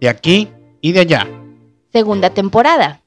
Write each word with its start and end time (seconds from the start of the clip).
de 0.00 0.08
aquí 0.08 0.50
y 0.80 0.92
de 0.92 1.00
allá. 1.00 1.26
Segunda 1.92 2.30
temporada. 2.30 3.02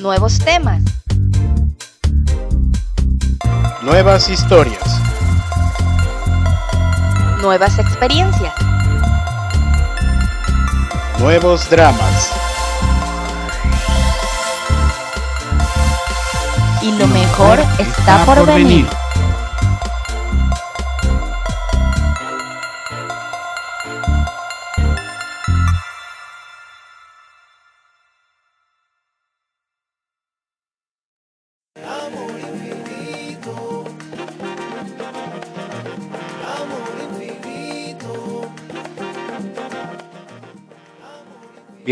Nuevos 0.00 0.38
temas. 0.40 0.82
Nuevas 3.82 4.28
historias. 4.28 5.00
Nuevas 7.40 7.78
experiencias. 7.78 8.54
Nuevos 11.20 11.70
dramas. 11.70 12.32
Y 16.82 16.92
lo 16.98 17.06
mejor 17.06 17.60
está 17.78 18.24
por 18.24 18.44
venir. 18.46 18.86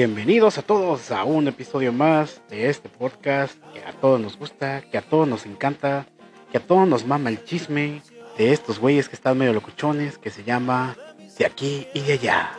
Bienvenidos 0.06 0.58
a 0.58 0.62
todos 0.62 1.10
a 1.12 1.24
un 1.24 1.48
episodio 1.48 1.90
más 1.90 2.42
de 2.50 2.68
este 2.68 2.90
podcast 2.90 3.54
que 3.72 3.80
a 3.80 3.92
todos 3.92 4.20
nos 4.20 4.36
gusta, 4.36 4.82
que 4.82 4.98
a 4.98 5.00
todos 5.00 5.26
nos 5.26 5.46
encanta, 5.46 6.04
que 6.52 6.58
a 6.58 6.60
todos 6.60 6.86
nos 6.86 7.06
mama 7.06 7.30
el 7.30 7.42
chisme 7.42 8.02
de 8.36 8.52
estos 8.52 8.78
güeyes 8.78 9.08
que 9.08 9.16
están 9.16 9.38
medio 9.38 9.54
locuchones, 9.54 10.18
que 10.18 10.28
se 10.28 10.44
llama 10.44 10.94
De 11.38 11.46
aquí 11.46 11.86
y 11.94 12.00
de 12.00 12.12
allá. 12.12 12.52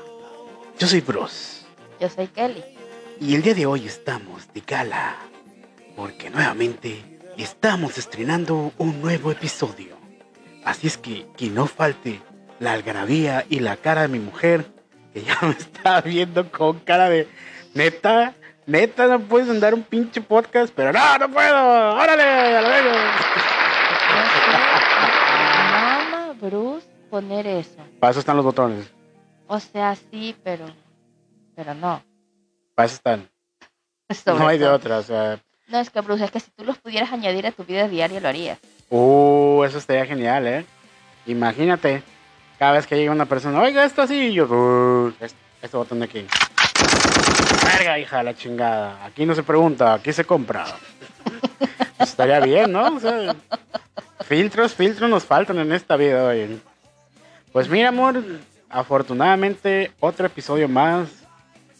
Yo 0.80 0.88
soy 0.88 1.02
Bruce 1.02 1.68
Yo 1.99 2.10
soy 2.10 2.26
Kelly. 2.29 2.63
y 3.21 3.35
el 3.35 3.43
día 3.43 3.54
de 3.54 3.68
hoy 3.68 3.85
estamos 3.85 4.52
de 4.52 4.62
gala 4.62 5.15
porque 5.96 6.32
nuevamente 6.32 7.20
estamos 7.37 7.99
estrenando 7.99 8.71
un 8.80 9.02
nuevo 9.04 9.32
episodio. 9.32 9.96
Así 10.63 10.87
es 10.87 10.98
que 10.98 11.27
que 11.37 11.49
no 11.49 11.68
falte 11.68 12.21
la 12.59 12.74
algarabía 12.74 13.46
y 13.48 13.59
la 13.59 13.77
cara 13.77 14.02
de 14.02 14.07
mi 14.07 14.18
mujer 14.18 14.65
ya 15.21 15.38
me 15.41 15.52
está 15.52 16.02
viendo 16.02 16.49
con 16.52 16.80
cara 16.80 17.10
de 17.10 17.27
neta, 17.74 18.34
neta 18.66 19.08
no 19.08 19.20
puedes 19.20 19.49
andar 19.49 19.74
un 19.74 19.84
pinche 19.84 20.21
podcast, 20.21 20.74
pero 20.76 20.91
no, 20.91 21.18
no 21.18 21.30
puedo. 21.30 21.94
Órale, 21.96 22.24
a 22.24 22.62
la 22.62 22.70
verga. 22.70 23.16
Mama 25.71 26.34
Bruce 26.40 26.88
poner 27.10 27.48
eso. 27.48 27.77
Para 27.99 28.12
eso 28.12 28.20
están 28.20 28.36
los 28.38 28.46
botones. 28.46 28.91
O 29.48 29.60
sea, 29.60 29.96
sí, 29.96 30.36
pero 30.43 30.66
pero 31.55 31.74
no. 31.74 32.04
Para 32.76 32.88
eso 32.88 32.96
están. 32.96 33.30
Sobre 34.13 34.40
no 34.40 34.48
hay 34.48 34.58
de 34.58 34.68
otra, 34.68 34.99
o 34.99 35.04
sea, 35.04 35.40
No, 35.68 35.80
es 35.80 35.90
que 35.90 36.02
Bruce, 36.02 36.26
es 36.26 36.32
que 36.32 36.40
si 36.40 36.52
tú 36.52 36.63
los 36.63 36.77
pudieras 36.77 37.12
añadir 37.12 37.48
a 37.48 37.52
tu 37.52 37.63
vida 37.63 37.88
diaria 37.88 38.20
lo 38.20 38.27
harías. 38.27 38.60
Uh, 38.90 39.63
eso 39.63 39.80
estaría 39.80 40.05
genial, 40.05 40.46
¿eh? 40.46 40.66
Imagínate, 41.26 42.04
cada 42.58 42.74
vez 42.74 42.88
que 42.88 42.96
llega 42.96 43.12
una 43.12 43.26
persona, 43.26 43.62
oiga, 43.62 43.86
esto 43.86 44.02
así, 44.02 44.28
y 44.28 44.34
yo, 44.34 44.46
uh, 44.46 45.14
este, 45.20 45.38
este 45.62 45.78
botón 45.78 46.00
de 46.00 46.06
aquí. 46.06 46.26
Verga, 47.64 48.00
hija, 48.00 48.24
la 48.24 48.36
chingada. 48.36 49.04
Aquí 49.06 49.26
no 49.26 49.36
se 49.36 49.44
pregunta, 49.44 49.94
aquí 49.94 50.14
se 50.14 50.26
compra. 50.26 50.66
Pues 51.98 52.10
estaría 52.10 52.42
bien, 52.42 52.74
¿no? 52.74 52.96
O 52.96 53.00
sea, 53.00 53.34
filtros, 54.26 54.74
filtros 54.74 55.10
nos 55.10 55.24
faltan 55.24 55.60
en 55.60 55.72
esta 55.72 55.96
vida 55.96 56.26
hoy. 56.26 56.62
Pues 57.54 57.70
mira, 57.70 57.88
amor, 57.88 58.22
afortunadamente, 58.70 59.94
otro 60.02 60.26
episodio 60.26 60.68
más 60.68 61.08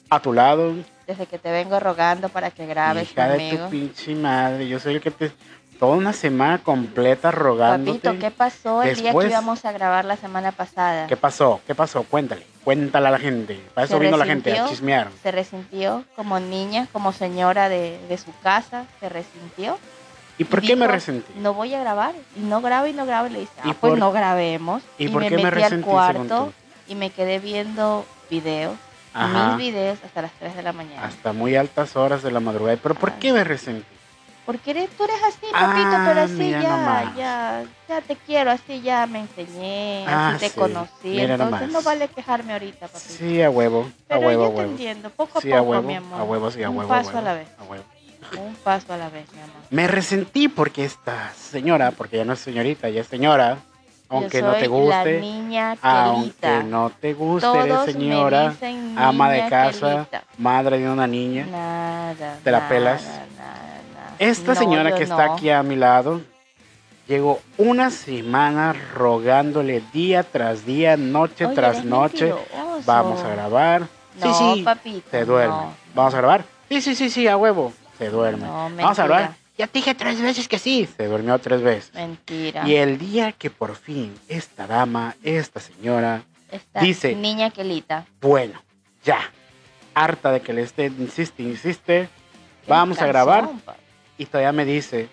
a 0.10 0.22
tu 0.22 0.32
lado. 0.32 0.74
Desde 1.06 1.26
que 1.26 1.38
te 1.38 1.52
vengo 1.52 1.80
rogando 1.82 2.30
para 2.30 2.50
que 2.50 2.66
grabes 2.66 3.12
Hija 3.12 3.28
de 3.28 3.58
tu 3.58 3.70
pinche 3.70 4.16
madre, 4.16 4.70
yo 4.70 4.80
soy 4.80 4.96
el 4.96 5.02
que 5.02 5.12
te... 5.12 5.32
Toda 5.80 5.96
una 5.96 6.14
semana 6.14 6.60
completa 6.60 7.32
rogándote. 7.32 8.00
Papito, 8.00 8.20
¿qué 8.20 8.32
pasó 8.32 8.84
el 8.84 8.96
día 8.96 9.14
que 9.14 9.28
íbamos 9.28 9.66
a 9.66 9.72
grabar 9.72 10.06
la 10.06 10.16
semana 10.16 10.52
pasada? 10.52 11.08
¿Qué 11.08 11.18
pasó? 11.18 11.62
¿Qué 11.68 11.76
pasó? 11.76 12.04
Cuéntale. 12.04 12.46
Cuéntale 12.64 13.08
a 13.08 13.12
la 13.12 13.20
gente. 13.20 13.62
Para 13.74 13.86
eso 13.86 14.00
vino 14.00 14.18
la 14.18 14.26
gente, 14.26 14.58
a 14.58 14.68
chismear. 14.68 15.10
Se 15.22 15.32
resintió 15.32 16.06
como 16.16 16.40
niña, 16.40 16.88
como 16.92 17.12
señora 17.12 17.70
de, 17.70 18.00
de 18.08 18.18
su 18.18 18.32
casa, 18.42 18.86
se 19.00 19.10
resintió. 19.10 19.78
¿Y 20.38 20.46
por 20.46 20.62
qué 20.62 20.76
me 20.76 20.88
resentí? 20.88 21.34
No 21.38 21.54
voy 21.54 21.74
a 21.74 21.80
grabar. 21.80 22.14
Y 22.36 22.40
no 22.42 22.62
grabo 22.62 22.88
y 22.88 22.94
no 22.94 23.06
grabo. 23.06 23.28
Y 23.28 23.32
le 23.32 23.40
dice, 23.42 23.54
¿Y 23.64 23.70
ah, 23.70 23.76
pues 23.80 23.98
no 23.98 24.12
grabemos. 24.12 24.82
¿Y 24.98 25.10
por 25.10 25.22
me 25.22 25.30
qué 25.30 25.38
me 25.38 25.44
metí 25.44 25.56
al 25.56 25.62
resentí, 25.62 25.84
según 25.84 25.94
cuarto 25.94 26.54
y 26.88 26.96
me 26.96 27.10
quedé 27.10 27.40
viendo 27.40 28.06
videos, 28.30 28.76
Ajá. 29.14 29.56
mil 29.56 29.72
videos 29.72 29.98
hasta 30.04 30.24
las 30.24 30.32
3 30.34 30.56
de 30.56 30.64
la 30.64 30.74
mañana. 30.74 31.04
Hasta 31.06 31.34
muy 31.34 31.56
altas 31.56 31.96
horas 31.96 32.24
de 32.24 32.32
la 32.32 32.40
madrugada. 32.40 32.78
¿Pero 32.82 32.96
por 32.96 33.14
qué 33.14 33.34
me 33.34 33.44
resentí? 33.44 33.95
Porque 34.46 34.72
eres, 34.72 34.90
tú 34.92 35.04
eres 35.04 35.16
así, 35.28 35.46
Ah, 35.54 35.68
papito, 35.74 35.96
pero 36.06 36.22
así 36.22 36.52
ya, 36.52 36.70
nomás. 36.70 37.16
ya, 37.16 37.64
ya 37.90 38.02
te 38.02 38.16
quiero, 38.16 38.52
así 38.52 38.82
ya 38.82 39.08
me 39.08 39.22
enseñé, 39.22 40.06
Ah, 40.08 40.30
así 40.30 40.40
te 40.40 40.50
sí, 40.50 40.60
conocí. 40.60 40.92
mira 41.04 41.34
Entonces 41.34 41.62
nomás. 41.62 41.72
no 41.72 41.82
vale 41.82 42.08
quejarme 42.10 42.54
ahorita, 42.54 42.88
papito. 42.88 43.14
Sí, 43.14 43.42
a 43.42 43.50
huevo. 43.50 43.82
A 43.86 43.88
pero 44.08 44.22
huevo, 44.22 44.44
a 44.44 44.48
yo 44.48 44.52
te 44.54 44.58
huevo. 44.60 44.72
entiendo, 44.72 45.10
poco 45.10 45.40
a 45.40 45.42
Sí, 45.42 45.50
poco, 45.50 45.60
a 45.60 45.62
huevo. 45.64 45.88
mi 45.88 45.96
amor. 45.96 46.20
A 46.22 46.24
huevo, 46.24 46.52
sí, 46.52 46.62
a 46.62 46.70
Un 46.70 46.78
huevo. 46.78 46.94
a 46.94 46.98
paso 46.98 47.08
huevo, 47.08 47.20
a 47.20 47.22
la 47.24 47.34
vez. 47.34 47.48
a 47.60 47.64
huevo. 47.64 47.84
Un 48.40 48.56
paso 48.56 48.94
a 48.94 48.98
la 48.98 49.10
vez, 49.10 49.26
mi 49.34 49.40
amor. 49.42 49.56
Me 49.72 49.88
resentí 49.88 50.48
porque 50.48 50.86
esta 50.86 51.34
señora, 51.34 51.92
porque 51.92 52.18
ya 52.18 52.26
no 52.26 52.34
es 52.34 52.40
señorita, 52.40 52.90
ya 52.90 53.02
es 53.02 53.08
señora, 53.08 53.58
aunque 54.10 54.42
no 54.44 54.52
te 54.54 54.68
la 54.68 54.68
guste, 54.68 55.20
niña 55.20 55.76
aunque 55.82 56.64
no 56.66 56.90
te 56.92 57.14
guste, 57.14 57.60
eres 57.60 57.82
señora, 57.82 58.56
ama 58.96 59.32
de 59.32 59.50
casa, 59.50 60.06
querida. 60.08 60.24
madre 60.38 60.78
de 60.80 60.90
una 60.90 61.08
niña. 61.08 61.48
Nada. 61.48 62.38
¿Te 62.44 62.52
la 62.52 62.60
nada, 62.60 62.70
pelas? 62.70 63.04
nada. 63.04 63.65
Esta 64.20 64.54
No, 64.54 64.60
señora 64.60 64.96
que 64.96 65.04
está 65.04 65.34
aquí 65.34 65.50
a 65.50 65.62
mi 65.64 65.76
lado 65.76 66.22
llegó 67.08 67.40
una 67.58 67.92
semana 67.92 68.74
rogándole 68.96 69.82
día 69.94 70.24
tras 70.24 70.66
día, 70.66 70.98
noche 70.98 71.46
Oye, 71.46 71.56
tras 71.56 71.84
noche. 71.86 72.34
mentiroso. 72.34 72.82
Vamos 72.86 73.22
a 73.24 73.30
grabar. 73.30 73.82
No, 74.22 74.34
sí, 74.34 74.56
sí. 74.56 74.64
papito. 74.64 75.10
Se 75.12 75.26
duerme. 75.26 75.56
Vamos 75.94 76.14
a 76.14 76.18
grabar. 76.18 76.46
Sí, 76.70 76.82
sí, 76.82 76.96
sí, 76.96 77.10
sí, 77.10 77.28
a 77.28 77.38
huevo. 77.38 77.74
Se 77.98 78.10
duerme. 78.10 78.48
Vamos 78.48 78.98
a 79.00 79.06
grabar. 79.06 79.36
Ya 79.58 79.68
te 79.68 79.80
dije 79.80 79.94
tres 79.96 80.20
veces 80.22 80.48
que 80.48 80.58
sí. 80.60 80.90
Se 80.98 81.06
durmió 81.08 81.38
tres 81.40 81.62
veces. 81.62 81.94
Mentira. 81.94 82.68
Y 82.68 82.76
el 82.76 82.98
día 82.98 83.32
que 83.34 83.50
por 83.50 83.76
fin 83.76 84.14
esta 84.28 84.68
dama, 84.68 85.16
esta 85.24 85.60
señora, 85.60 86.24
Esta 86.52 86.82
dice- 86.82 87.16
niña 87.16 87.52
quelita. 87.52 88.06
bueno, 88.20 88.62
ya, 89.04 89.20
harta 89.94 90.32
de 90.32 90.42
que 90.42 90.52
le 90.54 90.64
esté, 90.64 90.88
insiste, 90.88 91.44
insiste, 91.44 92.10
vamos 92.68 93.00
a 93.00 93.06
grabar. 93.08 93.48
pa. 93.66 93.76
Y 94.18 94.26
todavía 94.26 94.52
me 94.52 94.66
dice, 94.66 95.08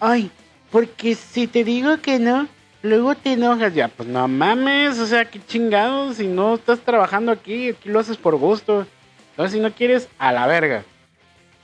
ay, 0.00 0.30
porque 0.70 1.14
si 1.14 1.46
te 1.46 1.64
digo 1.64 1.98
que 1.98 2.18
no, 2.18 2.46
luego 2.82 3.14
te 3.14 3.32
enojas. 3.32 3.74
Ya, 3.74 3.88
pues 3.88 4.08
no 4.08 4.26
mames, 4.28 4.98
o 4.98 5.06
sea, 5.06 5.24
qué 5.24 5.40
chingados, 5.46 6.16
si 6.16 6.26
no 6.26 6.54
estás 6.54 6.80
trabajando 6.80 7.32
aquí, 7.32 7.70
aquí 7.70 7.88
lo 7.88 8.00
haces 8.00 8.16
por 8.16 8.36
gusto. 8.36 8.86
Entonces, 9.30 9.54
si 9.54 9.60
no 9.60 9.72
quieres, 9.72 10.08
a 10.18 10.32
la 10.32 10.46
verga. 10.46 10.84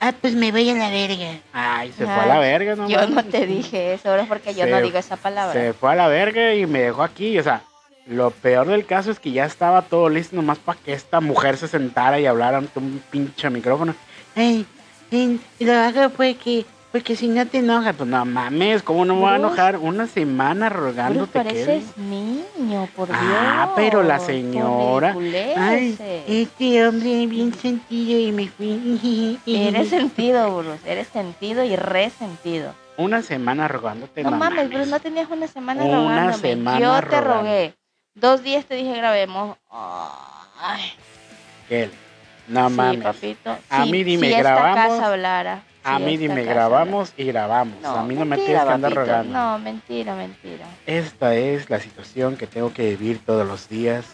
Ah, 0.02 0.14
pues 0.18 0.34
me 0.34 0.50
voy 0.50 0.68
a 0.70 0.74
la 0.74 0.88
verga. 0.88 1.40
Ay, 1.52 1.92
se 1.92 2.04
fue 2.06 2.14
a 2.14 2.26
la 2.26 2.38
verga, 2.38 2.74
no 2.74 2.88
Yo 2.88 3.06
no 3.06 3.22
te 3.22 3.46
dije 3.46 3.92
eso, 3.92 4.08
ahora 4.10 4.22
es 4.22 4.28
porque 4.28 4.54
yo 4.54 4.64
Se- 4.64 4.70
no 4.70 4.80
digo 4.80 4.96
esa 4.98 5.16
palabra. 5.16 5.52
Se 5.52 5.72
fue 5.74 5.92
a 5.92 5.94
la 5.94 6.08
verga 6.08 6.54
y 6.54 6.64
me 6.66 6.80
dejó 6.80 7.02
aquí, 7.02 7.38
o 7.38 7.42
sea, 7.42 7.62
lo 8.06 8.30
peor 8.30 8.66
del 8.66 8.86
caso 8.86 9.10
es 9.10 9.20
que 9.20 9.30
ya 9.30 9.44
estaba 9.44 9.82
todo 9.82 10.08
listo 10.08 10.34
nomás 10.34 10.58
para 10.58 10.78
que 10.80 10.94
esta 10.94 11.20
mujer 11.20 11.58
se 11.58 11.68
sentara 11.68 12.18
y 12.18 12.24
hablara 12.24 12.56
ante 12.58 12.78
un 12.78 13.02
pinche 13.10 13.50
micrófono. 13.50 13.94
Ay, 14.34 14.64
ay, 15.12 15.40
lo 15.60 15.72
hago 15.74 16.10
porque, 16.10 16.64
porque 16.92 17.16
si 17.16 17.28
no 17.28 17.46
te 17.46 17.58
enojas. 17.58 17.94
Pues 17.96 18.08
no 18.08 18.24
mames, 18.24 18.82
¿cómo 18.82 19.04
no 19.04 19.14
me 19.14 19.20
voy 19.20 19.30
a 19.30 19.38
Bruce. 19.38 19.46
enojar? 19.54 19.76
Una 19.78 20.06
semana 20.06 20.68
rogándote 20.68 21.32
que... 21.32 21.38
pareces 21.38 21.96
niño, 21.96 22.88
por 22.96 23.08
Dios. 23.08 23.18
Ah, 23.22 23.72
pero 23.76 24.02
la 24.02 24.18
señora- 24.18 25.14
Ay, 25.56 25.96
este 26.26 26.86
hombre 26.86 27.26
bien 27.26 27.54
sentido 27.54 28.18
y 28.18 28.32
me 28.32 28.48
fui. 28.48 29.38
Eres 29.46 29.88
sentido, 29.88 30.56
Bruce. 30.56 30.90
Eres 30.90 31.08
sentido 31.08 31.64
y 31.64 31.76
resentido. 31.76 32.74
Una 32.96 33.22
semana 33.22 33.66
rogándote. 33.66 34.22
No 34.22 34.32
mames, 34.32 34.68
Bruce, 34.68 34.90
no 34.90 35.00
tenías 35.00 35.28
una 35.30 35.46
semana 35.48 35.84
Una 35.84 35.96
rogándome. 35.96 36.38
semana 36.50 36.80
Yo 36.80 36.94
te 37.08 37.20
rogando. 37.20 37.34
rogué. 37.34 37.74
Dos 38.14 38.42
días 38.42 38.66
te 38.66 38.74
dije 38.74 38.94
grabemos. 38.96 39.56
Ay, 39.70 40.82
Él. 41.70 41.90
No 42.50 42.68
sí, 42.68 42.74
mames. 42.76 43.02
papito. 43.02 43.58
A 43.70 43.86
mí 43.86 44.04
dime, 44.04 44.26
si 44.28 44.34
esta 44.34 44.42
¿grabamos? 44.54 44.76
casa 44.76 45.06
hablara. 45.06 45.62
A 45.82 45.96
si 45.96 46.02
mí 46.04 46.14
esta 46.14 46.20
dime, 46.34 46.44
grabamos 46.44 47.12
y 47.16 47.24
grabamos. 47.24 47.74
hablara. 47.84 48.00
a 48.00 48.04
mí 48.04 48.14
no 48.14 48.24
me 48.24 48.36
mentira, 48.36 48.46
tienes 48.46 48.64
que 48.66 48.72
andar 48.74 48.90
papito. 48.94 49.06
rogando. 49.06 49.32
No, 49.38 49.58
mentira, 49.58 50.14
mentira. 50.14 50.66
Esta 50.86 51.34
es 51.34 51.70
la 51.70 51.80
situación 51.80 52.36
que 52.36 52.46
tengo 52.46 52.72
que 52.72 52.90
vivir 52.96 53.24
todos 53.24 53.46
los 53.46 53.68
días. 53.68 54.04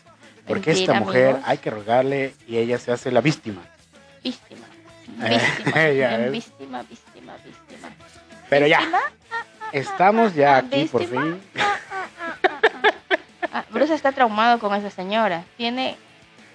Porque 0.47 0.71
Mentira, 0.71 0.93
esta 0.93 1.01
mujer 1.05 1.27
amigos. 1.31 1.45
hay 1.49 1.59
que 1.59 1.71
rogarle 1.71 2.35
y 2.47 2.59
ella 2.59 2.79
se 2.79 2.93
hace 2.93 3.11
la 3.11 3.21
víctima. 3.21 3.63
Víctima. 4.23 4.67
Víctima. 5.19 5.73
ves. 5.75 6.31
víctima, 6.31 6.83
víctima, 6.83 7.33
víctima. 7.45 7.89
Pero 8.49 8.67
ya, 8.69 8.79
Víctima, 8.79 9.01
estamos 9.73 10.35
ya 10.35 10.59
aquí 10.59 10.85
por 10.85 11.01
víctima. 11.01 11.23
fin. 11.23 11.43
Ah, 13.53 13.65
Bruce 13.71 13.95
está 13.95 14.13
traumado 14.13 14.59
con 14.59 14.75
esa 14.75 14.91
señora. 14.91 15.45
Tiene 15.57 15.97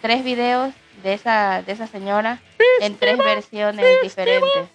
tres 0.02 0.24
videos 0.24 0.74
de 1.04 1.14
esa, 1.14 1.62
de 1.62 1.72
esa 1.72 1.88
señora 1.88 2.40
en 2.82 2.96
tres 2.98 3.18
versiones 3.18 3.86
diferentes. 4.02 4.70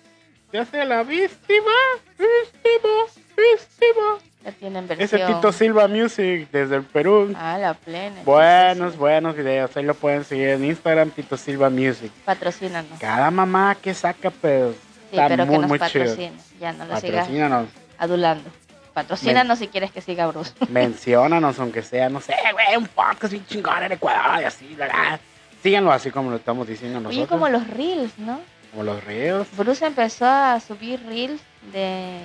Ya 0.52 0.64
sea 0.64 0.84
la 0.84 1.02
víctima, 1.02 1.72
víctima, 2.18 2.94
víctima. 3.36 4.18
Ya 4.44 4.52
tienen 4.52 4.84
Ese 4.84 5.16
versión. 5.16 5.34
Tito 5.34 5.52
Silva 5.52 5.88
Music 5.88 6.48
desde 6.52 6.76
el 6.76 6.84
Perú. 6.84 7.34
Ah, 7.36 7.58
la 7.58 7.74
plena. 7.74 8.22
Buenos, 8.24 8.96
buenos 8.96 9.34
videos. 9.36 9.76
Ahí 9.76 9.84
lo 9.84 9.94
pueden 9.94 10.24
seguir 10.24 10.50
en 10.50 10.64
Instagram, 10.64 11.10
Tito 11.10 11.36
Silva 11.36 11.68
Music. 11.68 12.12
Patrocínanos. 12.24 12.98
Cada 13.00 13.30
mamá 13.32 13.74
que 13.74 13.92
saca, 13.92 14.30
pero 14.40 14.72
Sí, 15.10 15.16
está 15.16 15.28
pero 15.28 15.46
muy, 15.46 15.54
que 15.54 15.60
nos 15.60 15.68
muy 15.68 15.80
chido. 15.88 16.16
Ya 16.60 16.72
no 16.72 16.84
lo 16.84 16.96
sigas 17.00 17.20
Patrocínanos, 17.22 17.68
adulando. 17.98 18.50
Patrocínanos 18.94 19.58
si 19.58 19.68
quieres 19.68 19.90
que 19.90 20.00
siga 20.00 20.26
Bruce. 20.28 20.52
menciónanos, 20.68 21.58
aunque 21.58 21.82
sea, 21.82 22.08
no 22.08 22.20
sé, 22.20 22.34
güey, 22.52 22.76
un 22.78 22.86
podcast 22.86 23.32
bien 23.32 23.44
chingón 23.46 23.82
en 23.82 23.92
Ecuador 23.92 24.40
y 24.40 24.44
así, 24.44 24.74
verdad. 24.74 25.20
Síganlo 25.62 25.92
así 25.92 26.10
como 26.10 26.30
lo 26.30 26.36
estamos 26.36 26.66
diciendo 26.68 27.00
nosotros. 27.00 27.18
Oye, 27.18 27.26
como 27.28 27.48
los 27.48 27.66
reels, 27.68 28.18
¿no? 28.18 28.40
como 28.70 28.82
los 28.84 29.02
ríos. 29.04 29.46
Bruce 29.56 29.86
empezó 29.86 30.26
a 30.26 30.60
subir 30.60 31.02
reels 31.06 31.40
de, 31.72 32.18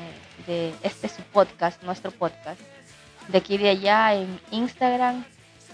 de 0.48 0.74
este 0.84 1.08
su 1.08 1.22
podcast, 1.32 1.82
nuestro 1.84 2.12
podcast, 2.12 2.60
de 3.30 3.38
aquí 3.38 3.56
y 3.56 3.58
de 3.60 3.70
allá 3.70 4.16
en 4.16 4.40
Instagram. 4.52 5.24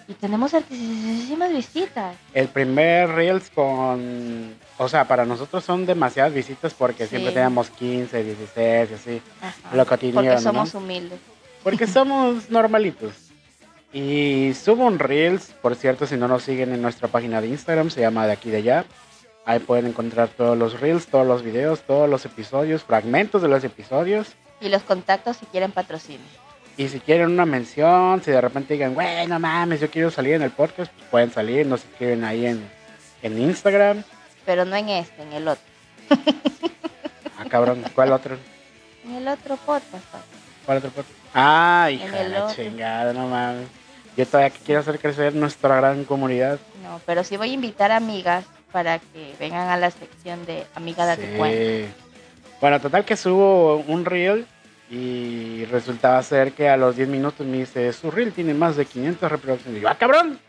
Y 0.07 0.13
tenemos 0.13 0.53
altísimas 0.53 1.51
visitas. 1.51 2.15
El 2.33 2.47
primer 2.47 3.09
Reels 3.09 3.49
con... 3.49 4.55
O 4.77 4.87
sea, 4.87 5.05
para 5.05 5.25
nosotros 5.25 5.65
son 5.65 5.85
demasiadas 5.85 6.33
visitas 6.33 6.73
porque 6.73 7.03
Sí. 7.05 7.09
siempre 7.09 7.33
tenemos 7.33 7.69
15, 7.71 8.23
16 8.23 8.91
y 8.91 8.93
así. 8.93 9.21
Ajá. 9.41 9.75
Lo 9.75 9.85
cotidiano, 9.85 10.21
Porque 10.21 10.35
¿no? 10.35 10.41
somos 10.41 10.73
humildes. 10.75 11.19
Porque 11.61 11.87
somos 11.87 12.49
normalitos. 12.49 13.11
Y 13.99 14.53
subo 14.53 14.85
un 14.85 14.99
Reels, 14.99 15.55
por 15.59 15.73
cierto, 15.73 16.05
si 16.05 16.17
no 16.17 16.27
nos 16.27 16.43
siguen 16.43 16.71
en 16.71 16.83
nuestra 16.83 17.07
página 17.07 17.41
de 17.41 17.47
Instagram, 17.47 17.89
se 17.89 18.01
llama 18.01 18.27
de 18.27 18.33
aquí 18.33 18.51
de 18.51 18.57
allá. 18.57 18.85
Ahí 19.43 19.57
pueden 19.57 19.87
encontrar 19.87 20.29
todos 20.29 20.55
los 20.55 20.79
Reels, 20.79 21.07
todos 21.07 21.25
los 21.25 21.41
videos, 21.41 21.81
todos 21.81 22.07
los 22.07 22.23
episodios, 22.23 22.83
fragmentos 22.83 23.41
de 23.41 23.47
los 23.47 23.63
episodios. 23.63 24.35
Y 24.61 24.69
los 24.69 24.83
contactos 24.83 25.37
si 25.37 25.47
quieren 25.47 25.71
patrocinio. 25.71 26.27
Y 26.77 26.89
si 26.89 26.99
quieren 26.99 27.31
una 27.31 27.47
mención, 27.47 28.21
si 28.21 28.29
de 28.29 28.39
repente 28.39 28.75
digan, 28.75 28.93
güey, 28.93 29.25
no 29.25 29.39
mames, 29.39 29.81
yo 29.81 29.89
quiero 29.89 30.11
salir 30.11 30.35
en 30.35 30.43
el 30.43 30.51
podcast, 30.51 30.93
pues 30.93 31.09
pueden 31.09 31.31
salir, 31.31 31.65
nos 31.65 31.83
escriben 31.83 32.23
ahí 32.23 32.45
en, 32.45 32.69
en 33.23 33.41
Instagram. 33.41 34.03
Pero 34.45 34.63
no 34.63 34.75
en 34.75 34.89
este, 34.89 35.23
en 35.23 35.33
el 35.33 35.47
otro. 35.47 35.65
Ah, 37.39 37.45
cabrón, 37.49 37.83
¿cuál 37.95 38.11
otro? 38.11 38.37
En 39.07 39.15
el 39.15 39.27
otro 39.27 39.55
podcast. 39.55 40.03
¿Cuál 40.67 40.77
otro 40.79 40.91
podcast? 40.91 41.17
Ah, 41.33 41.89
hija 41.89 42.23
de 42.23 42.29
la 42.29 42.53
chingada, 42.53 43.13
no 43.13 43.27
mames. 43.27 43.67
Yo 44.17 44.25
todavía 44.25 44.51
quiero 44.65 44.81
hacer 44.81 44.99
crecer 44.99 45.35
nuestra 45.35 45.75
gran 45.77 46.03
comunidad. 46.03 46.59
No, 46.83 46.99
pero 47.05 47.23
sí 47.23 47.37
voy 47.37 47.51
a 47.51 47.53
invitar 47.53 47.91
amigas 47.91 48.45
para 48.71 48.97
que 48.99 49.35
vengan 49.39 49.69
a 49.69 49.77
la 49.77 49.91
sección 49.91 50.45
de 50.45 50.65
Amiga 50.75 51.05
Date 51.05 51.31
Sí. 51.31 51.37
Cuenta. 51.37 51.93
Bueno, 52.59 52.81
total 52.81 53.05
que 53.05 53.15
subo 53.15 53.77
un 53.87 54.03
reel 54.05 54.47
y 54.89 55.65
resultaba 55.65 56.21
ser 56.23 56.53
que 56.53 56.67
a 56.67 56.77
los 56.77 56.95
10 56.95 57.07
minutos 57.09 57.45
me 57.45 57.57
dice, 57.59 57.93
su 57.93 58.09
reel 58.09 58.33
tiene 58.33 58.53
más 58.55 58.75
de 58.75 58.85
500 58.85 59.31
reproducciones. 59.31 59.79
Y 59.79 59.83
yo, 59.83 59.89
ah, 59.89 59.95
cabrón, 59.95 60.39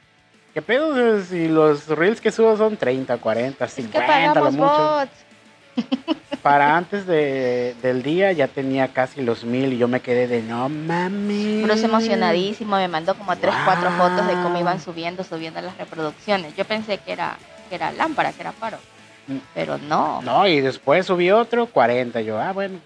¿qué 0.55 0.62
pedo? 0.62 1.23
Si 1.23 1.49
los 1.49 1.87
reels 1.88 2.20
que 2.23 2.32
subo 2.32 2.56
son 2.56 2.76
30, 2.79 3.19
40, 3.19 3.65
Es 3.67 3.75
que 3.75 3.82
50, 3.82 4.35
lo 4.41 4.53
mucho. 4.53 4.97
bots. 4.97 6.17
Para 6.43 6.76
antes 6.76 7.06
de, 7.06 7.75
del 7.82 8.02
día 8.02 8.32
ya 8.32 8.49
tenía 8.49 8.88
casi 8.88 9.23
los 9.23 9.44
mil 9.44 9.73
y 9.73 9.79
yo 9.79 9.88
me 9.88 10.00
quedé 10.00 10.26
de, 10.29 10.43
no 10.43 10.69
mames. 10.69 11.62
Bruce 11.62 11.85
emocionadísimo 11.85 12.76
me 12.76 12.88
mandó 12.88 13.14
como 13.17 13.37
tres, 13.37 13.55
cuatro 13.64 13.90
Wow. 13.90 13.99
fotos 13.99 14.26
de 14.26 14.35
cómo 14.35 14.58
iban 14.58 14.81
subiendo, 14.81 15.25
subiendo 15.25 15.61
las 15.61 15.76
reproducciones. 15.76 16.55
Yo 16.56 16.64
pensé 16.64 16.99
que 16.99 17.12
era, 17.12 17.37
que 17.69 17.75
era 17.75 17.90
lámpara, 17.93 18.32
que 18.32 18.43
era 18.43 18.52
paro. 18.52 18.79
Mm. 19.26 19.37
Pero 19.55 19.79
no. 19.79 20.23
No, 20.23 20.46
y 20.46 20.61
después 20.61 21.06
subí 21.06 21.31
otro, 21.31 21.67
40. 21.67 22.20
Yo, 22.23 22.38
ah, 22.41 22.52
bueno, 22.52 22.79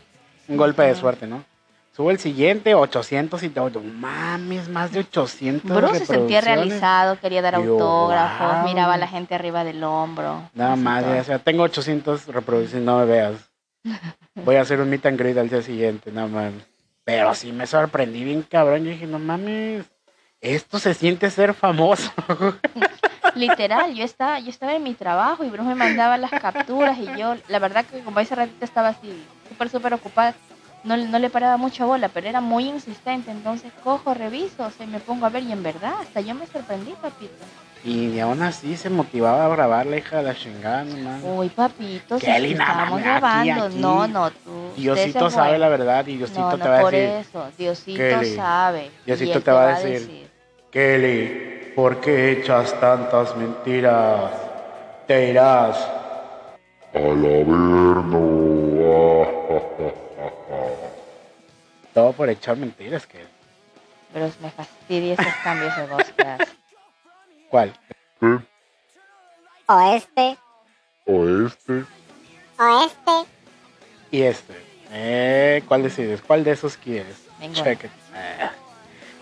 un 0.48 0.56
golpe 0.56 0.82
de 0.82 0.92
Ujú. 0.92 1.00
suerte, 1.00 1.26
¿no? 1.26 1.44
Subo 1.94 2.10
el 2.10 2.18
siguiente, 2.18 2.74
800 2.74 3.42
y 3.42 3.50
todo. 3.50 3.80
Mames, 3.82 4.68
más 4.70 4.92
de 4.92 5.00
800 5.00 5.70
Bruce 5.70 5.98
se 5.98 6.06
sentía 6.06 6.40
realizado, 6.40 7.20
quería 7.20 7.42
dar 7.42 7.62
Yo, 7.62 7.72
autógrafos, 7.72 8.56
wow. 8.56 8.64
miraba 8.64 8.94
a 8.94 8.96
la 8.96 9.06
gente 9.06 9.34
arriba 9.34 9.62
del 9.62 9.84
hombro. 9.84 10.48
Nada 10.54 10.74
más, 10.74 11.04
o 11.04 11.24
sea, 11.24 11.38
tengo 11.38 11.64
800 11.64 12.28
reproducciones, 12.28 12.86
no 12.86 12.98
me 12.98 13.04
veas. 13.04 13.34
Voy 14.34 14.56
a 14.56 14.62
hacer 14.62 14.80
un 14.80 14.88
meet 14.88 15.04
and 15.04 15.18
greet 15.18 15.36
al 15.36 15.50
día 15.50 15.60
siguiente, 15.60 16.10
nada 16.10 16.28
más. 16.28 16.52
Pero 17.04 17.34
sí 17.34 17.52
me 17.52 17.66
sorprendí 17.66 18.24
bien 18.24 18.42
cabrón. 18.42 18.84
Yo 18.84 18.90
dije, 18.90 19.06
no 19.06 19.18
mames, 19.18 19.84
esto 20.40 20.78
se 20.78 20.94
siente 20.94 21.30
ser 21.30 21.52
famoso. 21.52 22.10
Literal, 23.34 23.94
yo 23.94 24.04
estaba, 24.04 24.38
yo 24.38 24.48
estaba 24.48 24.74
en 24.74 24.82
mi 24.82 24.94
trabajo 24.94 25.44
y 25.44 25.50
Bruce 25.50 25.68
me 25.68 25.74
mandaba 25.74 26.16
las 26.16 26.30
capturas 26.30 26.98
y 26.98 27.18
yo, 27.18 27.36
la 27.48 27.58
verdad 27.58 27.84
que 27.84 28.00
como 28.00 28.20
ese 28.20 28.34
ratito 28.34 28.64
estaba 28.64 28.88
así, 28.88 29.24
súper, 29.48 29.68
súper 29.70 29.94
ocupada, 29.94 30.34
no, 30.84 30.96
no 30.96 31.18
le 31.18 31.30
paraba 31.30 31.56
mucha 31.56 31.84
bola, 31.84 32.08
pero 32.08 32.28
era 32.28 32.40
muy 32.40 32.68
insistente, 32.68 33.30
entonces 33.30 33.72
cojo, 33.84 34.14
reviso, 34.14 34.64
o 34.64 34.70
sea, 34.70 34.86
me 34.86 34.98
pongo 35.00 35.26
a 35.26 35.28
ver 35.28 35.44
y 35.44 35.52
en 35.52 35.62
verdad, 35.62 35.94
hasta 36.00 36.20
yo 36.20 36.34
me 36.34 36.46
sorprendí, 36.46 36.92
papito. 37.00 37.32
Y 37.84 38.20
aún 38.20 38.42
así 38.42 38.76
se 38.76 38.90
motivaba 38.90 39.46
a 39.46 39.48
grabar 39.48 39.86
la 39.86 39.96
hija 39.96 40.18
de 40.18 40.22
la 40.22 40.34
chingada, 40.36 40.84
no 40.84 40.96
mames. 40.96 41.24
Uy, 41.24 41.48
papito, 41.48 42.18
si 42.18 42.26
Kelly, 42.26 42.50
aquí 42.50 42.54
nada 42.54 42.74
más, 42.74 42.78
estamos 42.84 43.00
aquí, 43.00 43.08
grabando, 43.08 43.64
aquí. 43.64 43.78
no, 43.78 44.08
no, 44.08 44.30
tú. 44.30 44.72
Diosito 44.76 45.30
se 45.30 45.36
sabe 45.36 45.58
la 45.58 45.68
verdad 45.68 46.06
y 46.06 46.16
Diosito 46.16 46.40
no, 46.40 46.58
te 46.58 46.68
va 46.68 46.78
a 46.78 46.80
por 46.80 46.92
decir, 46.92 47.08
eso, 47.20 47.46
Diosito 47.58 47.98
Kelly, 47.98 48.36
sabe. 48.36 48.90
Diosito 49.04 49.40
te 49.40 49.50
va 49.50 49.74
a 49.74 49.78
decir. 49.80 50.30
Kelly, 50.70 51.72
¿por 51.74 52.00
qué 52.00 52.32
echas 52.32 52.78
tantas 52.80 53.36
mentiras? 53.36 54.30
Te 55.06 55.30
irás. 55.30 55.76
Al 56.94 57.24
averno. 57.24 58.62
Todo 61.94 62.12
por 62.12 62.28
echar 62.30 62.56
mentiras, 62.56 63.06
que 63.06 63.24
Pero 64.12 64.30
me 64.40 64.50
fastidia 64.50 65.14
esos 65.14 65.26
cambios 65.44 65.76
de 65.76 65.86
voz 65.86 66.04
que 66.16 66.22
hace. 66.22 66.52
¿Cuál? 67.50 67.72
Oeste, 69.66 70.36
Oeste. 71.06 71.84
oeste, 72.58 73.12
Y 74.10 74.22
este. 74.22 74.54
Eh, 74.90 75.62
¿Cuál 75.66 75.82
decides? 75.82 76.20
¿Cuál 76.20 76.44
de 76.44 76.50
esos 76.52 76.76
quieres? 76.76 77.16
Check 77.52 77.84
it. 77.84 77.90
Eh. 78.14 78.48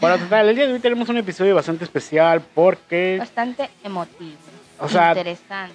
Bueno, 0.00 0.19
total, 0.19 0.49
el 0.49 0.56
día 0.56 0.66
de 0.66 0.73
hoy 0.73 0.81
tenemos 0.81 1.08
un 1.08 1.19
episodio 1.19 1.55
bastante 1.55 1.84
especial 1.84 2.40
porque 2.55 3.16
Bastante 3.19 3.70
emotivo, 3.84 4.38
O 4.78 4.88
sea, 4.88 5.09
interesante. 5.11 5.75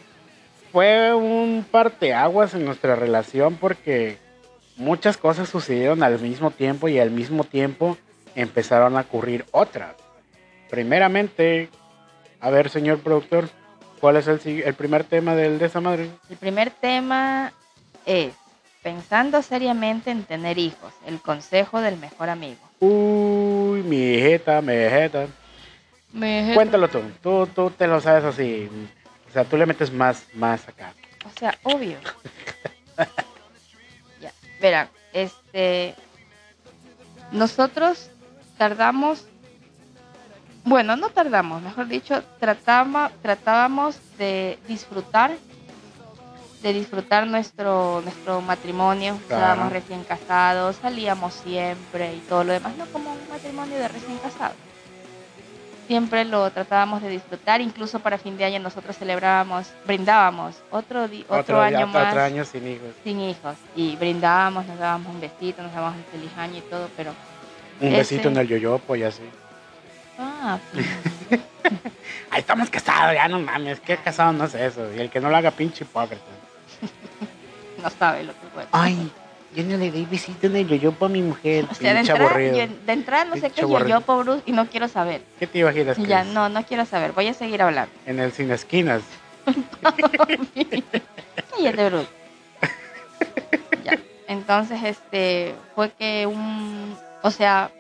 fue 0.72 1.14
un 1.14 1.66
parteaguas 1.70 2.54
en 2.56 2.66
nuestra 2.66 2.96
relación 2.96 3.56
porque 3.56 4.18
muchas 4.78 5.18
cosas 5.18 5.50
sucedieron 5.50 6.04
al 6.04 6.20
mismo 6.20 6.52
tiempo 6.52 6.88
y 6.88 7.00
al 7.00 7.12
mismo 7.12 7.44
tiempo 7.44 7.98
empezaron 8.36 8.98
a 8.98 9.02
ocurrir 9.02 9.46
otras. 9.52 9.96
Primeramente, 10.70 11.70
a 12.40 12.50
ver, 12.50 12.70
señor 12.70 13.00
productor, 13.00 13.50
¿cuál 14.00 14.18
es 14.18 14.28
el, 14.28 14.40
el 14.64 14.74
primer 14.74 15.04
tema 15.04 15.36
del 15.36 15.60
de 15.60 15.66
esa 15.66 15.82
madre? 15.82 16.10
El 16.30 16.38
primer 16.38 16.70
tema 16.72 17.54
es 18.06 18.34
pensando 18.84 19.42
seriamente 19.42 20.12
en 20.12 20.24
tener 20.24 20.58
hijos, 20.58 20.94
el 21.08 21.20
consejo 21.20 21.82
del 21.82 21.98
mejor 21.98 22.30
amigo. 22.30 22.60
Uy, 22.80 23.82
mi 23.82 24.20
jeta, 24.20 24.62
mi 24.62 24.74
jeta. 24.74 25.28
Cuéntalo 26.54 26.88
tú, 26.88 27.02
tú, 27.22 27.48
tú 27.48 27.72
te 27.72 27.88
lo 27.88 28.00
sabes 28.00 28.24
así. 28.24 28.70
O 29.28 29.32
sea, 29.34 29.44
tú 29.44 29.58
le 29.58 29.66
metes 29.66 29.92
más, 29.92 30.26
más 30.34 30.68
acá. 30.68 30.94
O 31.26 31.40
sea, 31.40 31.58
obvio. 31.64 31.98
verán, 34.60 34.90
este, 35.14 35.96
nosotros 37.32 38.10
tardamos, 38.58 39.26
bueno, 40.64 40.96
no 40.96 41.10
tardamos, 41.10 41.62
mejor 41.62 41.88
dicho, 41.88 42.24
tratamos, 42.40 43.12
tratábamos 43.22 43.98
de 44.18 44.58
disfrutar, 44.68 45.32
de 46.62 46.74
disfrutar 46.74 47.28
nuestro, 47.28 48.02
nuestro 48.02 48.42
matrimonio. 48.42 49.20
Claro. 49.28 49.44
Estábamos 49.44 49.74
recién 49.74 50.04
casados, 50.04 50.78
salíamos 50.82 51.34
siempre 51.34 52.16
y 52.16 52.20
todo 52.22 52.44
lo 52.44 52.54
demás, 52.54 52.76
no 52.78 52.86
como 52.88 53.12
un 53.12 53.30
matrimonio 53.30 53.78
de 53.78 53.88
recién 53.88 54.18
casados. 54.18 54.58
Siempre 55.88 56.26
lo 56.26 56.50
tratábamos 56.50 57.02
de 57.04 57.10
disfrutar, 57.10 57.62
incluso 57.62 58.00
para 58.00 58.18
fin 58.18 58.38
de 58.38 58.46
año 58.46 58.60
nosotros 58.60 58.98
celebrábamos, 58.98 59.68
brindábamos 59.86 60.56
otro, 60.72 61.08
otro, 61.30 61.58
día- 61.64 61.78
año 61.80 61.88
más 61.88 62.08
Otro 62.10 62.22
año 62.24 62.44
sin 62.44 62.68
hijos. 62.68 62.88
sin 63.04 63.20
hijos 63.22 63.56
y 63.76 63.96
brindábamos, 63.96 64.66
nos 64.66 64.80
dábamos 64.80 65.14
un 65.14 65.22
besito, 65.22 65.62
nos 65.62 65.72
dábamos 65.74 65.98
un 65.98 66.06
feliz 66.06 66.32
año 66.38 66.58
y 66.58 66.62
todo, 66.62 66.90
pero 66.98 67.14
Un 67.80 67.90
Ese- 67.90 67.98
besito 67.98 68.30
en 68.30 68.38
el 68.38 68.48
yoyopo 68.48 68.96
y 68.96 69.04
así. 69.04 69.22
ah, 70.18 70.58
Ahí 72.32 72.40
estamos 72.40 72.70
casados, 72.70 73.14
ya 73.16 73.28
no 73.28 73.40
mames, 73.40 73.80
que 73.80 73.98
casado 73.98 74.32
no 74.34 74.46
es 74.46 74.56
eso. 74.56 74.92
Y 74.94 75.00
el 75.00 75.10
que 75.10 75.20
no 75.20 75.30
lo 75.30 75.38
haga 75.38 75.52
pinche 75.52 75.84
hipócrita. 75.84 76.24
no 77.84 77.90
sabe 77.92 78.24
lo 78.24 78.34
que 78.34 78.48
fue. 78.54 78.66
Ay, 78.72 79.12
yo 79.56 79.64
no 79.64 79.78
le 79.78 79.92
doy 79.92 80.06
besito 80.06 80.48
en 80.48 80.56
el 80.58 80.68
yoyopo 80.68 81.06
a 81.06 81.10
mi 81.10 81.22
mujer. 81.22 81.66
O 81.72 81.74
sea, 81.74 81.94
de 81.94 82.00
entrada, 82.02 82.40
yo- 82.42 82.68
de 82.86 82.94
entrada 82.94 83.26
no 83.26 83.36
sé 83.36 83.50
qué 83.52 83.62
es 83.62 83.64
aburrido. 83.64 84.04
yo, 84.06 84.18
Bruce, 84.24 84.44
y 84.46 84.52
no 84.52 84.68
quiero 84.68 84.88
saber. 84.88 85.22
¿Qué 85.40 85.48
te 85.48 85.60
imaginas? 85.60 85.98
Ya, 85.98 86.22
es? 86.22 86.28
no, 86.28 86.50
no 86.50 86.64
quiero 86.66 86.86
saber. 86.86 87.12
Voy 87.14 87.28
a 87.28 87.34
seguir 87.34 87.62
hablando. 87.62 87.92
En 88.06 88.20
el 88.20 88.32
Sin 88.32 88.52
Esquinas. 88.52 89.02
Cállate, 91.52 91.90
Bruce. 91.90 92.08
ya. 93.84 93.98
Entonces, 94.28 94.80
este, 94.84 95.56
fue 95.76 95.92
que 95.92 96.26
un, 96.26 96.96
o 97.22 97.32
sea, 97.32 97.72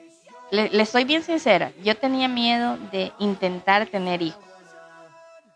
le, 0.51 0.70
le 0.70 0.86
soy 0.86 1.03
bien 1.03 1.24
sincera, 1.24 1.72
yo 1.84 1.96
tenía 1.96 2.27
miedo 2.27 2.77
de 2.91 3.12
intentar 3.20 3.88
tener 3.88 4.22
hijos. 4.22 4.45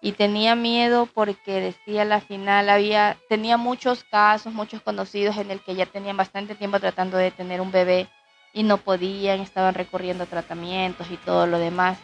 Y 0.01 0.13
tenía 0.13 0.56
miedo 0.56 1.08
porque 1.13 1.60
decía 1.60 2.06
la 2.06 2.22
final, 2.22 2.70
había, 2.70 3.18
tenía 3.27 3.58
muchos 3.58 4.06
casos, 4.06 4.53
muchos 4.53 4.82
conocidos 4.82 5.38
en 5.38 5.51
el 5.51 5.60
que 5.60 5.75
ya 5.75 5.86
tenían 5.86 6.15
bastante 6.15 6.56
tiempo 6.56 6.79
tratando 6.79 7.18
de 7.18 7.32
tener 7.32 7.60
un 7.60 7.72
bebé 7.72 8.08
y 8.53 8.63
no 8.63 8.77
podían, 8.77 9.41
estaban 9.41 9.74
recurriendo 9.74 10.24
a 10.24 10.27
tratamientos 10.27 11.12
y 11.12 11.18
todo 11.18 11.48
lo 11.48 11.60
demás, 11.60 11.98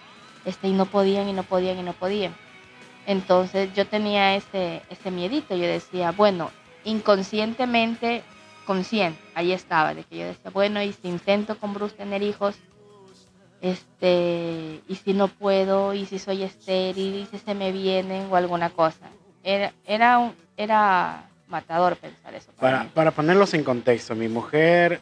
este, 0.45 0.67
y 0.67 0.73
no 0.73 0.85
podían 0.85 1.29
y 1.29 1.33
no 1.33 1.43
podían 1.43 1.79
y 1.79 1.83
no 1.83 1.93
podían. 1.93 2.35
Entonces 3.07 3.73
yo 3.73 3.85
tenía 3.87 4.35
ese, 4.35 4.81
ese 4.89 5.11
miedito, 5.11 5.55
yo 5.55 5.65
decía, 5.65 6.11
bueno, 6.11 6.51
inconscientemente, 6.83 8.23
consciente, 8.65 9.19
ahí 9.35 9.51
estaba, 9.51 9.93
de 9.93 10.03
que 10.03 10.17
yo 10.17 10.25
decía, 10.25 10.51
bueno, 10.51 10.81
y 10.81 10.91
si 10.93 11.07
intento 11.07 11.57
con 11.57 11.73
Bruce 11.73 11.95
tener 11.95 12.23
hijos, 12.23 12.55
este, 13.61 14.81
y 14.87 14.95
si 14.95 15.13
no 15.13 15.27
puedo, 15.27 15.93
y 15.93 16.05
si 16.05 16.19
soy 16.19 16.43
estéril, 16.43 17.15
y 17.15 17.25
si 17.25 17.37
se 17.39 17.53
me 17.53 17.71
vienen 17.71 18.27
o 18.31 18.35
alguna 18.35 18.69
cosa. 18.69 19.07
Era, 19.43 19.73
era, 19.85 20.19
un- 20.19 20.35
era 20.57 21.29
matador 21.47 21.95
pensar 21.97 22.33
eso. 22.33 22.51
Para, 22.59 22.85
Para, 22.93 23.11
ponerlos 23.11 23.53
en 23.53 23.63
contexto, 23.63 24.15
mi 24.15 24.27
mujer, 24.27 25.01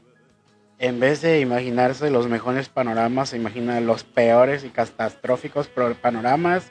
en 0.79 0.99
vez 0.99 1.21
de 1.21 1.39
imaginarse 1.39 2.09
los 2.09 2.27
mejores 2.27 2.69
panoramas, 2.69 3.29
se 3.29 3.37
imagina 3.37 3.79
los 3.79 4.03
peores 4.03 4.63
y 4.63 4.69
catastróficos 4.69 5.69
panoramas 6.01 6.65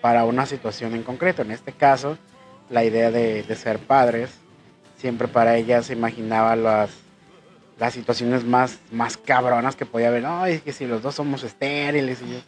para 0.00 0.24
una 0.24 0.46
situación 0.46 0.94
en 0.94 1.02
concreto. 1.02 1.42
En 1.42 1.50
este 1.50 1.72
caso, 1.72 2.16
la 2.70 2.84
idea 2.84 3.10
de, 3.10 3.42
de 3.42 3.56
ser 3.56 3.78
padres, 3.80 4.30
siempre 4.96 5.26
para 5.28 5.56
ella 5.56 5.82
se 5.82 5.94
imaginaba 5.94 6.54
las, 6.56 6.90
las 7.80 7.94
situaciones 7.94 8.44
más, 8.44 8.78
más 8.92 9.16
cabronas 9.16 9.74
que 9.74 9.86
podía 9.86 10.08
haber. 10.08 10.22
No, 10.22 10.46
es 10.46 10.62
que 10.62 10.72
si 10.72 10.86
los 10.86 11.02
dos 11.02 11.14
somos 11.16 11.42
estériles 11.42 12.20
y 12.22 12.32
yo, 12.32 12.38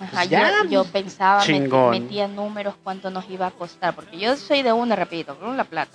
Ajá, 0.00 0.10
pues 0.12 0.28
ya, 0.30 0.62
yo, 0.64 0.70
yo 0.70 0.84
pensaba, 0.84 1.42
chingón. 1.42 1.90
metía 1.90 2.28
números 2.28 2.74
cuánto 2.82 3.10
nos 3.10 3.28
iba 3.28 3.46
a 3.48 3.50
costar, 3.50 3.94
porque 3.94 4.16
yo 4.16 4.36
soy 4.36 4.62
de 4.62 4.72
una, 4.72 4.94
repito, 4.96 5.38
con 5.38 5.56
la 5.56 5.64
plata. 5.64 5.92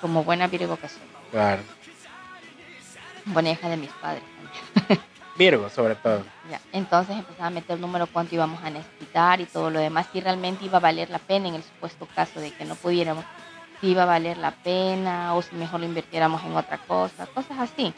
Como 0.00 0.24
buena 0.24 0.46
Virgo 0.46 0.76
que 0.76 0.88
soy. 0.88 1.00
claro, 1.30 1.62
Buena 3.24 3.50
hija 3.50 3.68
de 3.68 3.76
mis 3.76 3.90
padres. 3.90 4.22
Virgo 5.36 5.68
sobre 5.68 5.94
todo. 5.96 6.24
Ya, 6.50 6.60
entonces 6.72 7.16
empezaba 7.16 7.48
a 7.48 7.50
meter 7.50 7.78
número 7.78 8.06
cuánto 8.06 8.34
íbamos 8.34 8.62
a 8.64 8.70
necesitar 8.70 9.40
y 9.40 9.44
todo 9.46 9.70
lo 9.70 9.78
demás, 9.80 10.06
si 10.12 10.20
realmente 10.20 10.64
iba 10.64 10.78
a 10.78 10.80
valer 10.80 11.10
la 11.10 11.18
pena 11.18 11.48
en 11.48 11.56
el 11.56 11.62
supuesto 11.62 12.06
caso 12.14 12.40
de 12.40 12.52
que 12.52 12.64
no 12.64 12.74
pudiéramos, 12.76 13.24
si 13.80 13.88
iba 13.90 14.02
a 14.04 14.06
valer 14.06 14.36
la 14.38 14.50
pena 14.52 15.34
o 15.34 15.42
si 15.42 15.54
mejor 15.56 15.80
lo 15.80 15.86
invirtiéramos 15.86 16.42
en 16.44 16.56
otra 16.56 16.78
cosa, 16.78 17.26
cosas 17.26 17.58
así. 17.58 17.92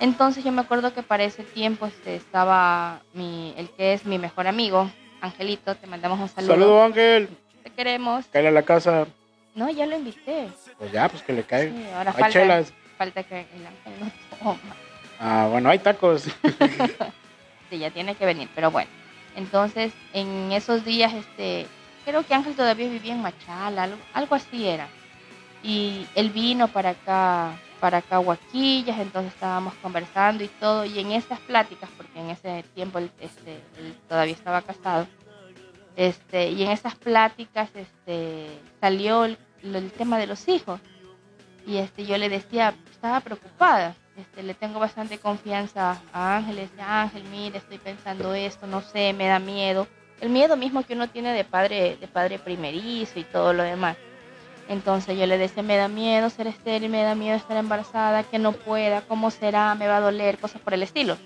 Entonces 0.00 0.42
yo 0.44 0.52
me 0.52 0.60
acuerdo 0.62 0.92
que 0.92 1.02
para 1.02 1.24
ese 1.24 1.44
tiempo 1.44 1.86
este, 1.86 2.16
estaba 2.16 3.00
mi, 3.12 3.54
el 3.56 3.70
que 3.70 3.92
es 3.94 4.04
mi 4.04 4.18
mejor 4.18 4.46
amigo, 4.48 4.90
Angelito, 5.20 5.74
te 5.76 5.86
mandamos 5.86 6.18
un 6.20 6.28
saludo. 6.28 6.52
Saludo 6.52 6.82
Ángel, 6.84 7.28
Te 7.62 7.70
queremos. 7.70 8.24
cállale 8.30 8.48
a 8.48 8.52
la 8.52 8.62
casa. 8.62 9.06
No, 9.54 9.70
ya 9.70 9.86
lo 9.86 9.96
invité. 9.96 10.48
Pues 10.78 10.90
ya, 10.92 11.08
pues 11.08 11.22
que 11.22 11.32
le 11.32 11.44
caiga. 11.44 11.72
Sí, 11.72 11.86
ahora 11.94 12.10
Hay 12.10 12.20
falta, 12.22 12.30
chelas. 12.40 12.72
falta 12.98 13.22
que 13.22 13.40
el 13.54 13.66
Ángel 13.66 13.92
no 14.00 14.36
toma. 14.38 14.58
Ah, 15.20 15.46
bueno, 15.50 15.70
hay 15.70 15.78
tacos. 15.78 16.24
Sí, 17.70 17.78
ya 17.78 17.90
tiene 17.90 18.14
que 18.14 18.26
venir, 18.26 18.48
pero 18.54 18.70
bueno. 18.70 18.90
Entonces, 19.36 19.92
en 20.12 20.52
esos 20.52 20.84
días, 20.84 21.12
este, 21.14 21.66
creo 22.04 22.22
que 22.24 22.34
Ángel 22.34 22.54
todavía 22.54 22.88
vivía 22.88 23.14
en 23.14 23.22
Machala, 23.22 23.84
algo, 23.84 23.96
algo 24.12 24.34
así 24.34 24.68
era. 24.68 24.86
Y 25.64 26.06
él 26.14 26.30
vino 26.30 26.68
para 26.68 26.90
acá, 26.90 27.58
para 27.80 27.98
acá 27.98 28.20
Huaquillas, 28.20 29.00
entonces 29.00 29.32
estábamos 29.32 29.74
conversando 29.76 30.44
y 30.44 30.48
todo, 30.48 30.84
y 30.84 30.98
en 30.98 31.10
esas 31.10 31.40
pláticas, 31.40 31.88
porque 31.96 32.20
en 32.20 32.30
ese 32.30 32.62
tiempo 32.74 32.98
él, 32.98 33.10
este, 33.18 33.54
él 33.78 33.96
todavía 34.06 34.34
estaba 34.34 34.60
casado, 34.60 35.06
este, 35.96 36.50
y 36.50 36.62
en 36.62 36.70
esas 36.70 36.96
pláticas 36.96 37.70
este, 37.74 38.46
salió 38.80 39.24
el, 39.24 39.38
tema 39.96 40.18
de 40.18 40.26
los 40.26 40.48
hijos. 40.48 40.80
Y 41.66 41.78
este, 41.78 42.04
yo 42.04 42.18
le 42.18 42.28
decía, 42.28 42.74
estaba 42.90 43.20
preocupada, 43.20 43.94
este, 44.16 44.42
le 44.42 44.54
tengo 44.54 44.78
bastante 44.78 45.18
confianza 45.18 46.02
a 46.12 46.36
Ángel, 46.36 46.56
le 46.56 46.62
decía, 46.62 47.02
Ángel, 47.02 47.24
mire, 47.30 47.58
estoy 47.58 47.78
pensando 47.78 48.34
esto, 48.34 48.66
no 48.66 48.82
sé, 48.82 49.12
me 49.12 49.28
da 49.28 49.38
miedo. 49.38 49.86
El 50.20 50.28
miedo 50.28 50.56
mismo 50.56 50.84
que 50.84 50.94
uno 50.94 51.08
tiene 51.08 51.32
de 51.32 51.44
padre, 51.44 51.96
de 51.96 52.08
padre 52.08 52.38
primerizo 52.38 53.18
y 53.18 53.24
todo 53.24 53.52
lo 53.52 53.62
demás. 53.62 53.96
Entonces 54.68 55.18
yo 55.18 55.26
le 55.26 55.38
decía, 55.38 55.62
me 55.62 55.76
da 55.76 55.88
miedo 55.88 56.30
ser 56.30 56.46
estéril, 56.46 56.90
me 56.90 57.02
da 57.02 57.14
miedo 57.14 57.36
estar 57.36 57.56
embarazada, 57.56 58.22
que 58.22 58.38
no 58.38 58.52
pueda, 58.52 59.02
cómo 59.02 59.30
será, 59.30 59.74
me 59.74 59.86
va 59.86 59.98
a 59.98 60.00
doler, 60.00 60.38
cosas 60.38 60.60
por 60.62 60.74
el 60.74 60.82
estilo. 60.82 61.16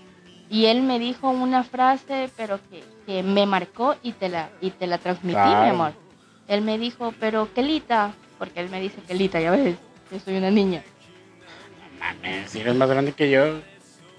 Y 0.51 0.67
él 0.67 0.83
me 0.83 0.99
dijo 0.99 1.29
una 1.31 1.63
frase, 1.63 2.31
pero 2.37 2.59
que, 2.71 2.83
que 3.07 3.23
me 3.23 3.47
marcó 3.47 3.95
y 4.03 4.13
te 4.13 4.29
la, 4.29 4.49
y 4.61 4.71
te 4.71 4.87
la 4.87 4.99
transmití, 4.99 5.39
mi 5.39 5.69
amor. 5.69 5.93
Él 6.49 6.63
me 6.63 6.79
dijo, 6.79 7.13
pero 7.21 7.53
Kelita, 7.53 8.13
porque 8.39 8.61
él 8.61 8.71
me 8.71 8.81
dice 8.81 9.01
Kelita, 9.07 9.41
ya 9.41 9.51
ves, 9.51 9.77
yo 10.11 10.19
soy 10.19 10.37
una 10.37 10.51
niña, 10.51 10.83
Mames, 11.99 12.51
si 12.51 12.61
eres 12.61 12.75
más 12.77 12.89
grande 12.89 13.13
que 13.13 13.29
yo, 13.29 13.61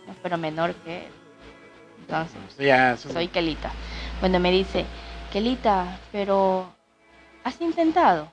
no, 0.09 0.15
pero 0.21 0.37
menor 0.37 0.73
que 0.75 1.05
él. 1.05 1.11
Entonces, 2.01 2.57
ya. 2.57 2.97
soy 2.97 3.27
Kelita. 3.27 3.71
Cuando 4.19 4.39
me 4.39 4.51
dice, 4.51 4.85
Kelita, 5.31 5.99
pero 6.11 6.69
¿has 7.43 7.61
intentado? 7.61 8.31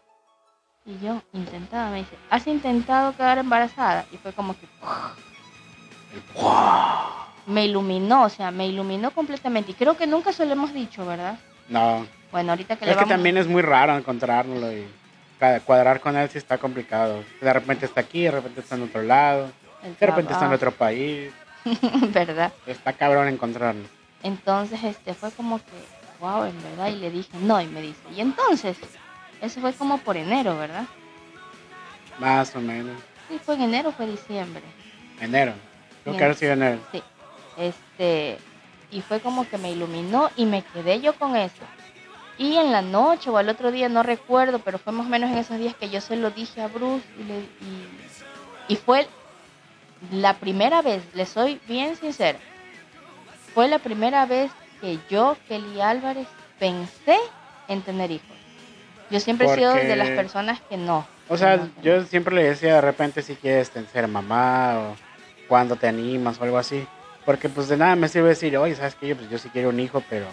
Y 0.87 1.05
yo, 1.05 1.21
intentaba, 1.33 1.90
me 1.90 1.99
dice, 1.99 2.16
¿has 2.31 2.47
intentado 2.47 3.14
quedar 3.16 3.38
embarazada? 3.38 4.05
Y 4.12 4.16
fue 4.19 4.33
como 4.33 4.55
que 4.55 4.66
me 7.47 7.64
iluminó, 7.64 8.25
o 8.25 8.28
sea, 8.28 8.50
me 8.50 8.69
iluminó 8.69 9.11
completamente. 9.11 9.73
Y 9.73 9.75
creo 9.75 9.97
que 9.97 10.07
nunca 10.07 10.33
se 10.33 10.47
lo 10.47 10.52
hemos 10.52 10.73
dicho, 10.73 11.05
¿verdad? 11.05 11.38
No, 11.69 12.07
Bueno, 12.31 12.52
ahorita 12.52 12.76
que 12.76 12.85
le 12.85 12.93
es 12.93 12.97
que 12.97 13.05
vamos... 13.05 13.14
también 13.16 13.37
es 13.37 13.49
muy 13.49 13.62
raro 13.62 13.97
encontrárnoslo 13.97 14.73
y 14.73 14.87
cuadrar 15.64 16.00
con 16.00 16.16
él 16.16 16.28
sí 16.31 16.38
está 16.38 16.59
complicado. 16.59 17.23
De 17.40 17.52
repente 17.52 17.87
está 17.87 18.00
aquí, 18.00 18.23
de 18.23 18.31
repente 18.31 18.61
está 18.61 18.76
en 18.76 18.83
otro 18.83 19.02
lado, 19.02 19.50
el 19.83 19.97
de 19.97 20.07
repente 20.07 20.33
está 20.33 20.47
en 20.47 20.52
otro 20.52 20.71
país. 20.73 21.33
¿Verdad? 22.12 22.52
Está 22.66 22.93
cabrón 22.93 23.28
encontrarnos. 23.28 23.88
Entonces, 24.23 24.83
este, 24.85 25.14
fue 25.14 25.31
como 25.33 25.59
que, 25.59 25.64
wow, 26.21 26.45
en 26.45 26.62
verdad, 26.62 26.88
y 26.88 26.97
le 26.97 27.11
dije, 27.11 27.31
no, 27.40 27.61
y 27.61 27.66
me 27.66 27.83
dice, 27.83 28.00
y 28.16 28.21
entonces, 28.21 28.76
eso 29.43 29.61
fue 29.61 29.73
como 29.75 29.99
por 29.99 30.16
enero, 30.16 30.57
¿verdad? 30.59 30.85
Más 32.19 32.55
o 32.57 32.61
menos. 32.61 32.97
Sí, 33.28 33.38
fue 33.45 33.55
en 33.57 33.62
enero, 33.62 33.93
fue 33.93 34.07
diciembre. 34.07 34.62
Enero. 35.21 35.52
Creo 36.02 36.05
que 36.05 36.11
Bien. 36.12 36.23
ahora 36.23 36.35
sí 36.35 36.47
enero. 36.47 36.78
Sí. 36.93 37.02
Este, 37.57 38.38
y 38.90 39.00
fue 39.00 39.21
como 39.21 39.49
que 39.49 39.59
me 39.59 39.73
iluminó 39.73 40.31
y 40.37 40.45
me 40.47 40.62
quedé 40.62 41.00
yo 41.00 41.14
con 41.14 41.37
eso. 41.37 41.64
Y 42.38 42.57
en 42.57 42.71
la 42.71 42.83
noche 42.83 43.31
o 43.31 43.38
al 43.38 43.49
otro 43.49 43.73
día, 43.73 43.88
no 43.88 44.02
recuerdo, 44.02 44.59
pero 44.59 44.78
fue 44.78 44.93
más 44.93 45.07
o 45.07 45.09
menos 45.09 45.31
en 45.31 45.38
esos 45.38 45.59
días 45.59 45.75
que 45.75 45.88
yo 45.88 46.00
se 46.00 46.16
lo 46.16 46.31
dije 46.31 46.61
a 46.61 46.69
Bruce 46.69 47.05
y, 47.19 47.25
le- 47.25 47.49
y, 48.69 48.75
y 48.75 48.76
fue 48.76 49.07
la 50.12 50.35
primera 50.35 50.83
vez, 50.83 51.02
le 51.14 51.25
soy 51.25 51.59
bien 51.66 51.97
sincera, 51.97 52.38
fue 53.55 53.66
la 53.69 53.78
primera 53.78 54.26
vez 54.26 54.50
que 54.83 54.99
yo, 55.09 55.35
Kelly 55.49 55.81
Álvarez, 55.81 56.28
pensé 56.59 57.16
en 57.69 57.81
tener 57.81 58.11
hijos. 58.11 58.36
Yo 59.11 59.21
siempre 59.21 59.47
he 59.47 59.55
sido 59.55 59.73
de 59.75 59.97
las 59.97 60.09
personas 60.11 60.61
que 60.69 60.77
no. 60.77 61.07
O 61.29 61.37
sea, 61.37 61.57
no, 61.57 61.71
yo 61.83 62.01
no. 62.01 62.07
siempre 62.07 62.35
le 62.35 62.45
decía 62.45 62.75
de 62.77 62.81
repente 62.81 63.23
si 63.23 63.35
quieres 63.37 63.71
ser 63.93 64.09
mamá 64.09 64.79
o 64.79 64.97
cuando 65.49 65.77
te 65.77 65.89
animas 65.89 66.39
o 66.41 66.45
algo 66.45 66.59
así. 66.59 66.87
Porque 67.25 67.49
pues 67.49 67.69
de 67.69 67.77
nada 67.77 67.97
me 67.97 68.09
sirve 68.09 68.29
decir, 68.29 68.57
oye, 68.57 68.77
¿sabes 68.77 68.95
qué? 68.95 69.09
Yo, 69.09 69.17
pues, 69.17 69.29
yo 69.29 69.39
sí 69.39 69.49
quiero 69.51 69.71
un 69.71 69.81
hijo, 69.81 70.03
pero 70.09 70.27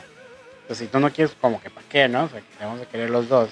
pues 0.68 0.80
si 0.80 0.86
tú 0.88 1.00
no 1.00 1.12
quieres, 1.12 1.36
como 1.42 1.60
que 1.62 1.70
para 1.72 1.88
qué, 1.88 2.08
¿no? 2.08 2.26
O 2.26 2.30
sea, 2.30 2.40
que 2.40 2.56
te 2.58 2.64
vamos 2.66 2.82
a 2.82 2.86
querer 2.86 3.10
los 3.10 3.28
dos. 3.28 3.50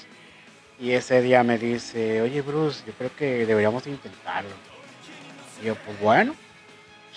Y 0.79 0.91
ese 0.91 1.21
día 1.21 1.43
me 1.43 1.57
dice, 1.57 2.21
oye, 2.21 2.41
Bruce, 2.41 2.83
yo 2.85 2.93
creo 2.93 3.09
que 3.15 3.45
deberíamos 3.45 3.85
intentarlo. 3.87 4.49
Y 5.61 5.65
yo, 5.65 5.75
pues 5.75 5.99
bueno, 5.99 6.35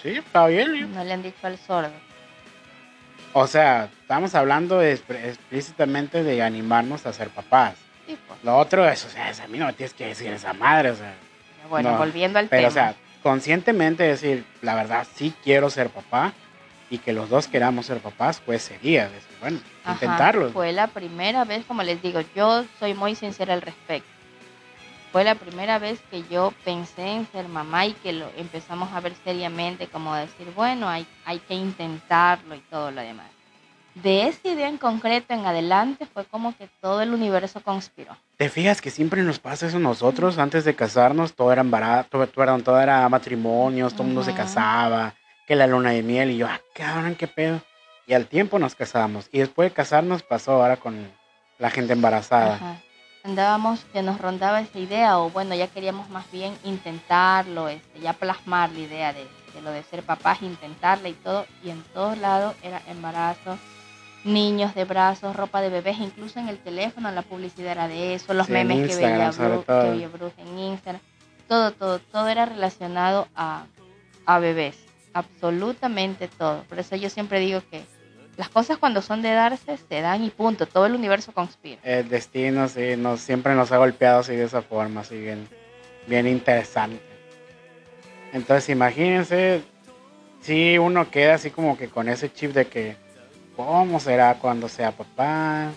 sí, 0.02 0.10
está 0.10 0.46
bien. 0.46 0.74
yo- 0.74 0.86
No 0.88 1.04
le 1.04 1.12
han 1.12 1.22
dicho 1.22 1.46
al 1.46 1.58
sordo. 1.58 1.92
O 3.34 3.46
sea, 3.46 3.88
estamos 4.02 4.34
hablando 4.34 4.80
explícitamente 4.82 6.22
de 6.22 6.42
animarnos 6.42 7.04
a 7.04 7.12
ser 7.12 7.28
papás. 7.30 7.74
Sí, 8.06 8.18
pues. 8.26 8.42
Lo 8.44 8.56
otro 8.58 8.88
es, 8.88 9.04
o 9.04 9.08
sea, 9.08 9.30
es 9.30 9.40
a 9.40 9.46
mí 9.48 9.58
no 9.58 9.66
me 9.66 9.72
tienes 9.72 9.94
que 9.94 10.06
decir 10.06 10.32
esa 10.32 10.52
madre, 10.52 10.90
o 10.90 10.96
sea. 10.96 11.14
Bueno, 11.68 11.92
No, 11.92 11.98
volviendo 11.98 12.38
al 12.38 12.48
Pero, 12.48 12.60
tema. 12.62 12.68
o 12.68 12.72
sea, 12.72 12.94
conscientemente 13.22 14.02
decir, 14.02 14.44
la 14.62 14.74
verdad, 14.74 15.06
sí 15.14 15.32
quiero 15.42 15.70
ser 15.70 15.88
papá 15.88 16.32
y 16.90 16.98
que 16.98 17.12
los 17.14 17.30
dos 17.30 17.48
queramos 17.48 17.86
ser 17.86 17.98
papás, 18.00 18.42
pues 18.44 18.62
sería 18.62 19.04
decir, 19.08 19.36
bueno, 19.40 19.58
Ajá, 19.82 19.94
intentarlo. 19.94 20.50
Fue 20.50 20.72
la 20.72 20.88
primera 20.88 21.44
vez, 21.44 21.64
como 21.64 21.82
les 21.82 22.02
digo, 22.02 22.20
yo 22.36 22.64
soy 22.78 22.92
muy 22.94 23.14
sincera 23.14 23.54
al 23.54 23.62
respecto. 23.62 24.08
fue 25.10 25.24
la 25.24 25.36
primera 25.36 25.78
vez 25.78 26.00
que 26.10 26.24
yo 26.28 26.52
pensé 26.64 27.06
en 27.12 27.26
ser 27.32 27.48
mamá 27.48 27.86
y 27.86 27.92
que 27.94 28.12
lo 28.12 28.28
empezamos 28.36 28.92
a 28.92 29.00
ver 29.00 29.14
seriamente, 29.24 29.86
como 29.86 30.14
decir, 30.14 30.52
bueno, 30.54 30.88
hay, 30.88 31.06
hay 31.24 31.38
que 31.38 31.54
intentarlo 31.54 32.54
y 32.56 32.60
todo 32.70 32.90
lo 32.90 33.00
demás. 33.00 33.30
De 33.94 34.26
esa 34.26 34.48
idea 34.48 34.68
en 34.68 34.76
concreto 34.76 35.34
en 35.34 35.46
adelante 35.46 36.06
fue 36.06 36.24
como 36.24 36.56
que 36.56 36.68
todo 36.80 37.00
el 37.00 37.14
universo 37.14 37.62
conspiró. 37.62 38.16
¿Te 38.36 38.48
fijas 38.48 38.80
que 38.80 38.90
siempre 38.90 39.22
nos 39.22 39.38
pasa 39.38 39.68
eso 39.68 39.78
nosotros? 39.78 40.38
Antes 40.38 40.64
de 40.64 40.74
casarnos, 40.74 41.34
todo 41.34 41.52
era 41.52 41.60
embarazo, 41.60 42.08
todo, 42.10 42.26
todo 42.26 42.80
era 42.80 43.08
matrimonios, 43.08 43.92
todo 43.92 44.02
el 44.02 44.08
mundo 44.08 44.24
se 44.24 44.34
casaba, 44.34 45.14
que 45.46 45.54
la 45.54 45.68
luna 45.68 45.90
de 45.90 46.02
miel, 46.02 46.32
y 46.32 46.38
yo, 46.38 46.48
ah, 46.48 46.60
cabrón, 46.74 47.14
qué 47.14 47.28
pedo. 47.28 47.60
Y 48.06 48.14
al 48.14 48.26
tiempo 48.26 48.58
nos 48.58 48.74
casamos. 48.74 49.28
Y 49.30 49.38
después 49.38 49.70
de 49.70 49.74
casarnos 49.74 50.22
pasó 50.22 50.52
ahora 50.52 50.76
con 50.76 51.08
la 51.58 51.70
gente 51.70 51.92
embarazada. 51.92 52.80
Andábamos 53.22 53.84
que 53.92 54.02
nos 54.02 54.20
rondaba 54.20 54.60
esa 54.60 54.78
idea 54.78 55.18
o 55.18 55.30
bueno, 55.30 55.54
ya 55.54 55.68
queríamos 55.68 56.10
más 56.10 56.30
bien 56.30 56.54
intentarlo, 56.64 57.68
este, 57.68 58.00
ya 58.00 58.12
plasmar 58.12 58.70
la 58.72 58.80
idea 58.80 59.12
de, 59.14 59.26
de 59.54 59.62
lo 59.62 59.70
de 59.70 59.82
ser 59.84 60.02
papás, 60.02 60.42
intentarla 60.42 61.08
y 61.08 61.14
todo. 61.14 61.46
Y 61.62 61.70
en 61.70 61.82
todos 61.94 62.18
lados 62.18 62.54
era 62.62 62.82
embarazo, 62.88 63.56
niños 64.24 64.74
de 64.74 64.84
brazos, 64.84 65.36
ropa 65.36 65.60
de 65.60 65.68
bebés, 65.68 65.98
incluso 65.98 66.38
en 66.40 66.48
el 66.48 66.58
teléfono 66.58 67.10
la 67.10 67.22
publicidad 67.22 67.72
era 67.72 67.88
de 67.88 68.14
eso, 68.14 68.32
los 68.34 68.46
Sí, 68.46 68.52
memes 68.52 68.88
que 68.88 68.96
veía, 68.96 69.30
todo. 69.30 69.64
que 69.64 69.90
veía 69.90 70.08
Bruce 70.08 70.40
en 70.40 70.58
Instagram, 70.58 71.00
todo, 71.48 71.72
todo, 71.72 71.98
todo 71.98 72.28
era 72.28 72.46
relacionado 72.46 73.28
a, 73.36 73.66
a 74.26 74.38
bebés, 74.38 74.76
absolutamente 75.12 76.28
todo. 76.28 76.62
Por 76.64 76.78
eso 76.78 76.96
yo 76.96 77.10
siempre 77.10 77.38
digo 77.40 77.60
que 77.70 77.82
las 78.36 78.48
cosas 78.48 78.78
cuando 78.78 79.02
son 79.02 79.22
de 79.22 79.30
darse 79.32 79.76
se 79.76 80.00
dan 80.00 80.24
y 80.24 80.30
punto, 80.30 80.66
todo 80.66 80.86
el 80.86 80.94
universo 80.94 81.32
conspira. 81.32 81.80
El 81.84 82.08
destino 82.08 82.66
sí, 82.68 82.96
nos, 82.96 83.20
siempre 83.20 83.54
nos 83.54 83.70
ha 83.72 83.76
golpeado 83.76 84.20
así 84.20 84.34
de 84.34 84.44
esa 84.44 84.62
forma, 84.62 85.02
así 85.02 85.18
bien, 85.18 85.46
bien 86.06 86.26
interesante. 86.26 87.00
Entonces 88.32 88.70
imagínense, 88.70 89.62
si 90.40 90.78
uno 90.78 91.10
queda 91.10 91.34
así 91.34 91.50
como 91.50 91.76
que 91.78 91.88
con 91.88 92.08
ese 92.08 92.32
chip 92.32 92.52
de 92.52 92.66
que, 92.66 92.96
¿cómo 93.56 94.00
será 94.00 94.34
cuando 94.34 94.68
sea 94.68 94.92
papá? 94.92 95.70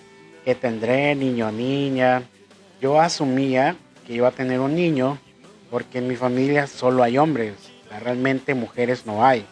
¿Qué 0.44 0.56
tendré, 0.56 1.16
niño 1.16 1.48
o 1.48 1.52
niña? 1.52 2.24
Yo 2.82 3.00
asumía 3.02 3.76
que 4.06 4.14
iba 4.14 4.30
a 4.30 4.32
tener 4.32 4.60
un 4.60 4.76
niño 4.76 5.18
porque 5.70 5.98
en 5.98 6.08
mi 6.08 6.16
familia 6.16 6.68
solo 6.68 7.04
hay 7.04 7.18
hombres, 7.18 7.54
realmente 8.02 8.54
mujeres 8.56 9.06
no 9.06 9.26
hay. 9.26 9.46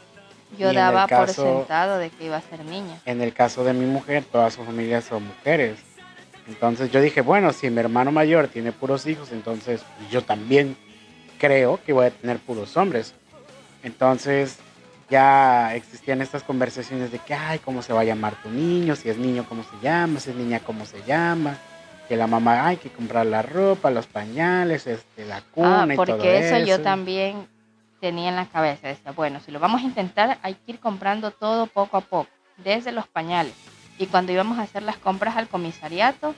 Y 0.58 0.62
Yo 0.62 0.70
en 0.70 0.76
daba 0.76 1.08
caso- 1.08 1.44
por 1.44 1.58
sentado 1.58 1.98
de 1.98 2.10
que 2.10 2.26
iba 2.26 2.38
a 2.38 2.42
ser 2.42 2.64
niña. 2.64 3.00
En 3.06 3.22
el 3.22 3.34
caso 3.34 3.64
de 3.66 3.74
mi 3.74 3.86
mujer, 3.86 4.24
toda 4.24 4.50
su 4.52 4.64
familia 4.64 5.02
son 5.02 5.28
mujeres. 5.28 5.78
Entonces 6.48 6.92
yo 6.92 7.02
dije, 7.02 7.22
bueno, 7.22 7.52
si 7.52 7.70
mi 7.70 7.80
hermano 7.80 8.12
mayor 8.12 8.48
tiene 8.48 8.72
puros 8.72 9.06
hijos, 9.08 9.32
entonces 9.32 9.82
yo 10.12 10.22
también 10.24 10.78
creo 11.40 11.80
que 11.84 11.92
voy 11.92 12.06
a 12.06 12.12
tener 12.12 12.38
puros 12.38 12.78
hombres. 12.78 13.14
Entonces 13.84 14.58
ya 15.10 15.76
existían 15.76 16.22
estas 16.22 16.44
conversaciones 16.44 17.12
de 17.12 17.20
que, 17.20 17.34
ay, 17.34 17.60
¿cómo 17.60 17.82
se 17.82 17.94
va 17.94 18.02
a 18.02 18.06
llamar 18.06 18.36
tu 18.42 18.50
niño? 18.50 18.96
Si 18.96 19.10
es 19.10 19.18
niño, 19.18 19.46
¿cómo 19.48 19.64
se 19.64 19.78
llama? 19.82 20.20
Si 20.20 20.32
es 20.32 20.36
niña, 20.36 20.60
¿cómo 20.60 20.86
se 20.86 21.02
llama? 21.04 21.58
Que 22.10 22.16
la 22.16 22.28
mamá, 22.28 22.68
hay 22.68 22.78
que 22.78 22.90
comprar 22.90 23.26
la 23.26 23.42
ropa, 23.42 23.90
los 23.92 24.08
pañales, 24.08 24.88
este, 24.88 25.26
la 25.26 25.42
cuna 25.42 25.84
Ah, 25.84 25.94
y 25.94 25.96
todo 25.96 26.06
porque 26.06 26.40
eso, 26.40 26.58
yo 26.66 26.76
eso. 26.76 26.84
también 26.84 27.48
tenía 28.00 28.30
en 28.30 28.36
la 28.36 28.46
cabeza. 28.48 28.88
Decía, 28.88 29.12
bueno, 29.12 29.40
si 29.46 29.52
lo 29.52 29.60
vamos 29.60 29.82
a 29.82 29.86
intentar, 29.86 30.38
hay 30.42 30.54
que 30.56 30.74
ir 30.74 30.80
comprando 30.80 31.32
todo 31.32 31.68
poco 31.68 31.98
a 31.98 32.02
poco, 32.02 32.28
desde 32.58 32.92
los 32.92 33.08
pañales. 33.08 33.54
Y 33.98 34.08
cuando 34.08 34.32
íbamos 34.32 34.60
a 34.60 34.64
hacer 34.64 34.84
las 34.84 34.98
compras 34.98 35.38
al 35.38 35.48
comisariato, 35.48 36.36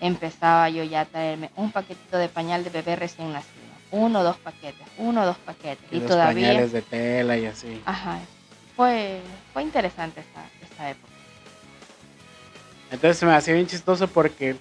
empezaba 0.00 0.68
yo 0.70 0.84
ya 0.84 1.00
a 1.02 1.04
traerme 1.04 1.50
un 1.56 1.72
paquetito 1.72 2.18
de 2.18 2.28
pañal 2.28 2.62
de 2.64 2.70
bebé 2.70 2.94
recién 2.96 3.32
nacido. 3.32 3.57
Uno 3.90 4.20
o 4.20 4.22
dos 4.22 4.36
paquetes, 4.36 4.86
uno 4.98 5.22
o 5.22 5.26
dos 5.26 5.36
paquetes. 5.38 5.84
Y 5.90 5.96
Y, 5.96 6.00
los 6.00 6.08
todavía... 6.08 6.48
pañales 6.48 6.72
de 6.72 6.82
tela 6.82 7.36
y 7.38 7.46
así. 7.46 7.80
Ajá, 7.86 8.18
fue, 8.76 9.20
fue 9.52 9.62
interesante 9.62 10.20
esa, 10.20 10.44
esa 10.74 10.90
época. 10.90 11.12
Entonces 12.90 13.18
se 13.18 13.26
me 13.26 13.32
hacía 13.34 13.54
bien 13.54 13.66
chistoso 13.66 14.08
porque, 14.08 14.56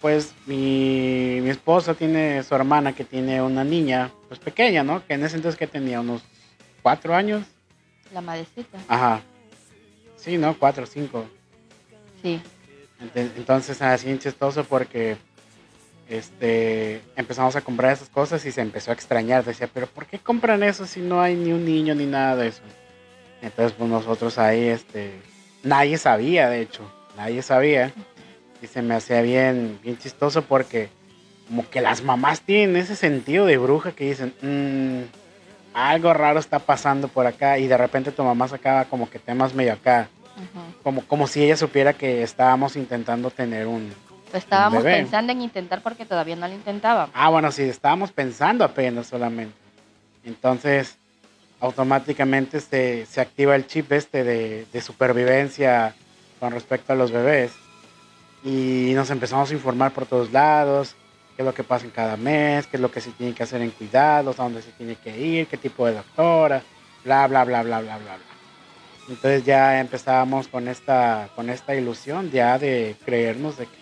pues, 0.00 0.32
mi, 0.46 1.40
mi 1.42 1.50
esposa 1.50 1.94
tiene 1.94 2.42
su 2.42 2.54
hermana 2.54 2.92
que 2.92 3.04
tiene 3.04 3.40
una 3.42 3.64
niña, 3.64 4.10
pues 4.28 4.40
pequeña, 4.40 4.82
¿no? 4.82 5.04
Que 5.06 5.14
en 5.14 5.24
ese 5.24 5.36
entonces 5.36 5.58
que 5.58 5.66
tenía 5.66 6.00
unos 6.00 6.22
cuatro 6.82 7.14
años. 7.14 7.44
La 8.12 8.20
madrecita, 8.20 8.78
Ajá. 8.88 9.20
Sí, 10.16 10.36
¿no? 10.38 10.56
Cuatro 10.58 10.84
o 10.84 10.86
cinco. 10.86 11.26
sí. 12.22 12.40
Entonces 13.14 13.80
hacía 13.80 14.06
bien 14.08 14.18
chistoso 14.18 14.64
porque, 14.64 15.16
este, 16.08 17.02
empezamos 17.16 17.54
a 17.56 17.60
comprar 17.60 17.92
esas 17.92 18.08
cosas 18.08 18.44
y 18.46 18.52
se 18.52 18.60
empezó 18.60 18.90
a 18.90 18.94
extrañar. 18.94 19.44
Decía, 19.44 19.68
pero 19.72 19.86
¿por 19.86 20.06
qué 20.06 20.18
compran 20.18 20.62
eso 20.62 20.86
si 20.86 21.00
no 21.00 21.20
hay 21.20 21.34
ni 21.34 21.52
un 21.52 21.64
niño 21.64 21.94
ni 21.94 22.06
nada 22.06 22.36
de 22.36 22.48
eso? 22.48 22.62
Entonces, 23.42 23.74
pues 23.78 23.88
nosotros 23.90 24.38
ahí, 24.38 24.68
este, 24.68 25.12
nadie 25.62 25.98
sabía, 25.98 26.48
de 26.48 26.62
hecho, 26.62 26.90
nadie 27.16 27.42
sabía. 27.42 27.92
Y 28.60 28.66
se 28.66 28.82
me 28.82 28.94
hacía 28.94 29.22
bien, 29.22 29.78
bien 29.82 29.98
chistoso 29.98 30.42
porque 30.42 30.88
como 31.46 31.68
que 31.70 31.80
las 31.80 32.02
mamás 32.02 32.40
tienen 32.40 32.76
ese 32.76 32.96
sentido 32.96 33.46
de 33.46 33.56
bruja 33.56 33.92
que 33.92 34.04
dicen, 34.04 34.34
"Mm, 34.42 35.04
algo 35.74 36.12
raro 36.12 36.40
está 36.40 36.58
pasando 36.58 37.08
por 37.08 37.26
acá 37.26 37.58
y 37.58 37.68
de 37.68 37.76
repente 37.76 38.10
tu 38.10 38.24
mamá 38.24 38.48
sacaba 38.48 38.84
como 38.86 39.08
que 39.08 39.18
temas 39.18 39.54
medio 39.54 39.74
acá, 39.74 40.08
como, 40.82 41.04
como 41.06 41.26
si 41.26 41.42
ella 41.44 41.56
supiera 41.56 41.92
que 41.92 42.22
estábamos 42.22 42.76
intentando 42.76 43.30
tener 43.30 43.66
un... 43.66 43.92
Lo 44.32 44.38
estábamos 44.38 44.82
bebé. 44.82 44.98
pensando 44.98 45.32
en 45.32 45.42
intentar 45.42 45.82
porque 45.82 46.04
todavía 46.04 46.36
no 46.36 46.46
lo 46.48 46.54
intentábamos. 46.54 47.10
Ah, 47.14 47.28
bueno, 47.30 47.50
sí, 47.50 47.62
estábamos 47.62 48.12
pensando 48.12 48.64
apenas 48.64 49.06
solamente. 49.06 49.54
Entonces, 50.24 50.98
automáticamente 51.60 52.60
se, 52.60 53.06
se 53.06 53.20
activa 53.20 53.56
el 53.56 53.66
chip 53.66 53.90
este 53.92 54.24
de, 54.24 54.66
de 54.72 54.80
supervivencia 54.80 55.94
con 56.40 56.52
respecto 56.52 56.92
a 56.92 56.96
los 56.96 57.10
bebés. 57.10 57.52
Y 58.44 58.92
nos 58.94 59.10
empezamos 59.10 59.50
a 59.50 59.54
informar 59.54 59.92
por 59.92 60.06
todos 60.06 60.32
lados, 60.32 60.94
qué 61.36 61.42
es 61.42 61.46
lo 61.46 61.54
que 61.54 61.64
pasa 61.64 61.84
en 61.84 61.90
cada 61.90 62.16
mes, 62.16 62.66
qué 62.66 62.76
es 62.76 62.80
lo 62.80 62.90
que 62.90 63.00
se 63.00 63.10
tiene 63.12 63.34
que 63.34 63.42
hacer 63.42 63.62
en 63.62 63.70
cuidados, 63.70 64.38
a 64.38 64.44
dónde 64.44 64.62
se 64.62 64.70
tiene 64.72 64.96
que 64.96 65.18
ir, 65.18 65.46
qué 65.46 65.56
tipo 65.56 65.86
de 65.86 65.94
doctora, 65.94 66.62
bla, 67.04 67.26
bla, 67.26 67.44
bla, 67.44 67.62
bla, 67.62 67.80
bla, 67.80 67.96
bla, 67.98 68.16
bla. 68.16 68.18
Entonces 69.08 69.44
ya 69.44 69.80
empezábamos 69.80 70.48
con 70.48 70.68
esta, 70.68 71.30
con 71.34 71.48
esta 71.48 71.74
ilusión 71.74 72.30
ya 72.30 72.58
de 72.58 72.94
creernos 73.04 73.56
de 73.56 73.66
que 73.66 73.77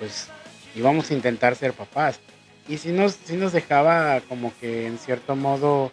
pues 0.00 0.26
íbamos 0.74 1.10
a 1.10 1.14
intentar 1.14 1.54
ser 1.54 1.72
papás. 1.72 2.18
Y 2.68 2.78
sí 2.78 2.90
nos, 2.90 3.16
sí 3.24 3.36
nos 3.36 3.52
dejaba 3.52 4.20
como 4.22 4.52
que 4.58 4.86
en 4.86 4.98
cierto 4.98 5.36
modo 5.36 5.92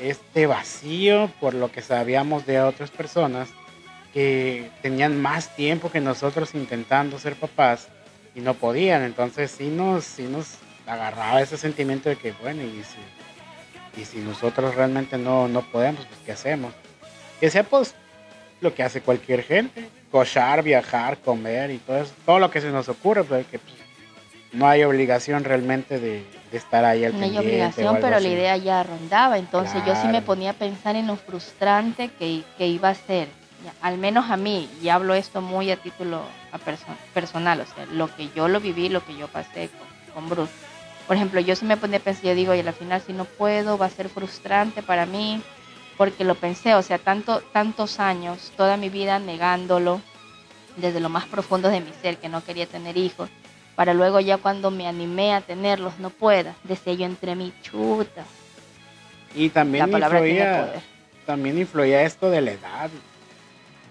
este 0.00 0.46
vacío 0.46 1.30
por 1.40 1.52
lo 1.52 1.70
que 1.70 1.82
sabíamos 1.82 2.46
de 2.46 2.60
otras 2.60 2.90
personas 2.90 3.48
que 4.12 4.70
tenían 4.80 5.20
más 5.20 5.54
tiempo 5.56 5.90
que 5.90 6.00
nosotros 6.00 6.54
intentando 6.54 7.18
ser 7.18 7.34
papás 7.34 7.88
y 8.34 8.40
no 8.40 8.54
podían. 8.54 9.02
Entonces 9.02 9.50
sí 9.50 9.68
nos, 9.68 10.04
sí 10.04 10.22
nos 10.22 10.56
agarraba 10.86 11.42
ese 11.42 11.56
sentimiento 11.56 12.08
de 12.08 12.16
que, 12.16 12.32
bueno, 12.32 12.62
y 12.62 12.82
si, 12.84 14.00
y 14.00 14.04
si 14.04 14.18
nosotros 14.18 14.74
realmente 14.74 15.18
no, 15.18 15.48
no 15.48 15.62
podemos, 15.62 16.06
pues 16.06 16.20
¿qué 16.24 16.32
hacemos? 16.32 16.72
Que 17.40 17.50
sea 17.50 17.64
pues 17.64 17.94
lo 18.60 18.74
que 18.74 18.82
hace 18.82 19.00
cualquier 19.00 19.42
gente, 19.42 19.88
cochar, 20.10 20.62
viajar, 20.62 21.18
comer 21.18 21.70
y 21.70 21.78
todo 21.78 21.98
eso, 21.98 22.12
todo 22.24 22.38
lo 22.38 22.50
que 22.50 22.60
se 22.60 22.70
nos 22.70 22.88
ocurre, 22.88 23.24
pues 23.24 23.46
que 23.46 23.58
pues, 23.58 23.74
no 24.52 24.68
hay 24.68 24.84
obligación 24.84 25.44
realmente 25.44 25.98
de, 25.98 26.24
de 26.50 26.58
estar 26.58 26.84
ahí 26.84 27.04
al 27.04 27.18
No 27.18 27.24
hay 27.24 27.36
obligación, 27.36 27.96
pero 28.00 28.20
la 28.20 28.28
idea 28.28 28.56
ya 28.56 28.82
rondaba. 28.84 29.36
Entonces 29.38 29.82
yo 29.84 29.94
sí 29.96 30.06
me 30.08 30.22
ponía 30.22 30.50
a 30.50 30.54
pensar 30.54 30.94
en 30.96 31.08
lo 31.08 31.16
frustrante 31.16 32.08
que, 32.18 32.42
que 32.56 32.68
iba 32.68 32.88
a 32.90 32.94
ser. 32.94 33.28
Al 33.80 33.96
menos 33.98 34.30
a 34.30 34.36
mí, 34.36 34.68
y 34.82 34.88
hablo 34.90 35.14
esto 35.14 35.40
muy 35.40 35.70
a 35.70 35.76
título 35.76 36.20
a 36.52 36.58
perso- 36.58 36.84
personal, 37.14 37.60
o 37.60 37.64
sea, 37.66 37.86
lo 37.86 38.14
que 38.14 38.28
yo 38.36 38.46
lo 38.46 38.60
viví, 38.60 38.90
lo 38.90 39.04
que 39.04 39.16
yo 39.16 39.26
pasé 39.28 39.70
con, 39.70 40.14
con 40.14 40.28
Bruce. 40.28 40.52
Por 41.06 41.16
ejemplo, 41.16 41.40
yo 41.40 41.56
sí 41.56 41.64
me 41.64 41.76
ponía 41.78 41.96
a 41.98 42.02
pensar, 42.02 42.24
yo 42.24 42.34
digo, 42.34 42.54
y 42.54 42.60
al 42.60 42.72
final 42.74 43.00
si 43.00 43.12
no 43.14 43.24
puedo, 43.24 43.78
va 43.78 43.86
a 43.86 43.90
ser 43.90 44.08
frustrante 44.10 44.82
para 44.82 45.06
mí, 45.06 45.42
porque 45.96 46.24
lo 46.24 46.34
pensé, 46.34 46.74
o 46.74 46.82
sea, 46.82 46.98
tanto, 46.98 47.40
tantos 47.52 48.00
años, 48.00 48.52
toda 48.56 48.76
mi 48.76 48.88
vida 48.88 49.18
negándolo, 49.18 50.00
desde 50.76 51.00
lo 51.00 51.08
más 51.08 51.24
profundo 51.26 51.68
de 51.68 51.80
mi 51.80 51.92
ser, 52.02 52.16
que 52.16 52.28
no 52.28 52.42
quería 52.44 52.66
tener 52.66 52.96
hijos, 52.96 53.30
para 53.76 53.94
luego 53.94 54.20
ya 54.20 54.38
cuando 54.38 54.70
me 54.70 54.86
animé 54.86 55.34
a 55.34 55.40
tenerlos 55.40 55.98
no 55.98 56.10
pueda, 56.10 56.54
decía 56.64 56.94
yo 56.94 57.06
entre 57.06 57.34
mi 57.34 57.52
chuta. 57.62 58.24
Y 59.34 59.48
también 59.50 59.90
La 59.90 59.98
influía, 59.98 60.72
también 61.26 61.58
influía 61.58 62.02
esto 62.02 62.30
de 62.30 62.40
la 62.40 62.52
edad. 62.52 62.90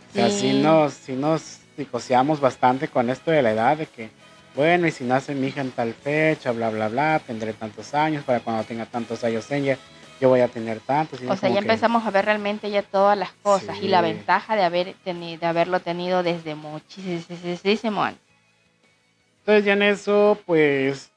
O 0.10 0.14
sea, 0.14 0.30
sí, 0.30 0.52
Sí. 0.52 0.54
nos, 0.54 0.94
sí 0.94 1.14
nos 1.14 1.60
psicoseamos 1.76 2.40
bastante 2.40 2.88
con 2.88 3.10
esto 3.10 3.32
de 3.32 3.42
la 3.42 3.52
edad, 3.52 3.78
de 3.78 3.88
que, 3.88 4.10
bueno, 4.56 4.88
y 4.88 4.92
si 4.92 5.04
nace 5.04 5.34
mi 5.34 5.48
hija 5.48 5.62
en 5.62 5.72
tal 5.72 5.94
fecha, 5.94 6.52
bla, 6.52 6.70
bla, 6.70 6.88
bla, 6.88 7.20
tendré 7.26 7.54
tantos 7.54 7.94
años, 7.94 8.24
para 8.24 8.40
cuando 8.40 8.64
tenga 8.64 8.86
tantos 8.86 9.24
años 9.24 9.50
ella, 9.52 9.78
yo 10.24 10.30
voy 10.30 10.40
a 10.40 10.48
tener 10.48 10.80
tantos. 10.80 11.22
y 11.22 11.26
O 11.28 11.36
sea, 11.36 11.50
ya 11.50 11.56
que- 11.56 11.60
empezamos 11.68 12.06
a 12.06 12.10
ver 12.10 12.24
realmente 12.24 12.72
ya 12.72 12.82
todas 12.82 13.18
las 13.18 13.34
cosas 13.34 13.76
y 13.82 13.90
la 13.90 14.00
ventaja 14.00 14.56
de 14.56 14.64
haber 14.64 14.96
teni- 15.04 15.38
de 15.38 15.46
haberlo 15.46 15.82
tenido 15.82 16.24
desde 16.24 16.56
muchísimo 16.56 18.02
antes. 18.06 18.22
Entonces 19.40 19.66
ya 19.66 19.74
en 19.74 19.82
eso, 19.82 20.40
pues, 20.46 21.12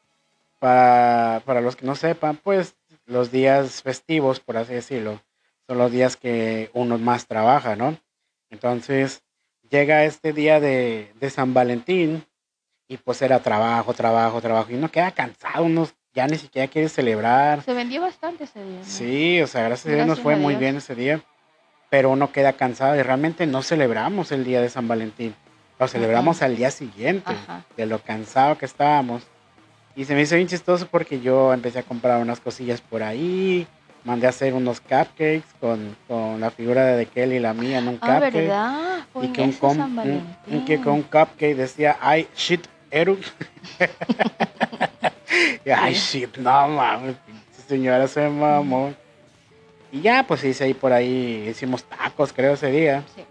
para, 0.58 1.40
para 1.44 1.60
los 1.60 1.76
que 1.76 1.86
no 1.86 1.94
sepan, 1.94 2.36
pues 2.36 2.74
los 3.06 3.30
días 3.30 3.80
festivos, 3.80 4.40
por 4.40 4.56
así 4.56 4.74
decirlo, 4.74 5.20
son 5.68 5.78
los 5.78 5.92
días 5.92 6.16
que 6.16 6.68
uno 6.74 6.98
más 6.98 7.28
trabaja, 7.28 7.76
¿no? 7.76 7.96
Entonces 8.50 9.22
llega 9.70 10.04
este 10.04 10.32
día 10.32 10.58
de, 10.58 11.12
de 11.20 11.30
San 11.30 11.54
Valentín 11.54 12.26
y 12.88 12.96
pues 12.96 13.22
era 13.22 13.38
trabajo, 13.38 13.94
trabajo, 13.94 14.40
trabajo 14.40 14.72
y 14.72 14.74
uno 14.74 14.90
queda 14.90 15.12
cansado, 15.12 15.62
uno 15.64 15.88
ya 16.16 16.26
ni 16.26 16.36
siquiera 16.38 16.66
quiere 16.66 16.88
celebrar. 16.88 17.62
Se 17.62 17.74
vendió 17.74 18.00
bastante 18.00 18.44
ese 18.44 18.64
día. 18.64 18.78
¿no? 18.78 18.84
Sí, 18.84 19.40
o 19.42 19.46
sea, 19.46 19.62
gracias 19.64 19.86
a 19.86 19.94
Dios 19.96 20.06
nos 20.06 20.16
Gracias 20.16 20.22
fue 20.24 20.34
a 20.34 20.36
muy 20.38 20.54
Dios. 20.54 20.60
bien 20.60 20.76
ese 20.76 20.94
día, 20.96 21.20
pero 21.90 22.10
uno 22.10 22.32
queda 22.32 22.54
cansado 22.54 22.96
y 22.96 23.02
realmente 23.02 23.46
no 23.46 23.62
celebramos 23.62 24.32
el 24.32 24.42
día 24.44 24.60
de 24.60 24.68
San 24.70 24.88
Valentín, 24.88 25.34
lo 25.78 25.86
celebramos 25.86 26.42
al 26.42 26.56
día 26.56 26.70
siguiente 26.72 27.30
Ajá. 27.30 27.62
de 27.76 27.86
lo 27.86 28.00
cansado 28.00 28.58
que 28.58 28.64
estábamos. 28.66 29.22
Y 29.94 30.04
se 30.06 30.14
me 30.14 30.22
hizo 30.22 30.34
bien 30.34 30.48
chistoso 30.48 30.88
porque 30.90 31.20
yo 31.20 31.52
empecé 31.54 31.78
a 31.78 31.82
comprar 31.82 32.20
unas 32.20 32.40
cosillas 32.40 32.80
por 32.80 33.02
ahí, 33.02 33.66
mandé 34.04 34.26
a 34.26 34.30
hacer 34.30 34.52
unos 34.54 34.80
cupcakes 34.80 35.42
con, 35.60 35.96
con 36.08 36.40
la 36.40 36.50
figura 36.50 36.84
de 36.86 37.06
Kelly 37.06 37.36
y 37.36 37.40
la 37.40 37.54
mía 37.54 37.78
en 37.78 37.88
un 37.88 37.98
Ah, 38.00 38.14
cupcake. 38.14 38.32
¿verdad? 38.34 38.98
Fue 39.12 39.26
Y 39.26 39.28
que 39.32 39.42
un, 39.42 39.56
un- 39.60 40.26
un- 40.48 40.64
que 40.64 40.80
con 40.80 40.92
un 40.94 41.02
cupcake 41.02 41.54
decía, 41.56 41.96
ay, 42.00 42.26
shit, 42.36 42.66
Eru. 42.90 43.18
Y, 45.64 45.70
ay, 45.76 45.94
shit, 45.94 46.36
no 46.38 46.68
mames, 46.68 47.16
señora 47.68 48.06
se 48.08 48.28
mamó. 48.28 48.94
Y 49.92 50.00
ya, 50.02 50.24
pues 50.26 50.44
hice 50.44 50.64
ahí 50.64 50.74
por 50.74 50.92
ahí, 50.92 51.46
hicimos 51.48 51.84
tacos, 51.84 52.32
creo, 52.32 52.54
ese 52.54 52.70
día. 52.70 53.02
Sí. 53.14 53.24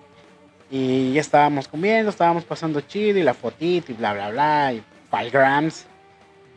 Y 0.72 1.14
ya 1.14 1.22
estábamos 1.22 1.68
comiendo, 1.68 2.10
estábamos 2.10 2.44
pasando 2.44 2.82
chido 2.82 3.20
y 3.20 3.24
la 3.24 3.34
fotito 3.34 3.92
y 3.92 3.96
bla, 3.96 4.14
bla, 4.14 4.30
bla, 4.30 4.74
y 4.74 4.84
five 5.12 5.30
grams. 5.30 5.86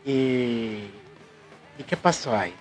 Y... 0.05 0.89
¿Y 1.77 1.83
qué 1.87 1.95
pasó 1.95 2.35
ahí? 2.35 2.53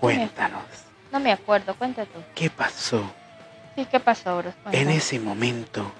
Cuéntanos, 0.00 0.62
No 1.10 1.18
me 1.18 1.32
acuerdo, 1.32 1.74
cuenta 1.74 2.04
tú. 2.04 2.20
¿qué 2.34 2.50
pasó 2.50 3.10
Sí, 3.74 3.86
¿qué 3.90 3.98
pasó, 3.98 4.38
bro? 4.38 4.52
en 4.72 4.90
ese 4.90 5.18
momento 5.18 5.90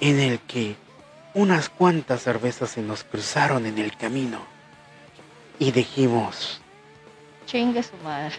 en 0.00 0.20
el 0.20 0.40
que 0.40 0.76
unas 1.34 1.68
cuantas 1.68 2.22
cervezas 2.22 2.70
se 2.70 2.80
nos 2.82 3.04
cruzaron 3.04 3.66
en 3.66 3.78
el 3.78 3.96
camino 3.96 4.38
y 5.58 5.72
dijimos, 5.72 6.60
Chingue 7.46 7.82
su 7.82 7.96
madre. 8.02 8.34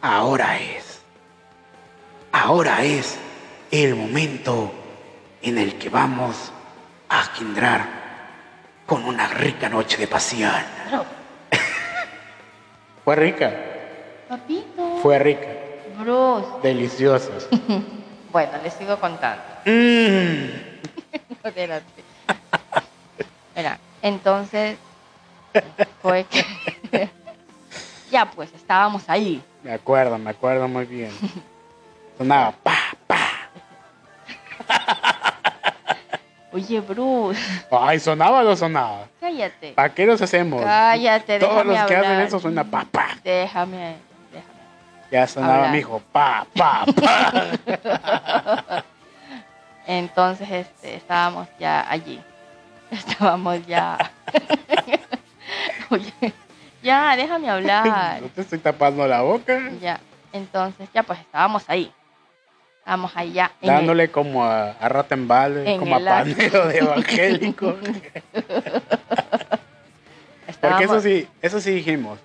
ahora 0.00 0.58
es, 0.58 1.00
ahora 2.32 2.82
es 2.84 3.16
el 3.70 3.94
momento 3.94 4.72
en 5.42 5.58
el 5.58 5.76
que 5.78 5.88
vamos 5.88 6.52
a 7.08 7.20
agendrar 7.20 7.86
con 8.86 9.04
una 9.04 9.26
rica 9.28 9.68
noche 9.68 9.96
de 9.98 10.06
pasión. 10.06 10.52
Bro, 10.90 11.04
Fue 13.04 13.16
rica, 13.16 13.52
papito. 14.28 14.98
fue 15.02 15.18
rica, 15.18 15.48
Bro. 16.00 16.60
deliciosa. 16.62 17.30
Bueno, 18.32 18.50
les 18.64 18.74
sigo 18.74 18.98
contando. 18.98 19.44
Mm. 19.64 20.73
Mira, 23.56 23.78
entonces 24.02 24.76
fue 26.02 26.24
que 26.24 26.44
ya 28.10 28.26
pues 28.30 28.52
estábamos 28.54 29.08
ahí. 29.08 29.42
Me 29.62 29.72
acuerdo, 29.72 30.18
me 30.18 30.30
acuerdo 30.30 30.68
muy 30.68 30.84
bien. 30.84 31.10
Sonaba 32.18 32.52
pa, 32.52 32.76
pa. 33.06 33.20
Oye, 36.52 36.80
Bruce, 36.80 37.40
Ay, 37.70 37.98
sonaba 37.98 38.40
o 38.40 38.44
no 38.44 38.56
sonaba. 38.56 39.06
cállate. 39.20 39.72
¿Para 39.72 39.92
qué 39.92 40.06
nos 40.06 40.22
hacemos? 40.22 40.62
Cállate, 40.62 41.40
Todos 41.40 41.56
déjame 41.66 41.74
los 41.78 41.86
que 41.88 41.96
hacen 41.96 42.20
eso 42.20 42.38
suena 42.38 42.62
pa, 42.62 42.84
pa. 42.84 43.08
Déjame, 43.24 43.96
déjame. 44.32 44.54
Ya 45.10 45.26
sonaba 45.26 45.68
mi 45.70 45.78
hijo, 45.78 46.00
pa, 46.12 46.46
pa, 46.54 46.84
pa. 46.86 48.82
Entonces, 49.86 50.48
este, 50.50 50.94
estábamos 50.96 51.48
ya 51.58 51.88
allí. 51.90 52.20
Estábamos 52.90 53.66
ya. 53.66 53.98
Oye, 55.90 56.12
ya, 56.82 57.16
déjame 57.16 57.50
hablar. 57.50 58.20
No 58.22 58.28
te 58.28 58.40
estoy 58.40 58.58
tapando 58.58 59.06
la 59.06 59.20
boca. 59.22 59.70
Ya. 59.80 60.00
Entonces, 60.32 60.88
ya 60.92 61.02
pues 61.02 61.18
estábamos 61.20 61.64
ahí. 61.68 61.92
Estábamos 62.80 63.12
el- 63.16 63.68
Dándole 63.68 64.10
como 64.10 64.44
a, 64.44 64.72
a 64.72 64.88
rata 64.88 65.14
en 65.14 65.26
balde, 65.28 65.70
En 65.72 65.78
como 65.78 65.94
a 65.94 65.98
el 65.98 66.04
panero 66.04 66.66
de 66.68 66.78
evangélico. 66.84 67.76
Porque 70.60 70.84
eso 70.84 71.00
sí, 71.00 71.28
eso 71.42 71.60
sí 71.60 71.70
dijimos. 71.72 72.18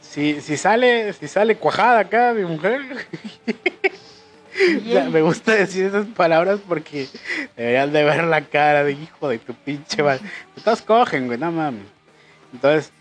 Si, 0.00 0.40
si 0.40 0.56
sale, 0.56 1.12
si 1.12 1.28
sale 1.28 1.56
cuajada 1.56 2.00
acá 2.00 2.32
mi 2.32 2.44
mujer, 2.44 3.06
me 5.10 5.22
gusta 5.22 5.54
decir 5.54 5.86
esas 5.86 6.06
palabras 6.06 6.60
porque 6.66 7.08
deberían 7.56 7.92
de 7.92 8.04
ver 8.04 8.24
la 8.24 8.42
cara 8.42 8.84
de 8.84 8.92
hijo 8.92 9.28
de 9.28 9.38
tu 9.38 9.54
pinche 9.54 10.02
madre. 10.02 10.22
Todos 10.64 10.82
cogen, 10.82 11.26
güey, 11.26 11.38
no 11.38 11.52
mames. 11.52 11.86
Entonces, 12.52 12.92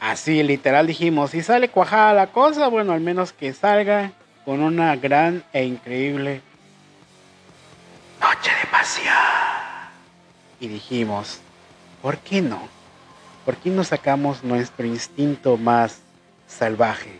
así 0.00 0.42
literal 0.42 0.86
dijimos, 0.86 1.30
si 1.30 1.42
sale 1.42 1.68
cuajada 1.68 2.12
la 2.14 2.26
cosa, 2.28 2.68
bueno, 2.68 2.92
al 2.92 3.00
menos 3.00 3.32
que 3.32 3.52
salga 3.52 4.12
con 4.44 4.60
una 4.60 4.96
gran 4.96 5.44
e 5.52 5.64
increíble 5.64 6.42
noche 8.20 8.50
de 8.50 8.70
pasión. 8.70 9.14
Y 10.60 10.68
dijimos, 10.68 11.40
¿por 12.02 12.18
qué 12.18 12.42
no? 12.42 12.68
¿Por 13.44 13.56
qué 13.56 13.70
no 13.70 13.84
sacamos 13.84 14.44
nuestro 14.44 14.86
instinto 14.86 15.56
más 15.56 16.00
salvaje, 16.46 17.18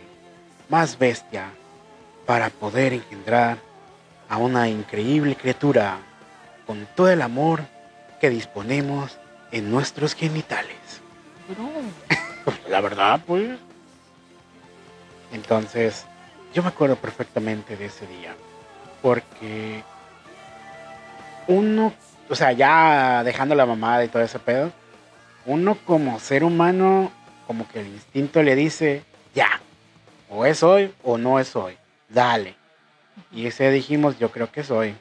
más 0.69 0.97
bestia, 0.99 1.49
para 2.25 2.49
poder 2.49 2.93
engendrar 2.93 3.57
a 4.29 4.37
una 4.37 4.69
increíble 4.69 5.35
criatura 5.35 5.97
con 6.65 6.87
todo 6.95 7.09
el 7.09 7.21
amor 7.21 7.63
que 8.21 8.29
disponemos 8.29 9.17
en 9.51 9.71
nuestros 9.71 10.13
genitales? 10.13 10.77
La 12.69 12.81
verdad, 12.81 13.19
pues. 13.25 13.57
Entonces, 15.33 16.05
yo 16.53 16.61
me 16.63 16.69
acuerdo 16.69 16.95
perfectamente 16.95 17.75
de 17.75 17.85
ese 17.85 18.07
día. 18.07 18.35
Porque 19.01 19.83
uno, 21.47 21.93
o 22.29 22.35
sea, 22.35 22.51
ya 22.51 23.23
dejando 23.23 23.55
la 23.55 23.65
mamada 23.65 24.03
y 24.03 24.07
todo 24.09 24.21
ese 24.21 24.39
pedo, 24.39 24.71
uno 25.45 25.77
como 25.85 26.19
ser 26.19 26.43
humano, 26.43 27.11
como 27.47 27.67
que 27.67 27.81
el 27.81 27.87
instinto 27.87 28.43
le 28.43 28.55
dice, 28.55 29.03
ya, 29.33 29.59
o 30.29 30.45
es 30.45 30.61
hoy 30.61 30.93
o 31.03 31.17
no 31.17 31.39
es 31.39 31.55
hoy, 31.55 31.77
dale. 32.09 32.58
Y 33.31 33.47
ese 33.47 33.71
dijimos, 33.71 34.17
yo 34.19 34.31
creo 34.31 34.51
que 34.51 34.61
es 34.61 34.71
hoy. 34.71 34.95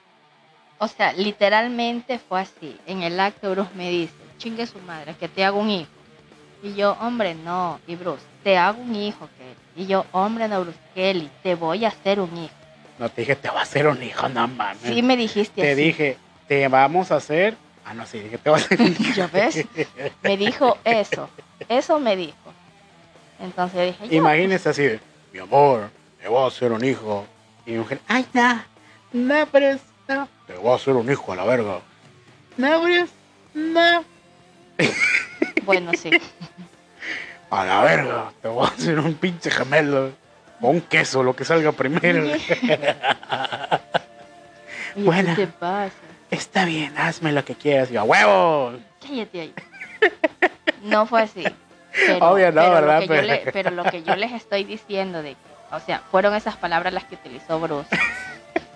O 0.79 0.89
sea, 0.89 1.13
literalmente 1.13 2.19
fue 2.19 2.41
así. 2.41 2.77
En 2.87 3.03
el 3.03 3.19
acto 3.19 3.51
Bruce 3.51 3.71
me 3.75 3.91
dice, 3.91 4.15
chingue 4.39 4.67
su 4.67 4.79
madre, 4.81 5.15
que 5.19 5.29
te 5.29 5.45
hago 5.45 5.59
un 5.59 5.71
hijo. 5.71 5.91
Y 6.63 6.75
yo, 6.75 6.97
hombre, 7.01 7.35
no. 7.35 7.81
Y 7.87 7.97
Bruce, 7.97 8.23
te 8.43 8.57
hago 8.57 8.81
un 8.81 8.95
hijo, 8.95 9.29
Kelly. 9.37 9.85
Y 9.85 9.87
yo, 9.87 10.07
hombre, 10.13 10.49
no, 10.49 10.61
Bruce, 10.63 10.79
Kelly, 10.95 11.31
te 11.43 11.55
voy 11.55 11.85
a 11.85 11.89
hacer 11.89 12.21
un 12.21 12.37
hijo. 12.37 12.55
No 12.99 13.09
te 13.09 13.23
dije, 13.23 13.37
te 13.37 13.49
va 13.49 13.61
a 13.61 13.63
hacer 13.63 13.87
un 13.87 14.03
hijo, 14.03 14.29
no 14.29 14.49
mames. 14.49 14.83
Sí 14.83 15.03
me 15.03 15.17
dijiste 15.17 15.63
te 15.63 15.73
así. 15.73 15.83
dije, 15.83 16.17
te 16.49 16.67
vamos 16.69 17.13
a 17.13 17.17
hacer. 17.17 17.57
Ah, 17.85 17.95
no, 17.95 18.05
sí, 18.07 18.19
dije, 18.19 18.39
te 18.39 18.51
va 18.51 18.57
a 18.57 18.61
hacer 18.61 18.81
un 18.81 18.89
hijo. 18.89 19.03
¿Ya 19.17 19.27
ves? 19.29 19.65
Me 20.23 20.37
dijo 20.37 20.77
eso. 20.85 21.29
Eso 21.69 22.01
me 22.01 22.17
dijo. 22.17 22.53
Entonces 23.41 23.95
yo 23.97 24.05
dije, 24.05 24.17
Imagínese 24.17 24.69
así 24.69 24.99
mi 25.33 25.39
amor, 25.39 25.91
te 26.21 26.29
voy 26.29 26.43
a 26.43 26.47
hacer 26.47 26.73
un 26.73 26.85
hijo. 26.85 27.25
Y 27.69 27.73
mi 27.73 27.79
mujer, 27.79 28.01
ay, 28.09 28.27
no, 28.33 28.63
no, 29.13 29.47
pero 29.53 29.67
es- 29.67 29.83
no, 30.09 30.27
te 30.47 30.55
voy 30.55 30.73
a 30.73 30.77
hacer 30.77 30.95
un 30.95 31.11
hijo 31.11 31.33
a 31.33 31.37
la 31.37 31.45
verga. 31.45 31.81
No, 32.57 32.83
pero 32.83 33.05
es- 33.05 33.11
no, 33.55 34.05
Bueno, 35.65 35.93
sí. 35.97 36.11
a 37.51 37.65
la 37.65 37.83
verga, 37.83 38.33
te 38.41 38.49
voy 38.49 38.65
a 38.67 38.71
hacer 38.71 38.99
un 38.99 39.15
pinche 39.15 39.51
gemelo. 39.51 40.13
O 40.61 40.71
un 40.71 40.81
queso, 40.81 41.23
lo 41.23 41.37
que 41.37 41.45
salga 41.45 41.71
primero. 41.71 42.25
Oye, 42.25 42.41
Buena. 44.97 45.37
¿qué 45.37 45.47
te 45.47 45.53
pasa? 45.53 45.93
Está 46.33 46.65
bien, 46.65 46.93
hazme 46.99 47.31
lo 47.33 47.45
que 47.45 47.55
quieras. 47.55 47.91
Y 47.91 47.95
yo, 47.95 48.01
¡a 48.01 48.05
huevo! 48.05 48.73
Cállate 49.01 49.41
ahí. 49.41 49.55
No 50.83 51.07
fue 51.07 51.23
así. 51.23 51.45
Pero, 51.93 52.19
Obvio 52.33 52.51
no, 52.51 52.61
pero 52.61 52.73
¿verdad? 52.73 53.01
Lo 53.01 53.01
que 53.01 53.07
yo 53.07 53.15
Pero- 53.15 53.27
le- 53.27 53.53
pero 53.53 53.71
lo 53.71 53.85
que 53.85 54.03
yo 54.03 54.17
les 54.17 54.33
estoy 54.33 54.65
diciendo 54.65 55.23
de 55.23 55.35
que, 55.35 55.48
o 55.71 55.81
sea, 55.81 56.03
fueron 56.11 56.35
esas 56.35 56.57
palabras 56.57 56.93
las 56.93 57.05
que 57.05 57.15
utilizó 57.17 57.61
Bruce. 57.61 57.89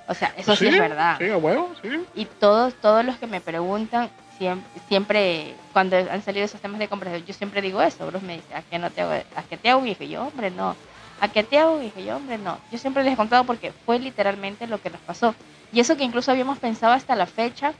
O 0.09 0.15
sea, 0.15 0.33
eso 0.37 0.57
sí, 0.57 0.67
es 0.67 0.79
verdad. 0.79 1.17
Sí, 1.19 1.31
a 1.31 1.37
huevo, 1.37 1.71
sí. 1.81 1.89
Y 2.15 2.25
todos, 2.25 2.75
todos 2.75 3.05
los 3.05 3.17
que 3.17 3.27
me 3.27 3.41
preguntan, 3.41 4.11
siempre, 4.37 4.83
siempre, 4.89 5.55
cuando 5.73 5.97
han 5.97 6.23
salido 6.23 6.45
esos 6.45 6.61
temas 6.61 6.81
de 6.81 6.89
conversación, 6.89 7.25
yo 7.27 7.33
siempre 7.35 7.63
digo 7.63 7.81
eso. 7.81 8.07
Bruce 8.07 8.27
me 8.27 8.35
dice, 8.37 8.55
¿a 8.55 8.63
qué, 8.63 8.79
no 8.79 8.91
te 8.91 9.01
hago, 9.03 9.13
¿a 9.13 9.43
qué 9.49 9.57
te 9.57 9.71
hago 9.71 9.87
hijo? 9.87 10.03
Y 10.05 10.11
yo, 10.11 10.25
hombre, 10.25 10.51
no. 10.51 10.77
¿A 11.21 11.29
qué 11.29 11.45
te 11.45 11.59
hago? 11.59 11.81
Y 11.81 11.93
yo, 12.05 12.17
hombre, 12.17 12.37
no. 12.37 12.59
Yo 12.73 12.79
siempre 12.79 13.05
les 13.05 13.15
he 13.15 13.17
contado 13.17 13.45
porque 13.45 13.73
fue 13.87 13.99
literalmente 14.01 14.67
lo 14.67 14.81
que 14.83 14.91
nos 14.91 15.01
pasó. 15.03 15.35
Y 15.73 15.81
eso 15.81 15.97
que 15.97 16.05
incluso 16.05 16.33
habíamos 16.33 16.59
pensado 16.59 16.93
hasta 16.93 17.15
la 17.15 17.27
fecha 17.27 17.73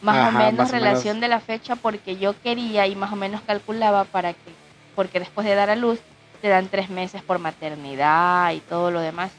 más 0.00 0.16
Ajá, 0.16 0.28
o 0.28 0.32
menos 0.32 0.54
más 0.54 0.70
o 0.70 0.72
relación 0.72 1.16
menos. 1.16 1.20
de 1.20 1.28
la 1.28 1.40
fecha 1.40 1.76
porque 1.76 2.16
yo 2.16 2.34
quería 2.40 2.86
y 2.86 2.96
más 2.96 3.12
o 3.12 3.16
menos 3.16 3.42
calculaba 3.42 4.04
para 4.04 4.32
que, 4.32 4.50
porque 4.96 5.20
después 5.20 5.46
de 5.46 5.54
dar 5.54 5.68
a 5.68 5.76
luz 5.76 6.00
te 6.40 6.48
dan 6.48 6.68
tres 6.68 6.90
meses 6.90 7.22
por 7.22 7.38
maternidad 7.38 8.52
y 8.52 8.60
todo 8.60 8.90
lo 8.90 9.00
demás. 9.00 9.30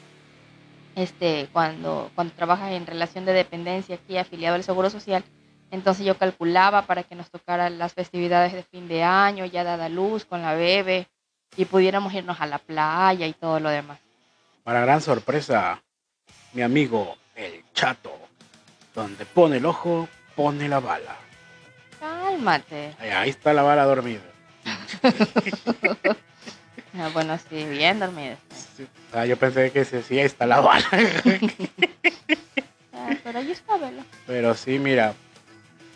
Este, 0.96 1.48
cuando, 1.52 2.12
cuando 2.16 2.34
trabajas 2.34 2.72
en 2.72 2.86
relación 2.86 3.26
de 3.26 3.34
dependencia 3.34 3.96
aquí 3.96 4.18
afiliado 4.18 4.56
al 4.56 4.64
Seguro 4.64 4.90
Social, 4.90 5.24
entonces 5.72 6.06
yo 6.06 6.18
calculaba 6.18 6.84
para 6.84 7.04
que 7.04 7.16
nos 7.16 7.30
tocaran 7.30 7.78
las 7.78 7.94
festividades 7.94 8.54
de 8.54 8.64
fin 8.64 8.88
de 8.88 9.04
año, 9.04 9.46
ya 9.46 9.64
dada 9.64 9.88
luz 9.88 10.26
con 10.26 10.42
la 10.42 10.54
bebé 10.54 11.08
y 11.56 11.66
pudiéramos 11.66 12.14
irnos 12.14 12.40
a 12.42 12.46
la 12.46 12.60
playa 12.60 13.26
y 13.26 13.34
todo 13.34 13.60
lo 13.60 13.70
demás. 13.70 14.00
Para 14.64 14.82
gran 14.82 15.02
sorpresa, 15.02 15.82
mi 16.54 16.62
amigo 16.62 17.18
el 17.36 17.64
chato, 17.74 18.12
donde 18.94 19.26
pone 19.26 19.58
el 19.58 19.66
ojo, 19.66 20.08
pone 20.36 20.68
la 20.68 20.80
bala. 20.80 21.16
Cálmate. 22.00 22.96
Ahí, 23.00 23.10
ahí 23.10 23.30
está 23.30 23.54
la 23.54 23.64
bala 23.64 23.86
dormida. 23.86 24.22
Ah, 26.98 27.10
bueno, 27.14 27.38
sí, 27.50 27.64
bien 27.66 28.00
dormido. 28.00 28.36
Sí. 28.76 28.88
Ah, 29.14 29.26
yo 29.26 29.38
pensé 29.38 29.72
que 29.72 29.82
está 29.82 30.46
la 30.46 30.60
bala. 30.62 30.86
Ah, 32.94 33.16
pero 33.24 33.40
ahí 33.40 33.50
está, 33.50 33.78
velo. 33.78 34.04
Pero 34.28 34.54
sí, 34.54 34.78
mira, 34.78 35.16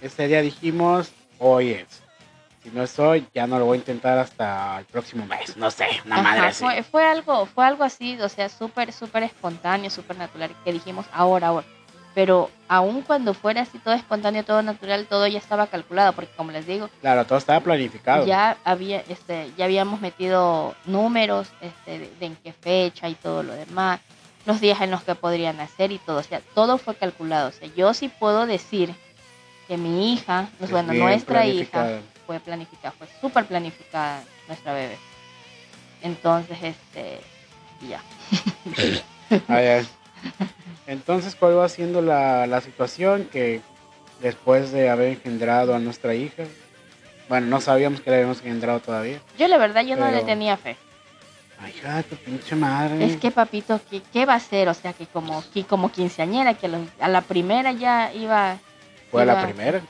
ese 0.02 0.28
día 0.28 0.42
dijimos, 0.42 1.12
hoy 1.38 1.72
es. 1.72 2.02
Si 2.64 2.70
no 2.72 2.82
es 2.82 2.98
hoy, 2.98 3.28
ya 3.32 3.46
no 3.46 3.60
lo 3.60 3.66
voy 3.66 3.78
a 3.78 3.80
intentar 3.80 4.18
hasta 4.18 4.80
el 4.80 4.86
próximo 4.86 5.24
mes. 5.28 5.56
No 5.56 5.70
sé, 5.70 5.86
una 6.06 6.22
madre 6.24 6.40
Ajá, 6.40 6.48
así. 6.48 6.64
Fue, 6.64 6.82
fue 6.84 7.06
algo, 7.06 7.46
fue 7.46 7.64
algo 7.66 7.84
así, 7.84 8.20
o 8.20 8.28
sea, 8.28 8.50
súper, 8.50 8.92
súper 8.92 9.22
espontáneo, 9.22 9.92
súper 9.92 10.18
natural, 10.18 10.50
que 10.64 10.74
dijimos 10.74 11.06
ahora, 11.14 11.50
ahora. 11.50 11.68
Pero 12.16 12.50
aun 12.70 13.02
cuando 13.02 13.34
fuera 13.34 13.62
así 13.62 13.78
todo 13.78 13.94
espontáneo, 13.94 14.44
todo 14.44 14.64
natural, 14.64 15.06
todo 15.06 15.28
ya 15.28 15.38
estaba 15.38 15.68
calculado, 15.68 16.14
porque 16.14 16.32
como 16.36 16.52
les 16.52 16.66
digo, 16.66 16.90
Claro, 17.02 17.26
todo 17.26 17.38
estaba 17.38 17.60
planificado. 17.60 18.26
ya 18.26 18.58
había, 18.64 19.02
este, 19.10 19.52
ya 19.58 19.66
habíamos 19.66 20.00
metido 20.02 20.74
números, 20.86 21.50
este, 21.62 22.00
de, 22.00 22.10
de 22.20 22.26
en 22.26 22.36
qué 22.38 22.54
fecha 22.54 23.10
y 23.10 23.16
todo 23.16 23.44
lo 23.44 23.54
demás, 23.54 24.00
los 24.46 24.62
días 24.62 24.80
en 24.82 24.92
los 24.92 25.04
que 25.04 25.14
podrían 25.14 25.58
nacer 25.58 25.92
y 25.92 25.98
todo, 26.00 26.20
o 26.20 26.24
sea, 26.24 26.40
todo 26.54 26.78
fue 26.78 26.96
calculado. 26.96 27.50
O 27.50 27.52
sea, 27.52 27.68
yo 27.76 27.94
sí 27.94 28.08
puedo 28.08 28.46
decir 28.46 28.96
que 29.68 29.78
mi 29.78 30.14
hija, 30.14 30.48
pues, 30.58 30.70
Es 30.70 30.72
bueno, 30.72 30.94
nuestra 30.94 31.46
hija 31.46 32.00
fue 32.26 32.40
planificada, 32.40 32.92
fue 32.98 33.08
súper 33.20 33.46
planificada 33.46 34.24
nuestra 34.48 34.74
bebé. 34.74 34.98
Entonces, 36.02 36.58
este, 36.62 37.20
y 37.82 37.90
ya. 37.90 38.02
Entonces, 40.88 41.36
¿cuál 41.36 41.58
va 41.58 41.68
siendo 41.70 42.02
la, 42.02 42.46
la 42.48 42.62
situación 42.62 43.26
que 43.32 43.62
después 44.22 44.72
de 44.72 44.90
haber 44.90 45.10
engendrado 45.10 45.74
a 45.76 45.80
nuestra 45.80 46.14
hija, 46.16 46.44
bueno, 47.28 47.48
no 47.48 47.60
sabíamos 47.62 48.02
que 48.02 48.10
la 48.12 48.18
habíamos 48.18 48.38
engendrado 48.40 48.80
todavía. 48.80 49.20
Yo 49.38 49.48
la 49.48 49.58
verdad 49.58 49.84
yo 49.84 49.96
no 49.96 50.10
le 50.12 50.22
tenía 50.22 50.58
fe. 50.58 50.78
Ay, 51.60 51.74
hija 51.78 52.04
tu 52.04 52.16
pinche 52.18 52.56
madre. 52.56 53.04
Es 53.06 53.18
que 53.18 53.32
papito, 53.32 53.80
¿qué, 53.90 54.02
qué 54.14 54.26
va 54.26 54.34
a 54.34 54.38
hacer? 54.38 54.68
O 54.70 54.74
sea, 54.74 54.94
que 54.94 55.08
como, 55.08 55.44
que 55.54 55.64
como 55.64 55.92
quinceañera, 55.92 56.54
que 56.54 56.68
a 56.68 57.06
a 57.06 57.08
la 57.08 57.22
primera 57.22 57.72
ya 57.72 58.14
iba, 58.14 58.58
Fue 59.10 59.26
la 59.26 59.34
iba- 59.34 59.44
primera. 59.46 59.82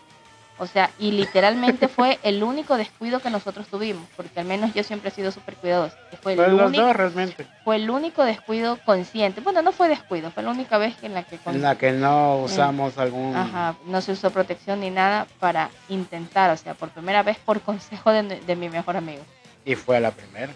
O 0.58 0.68
sea, 0.68 0.90
y 1.00 1.12
literalmente 1.12 1.88
fue 1.90 2.18
el 2.24 2.42
único 2.44 2.78
descuido 2.78 3.20
que 3.20 3.30
nosotros 3.30 3.68
tuvimos, 3.68 4.08
porque 4.16 4.40
al 4.40 4.46
menos 4.46 4.74
yo 4.74 4.84
siempre 4.84 5.10
he 5.10 5.12
sido 5.14 5.32
súper 5.32 5.56
cuidadosa. 5.56 5.98
Fue 6.22 6.34
el, 6.34 6.38
Fue 6.40 6.48
los 6.48 6.68
único, 6.70 6.84
dos 6.86 6.96
realmente. 6.96 7.46
fue 7.64 7.76
el 7.76 7.90
único 7.90 8.24
descuido 8.24 8.78
consciente. 8.86 9.42
Bueno, 9.42 9.62
no 9.62 9.72
fue 9.74 9.90
descuido, 9.90 10.32
fue 10.32 10.44
la 10.44 10.52
única 10.52 10.78
vez 10.78 10.96
en 11.04 11.14
la 11.14 11.24
que 11.24 11.38
En 11.46 11.62
la 11.62 11.78
que 11.78 11.92
no 11.92 12.38
usamos 12.38 12.98
algún... 12.98 13.36
Ajá, 13.36 13.76
no 13.86 14.00
se 14.02 14.14
usó 14.14 14.32
protección 14.32 14.80
ni 14.80 14.90
nada 14.92 15.28
para 15.40 15.70
intentar, 15.90 16.50
o 16.52 16.58
sea, 16.58 16.74
por 16.74 16.90
primera 16.90 17.22
vez 17.22 17.38
por 17.38 17.60
consejo 17.62 18.12
de, 18.12 18.24
de 18.24 18.56
mi 18.56 18.70
mejor 18.70 18.96
amigo. 18.96 19.24
Y 19.66 19.76
fue 19.76 20.00
la 20.00 20.12
primera. 20.12 20.54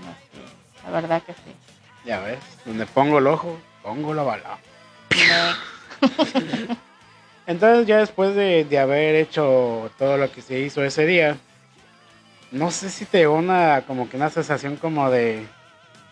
No, 0.00 0.12
sí, 0.32 0.40
la 0.84 0.90
verdad 0.90 1.22
que 1.22 1.32
sí. 1.34 1.54
Ya 2.06 2.20
ves, 2.20 2.38
donde 2.64 2.86
pongo 2.86 3.18
el 3.18 3.26
ojo, 3.26 3.58
pongo 3.82 4.14
la 4.14 4.22
bala. 4.22 4.58
Next. 5.10 6.70
Entonces 7.46 7.86
ya 7.86 7.98
después 7.98 8.34
de, 8.34 8.64
de 8.64 8.78
haber 8.78 9.14
hecho 9.16 9.90
todo 9.98 10.16
lo 10.16 10.30
que 10.32 10.40
se 10.40 10.58
hizo 10.60 10.82
ese 10.82 11.04
día, 11.04 11.36
no 12.50 12.70
sé 12.70 12.88
si 12.88 13.04
te 13.04 13.18
dio 13.18 13.32
una 13.32 13.82
como 13.86 14.08
que 14.08 14.16
una 14.16 14.30
sensación 14.30 14.76
como 14.76 15.10
de 15.10 15.46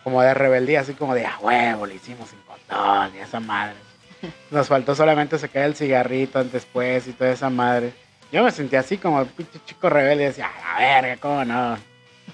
como 0.03 0.21
de 0.21 0.33
rebeldía, 0.33 0.81
así 0.81 0.93
como 0.93 1.15
de 1.15 1.25
a 1.25 1.39
huevo, 1.39 1.85
le 1.85 1.95
hicimos 1.95 2.29
sin 2.29 2.39
condón 2.39 3.15
y 3.15 3.19
esa 3.19 3.39
madre. 3.39 3.75
Nos 4.51 4.67
faltó 4.67 4.93
solamente 4.93 5.39
sacar 5.39 5.63
el 5.63 5.75
cigarrito 5.75 6.43
después 6.43 7.07
y 7.07 7.13
toda 7.13 7.31
esa 7.31 7.49
madre. 7.49 7.93
Yo 8.31 8.43
me 8.43 8.51
sentí 8.51 8.75
así 8.75 8.97
como 8.97 9.19
un 9.19 9.27
pinche 9.27 9.59
chico 9.65 9.89
rebelde 9.89 10.25
decía, 10.25 10.49
a 10.49 10.79
la 10.79 11.01
verga, 11.01 11.17
cómo 11.21 11.45
no. 11.45 11.77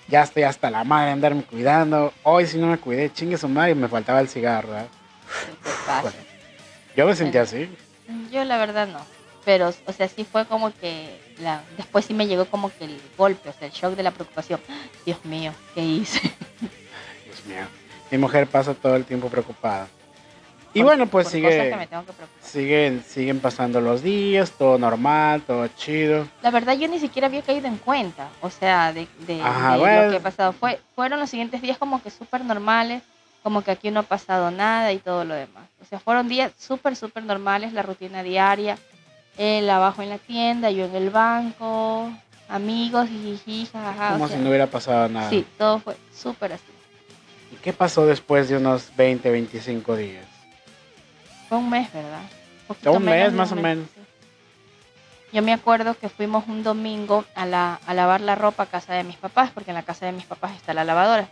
Ya 0.08 0.24
estoy 0.24 0.44
hasta 0.44 0.72
la 0.72 0.84
madre 0.84 1.08
de 1.08 1.12
andarme 1.12 1.44
cuidando. 1.44 2.14
Hoy 2.24 2.48
si 2.48 2.58
no 2.58 2.68
me 2.68 2.78
cuidé, 2.78 3.12
chingue 3.14 3.38
su 3.38 3.48
madre 3.48 3.72
y 3.72 3.76
me 3.76 3.88
faltaba 3.88 4.20
el 4.20 4.30
cigarro. 4.30 4.70
Bueno, 6.02 6.18
yo 6.96 7.06
me 7.06 7.16
sentí 7.16 7.38
así. 7.38 7.70
Yo 8.32 8.44
la 8.44 8.58
verdad 8.58 8.88
no. 8.88 9.00
Pero, 9.46 9.70
o 9.86 9.94
sea, 9.94 10.08
sí 10.08 10.26
fue 10.26 10.46
como 10.46 10.72
que 10.74 11.18
la, 11.40 11.62
después 11.78 12.06
sí 12.06 12.14
me 12.14 12.28
llegó 12.28 12.46
como 12.46 12.70
que 12.78 12.86
el 12.86 13.02
golpe, 13.18 13.50
o 13.50 13.54
sea, 13.54 13.68
el 13.68 13.74
shock 13.74 13.96
de 13.96 14.04
la 14.04 14.12
preocupación. 14.12 14.60
Dios 15.06 15.24
mío, 15.26 15.54
¿qué 15.74 15.82
hice? 15.84 16.20
Dios 17.26 17.46
mío. 17.46 17.66
Mi 18.12 18.18
mujer 18.18 18.48
pasa 18.48 18.74
todo 18.74 18.96
el 18.96 19.06
tiempo 19.06 19.30
preocupada. 19.30 19.88
Y 20.74 20.80
Por- 20.80 20.88
bueno, 20.88 21.08
pues 21.08 21.30
sigue, 21.30 21.74
siguen, 22.44 23.04
siguen 23.08 23.40
pasando 23.40 23.82
los 23.82 24.04
días, 24.04 24.52
todo 24.52 24.78
normal, 24.78 25.42
todo 25.42 25.68
chido. 25.70 26.28
La 26.44 26.52
verdad 26.52 26.78
yo 26.78 26.88
ni 26.88 27.00
siquiera 27.00 27.28
había 27.28 27.42
caído 27.42 27.68
en 27.68 27.78
cuenta, 27.78 28.30
o 28.42 28.52
sea, 28.52 28.94
de, 28.94 29.08
de- 29.26 29.42
Ajá, 29.42 29.74
de 29.74 29.80
bueno. 29.80 30.04
lo 30.04 30.12
que 30.12 30.18
ha 30.18 30.22
pasado. 30.22 30.54
Fue, 30.54 30.80
fueron 30.96 31.20
los 31.20 31.30
siguientes 31.30 31.62
días 31.62 31.78
como 31.80 32.04
que 32.04 32.12
súper 32.12 32.44
normales, 32.46 33.02
como 33.44 33.62
que 33.62 33.72
aquí 33.72 33.92
no 33.92 34.02
ha 34.02 34.04
pasado 34.04 34.52
nada 34.52 34.92
y 34.92 35.00
todo 35.00 35.24
lo 35.24 35.34
demás. 35.34 35.64
O 35.82 35.86
sea, 35.86 36.00
fueron 36.00 36.28
días 36.28 36.52
súper, 36.58 36.96
súper 36.96 37.24
normales, 37.24 37.74
la 37.74 37.82
rutina 37.82 38.24
diaria, 38.24 38.78
él 39.38 39.70
abajo 39.70 40.02
en 40.02 40.10
la 40.10 40.18
tienda, 40.18 40.70
yo 40.72 40.86
en 40.86 40.96
el 40.96 41.10
banco, 41.10 42.12
amigos, 42.50 43.08
jiji, 43.10 43.68
jajaja. 43.72 44.14
como 44.14 44.26
o 44.26 44.28
sea, 44.28 44.38
si 44.38 44.44
no 44.44 44.50
hubiera 44.50 44.68
pasado 44.68 45.08
nada. 45.08 45.30
Sí, 45.30 45.46
todo 45.58 45.80
fue 45.80 45.96
súper 46.14 46.54
así. 46.54 46.64
¿Y 47.52 47.56
qué 47.58 47.74
pasó 47.74 48.06
después 48.06 48.50
de 48.50 48.58
unos 48.58 48.92
20, 48.96 49.30
25 49.32 49.96
días? 49.96 50.26
Fue 51.48 51.58
un 51.58 51.70
mes, 51.70 51.92
¿verdad? 51.94 52.22
Poquito 52.68 52.94
Un 52.94 53.06
mes, 53.06 53.34
más 53.34 53.52
o 53.52 53.56
menos. 53.56 53.88
sí. 53.96 54.02
Yo 55.32 55.44
me 55.44 55.54
acuerdo 55.54 55.94
que 55.96 56.10
fuimos 56.10 56.48
un 56.48 56.64
domingo 56.64 57.24
a, 57.36 57.46
la, 57.46 57.80
a 57.86 57.94
lavar 57.94 58.20
la 58.22 58.34
ropa 58.34 58.64
a 58.64 58.66
casa 58.66 58.94
de 58.96 59.04
mis 59.04 59.16
papás, 59.16 59.52
porque 59.54 59.70
en 59.72 59.76
la 59.76 59.84
casa 59.84 60.08
de 60.08 60.12
mis 60.12 60.26
papás 60.26 60.56
está 60.56 60.74
la 60.74 60.84
lavadora. 60.84 61.30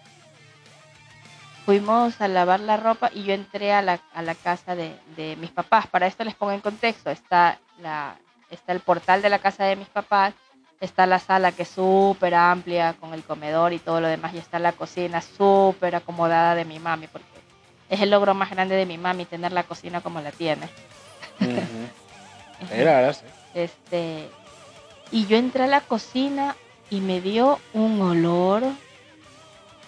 Fuimos 1.67 2.21
a 2.21 2.29
lavar 2.29 2.61
la 2.61 2.77
ropa 2.77 3.11
y 3.13 3.23
yo 3.23 3.33
entré 3.33 3.73
a 3.73 3.81
la, 3.81 3.99
a 4.13 4.21
la 4.21 4.35
casa 4.35 4.73
de, 4.73 4.95
de 5.17 5.35
mis 5.35 5.51
papás. 5.51 5.85
Para 5.85 6.07
esto 6.07 6.23
les 6.23 6.33
pongo 6.33 6.53
en 6.53 6.61
contexto. 6.61 7.09
Está, 7.09 7.59
la, 7.81 8.15
está 8.49 8.71
el 8.71 8.79
portal 8.79 9.21
de 9.21 9.27
la 9.27 9.39
casa 9.39 9.65
de 9.65 9.75
mis 9.75 9.89
papás, 9.89 10.33
está 10.79 11.05
la 11.05 11.19
sala 11.19 11.51
que 11.51 11.63
es 11.63 11.67
súper 11.67 12.35
amplia 12.35 12.93
con 12.93 13.13
el 13.13 13.21
comedor 13.21 13.73
y 13.73 13.79
todo 13.79 13.99
lo 13.99 14.07
demás, 14.07 14.33
y 14.33 14.37
está 14.37 14.59
la 14.59 14.71
cocina 14.71 15.21
súper 15.21 15.97
acomodada 15.97 16.55
de 16.55 16.63
mi 16.63 16.79
mami, 16.79 17.07
porque 17.07 17.25
es 17.89 17.99
el 17.99 18.11
logro 18.11 18.33
más 18.33 18.49
grande 18.49 18.77
de 18.77 18.85
mi 18.85 18.97
mami 18.97 19.25
tener 19.25 19.51
la 19.51 19.63
cocina 19.63 19.99
como 19.99 20.21
la 20.21 20.31
tiene. 20.31 20.69
Sí. 21.37 21.53
Este, 23.53 24.29
y 25.11 25.27
yo 25.27 25.37
entré 25.37 25.65
a 25.65 25.67
la 25.67 25.81
cocina 25.81 26.55
y 26.89 27.01
me 27.01 27.21
dio 27.21 27.59
un 27.73 28.01
olor, 28.01 28.63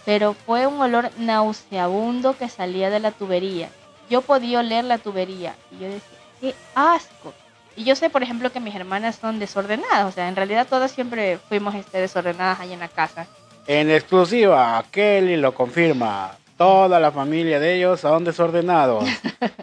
pero 0.06 0.34
fue 0.34 0.66
un 0.68 0.80
olor 0.82 1.10
nauseabundo 1.18 2.38
que 2.38 2.50
salía 2.50 2.90
de 2.90 3.00
la 3.00 3.12
tubería. 3.12 3.70
Yo 4.10 4.22
podía 4.22 4.60
oler 4.60 4.86
la 4.86 4.98
tubería 4.98 5.56
y 5.72 5.80
yo 5.84 5.88
decía, 5.88 6.18
qué 6.42 6.56
asco. 6.76 7.34
Y 7.76 7.84
yo 7.84 7.96
sé, 7.96 8.10
por 8.10 8.24
ejemplo, 8.24 8.52
que 8.52 8.60
mis 8.60 8.76
hermanas 8.76 9.18
son 9.22 9.40
desordenadas, 9.40 10.06
o 10.06 10.12
sea, 10.12 10.28
en 10.28 10.36
realidad 10.36 10.68
todas 10.68 10.92
siempre 10.92 11.38
fuimos 11.38 11.76
este, 11.76 12.00
desordenadas 12.00 12.60
ahí 12.60 12.74
en 12.74 12.80
la 12.80 12.88
casa. 12.88 13.28
En 13.68 13.90
exclusiva, 13.92 14.84
Kelly 14.92 15.38
lo 15.38 15.54
confirma. 15.54 16.32
Toda 16.58 17.00
la 17.00 17.12
familia 17.12 17.60
de 17.60 17.76
ellos 17.76 18.00
son 18.02 18.26
desordenados. 18.26 19.06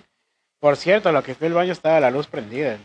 Por 0.60 0.76
cierto, 0.76 1.12
lo 1.12 1.22
que 1.22 1.34
fue 1.34 1.48
el 1.48 1.52
baño 1.52 1.72
estaba 1.72 2.00
la 2.00 2.10
luz 2.10 2.26
prendida. 2.26 2.78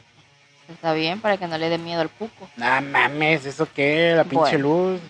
Está 0.67 0.93
bien, 0.93 1.21
para 1.21 1.37
que 1.37 1.47
no 1.47 1.57
le 1.57 1.69
dé 1.69 1.77
miedo 1.77 2.01
al 2.01 2.09
cuco. 2.09 2.49
No 2.57 2.81
mames, 2.81 3.45
¿eso 3.45 3.67
qué? 3.73 4.13
La 4.15 4.23
pinche 4.23 4.57
Bueno. 4.57 4.59
luz. 4.59 5.01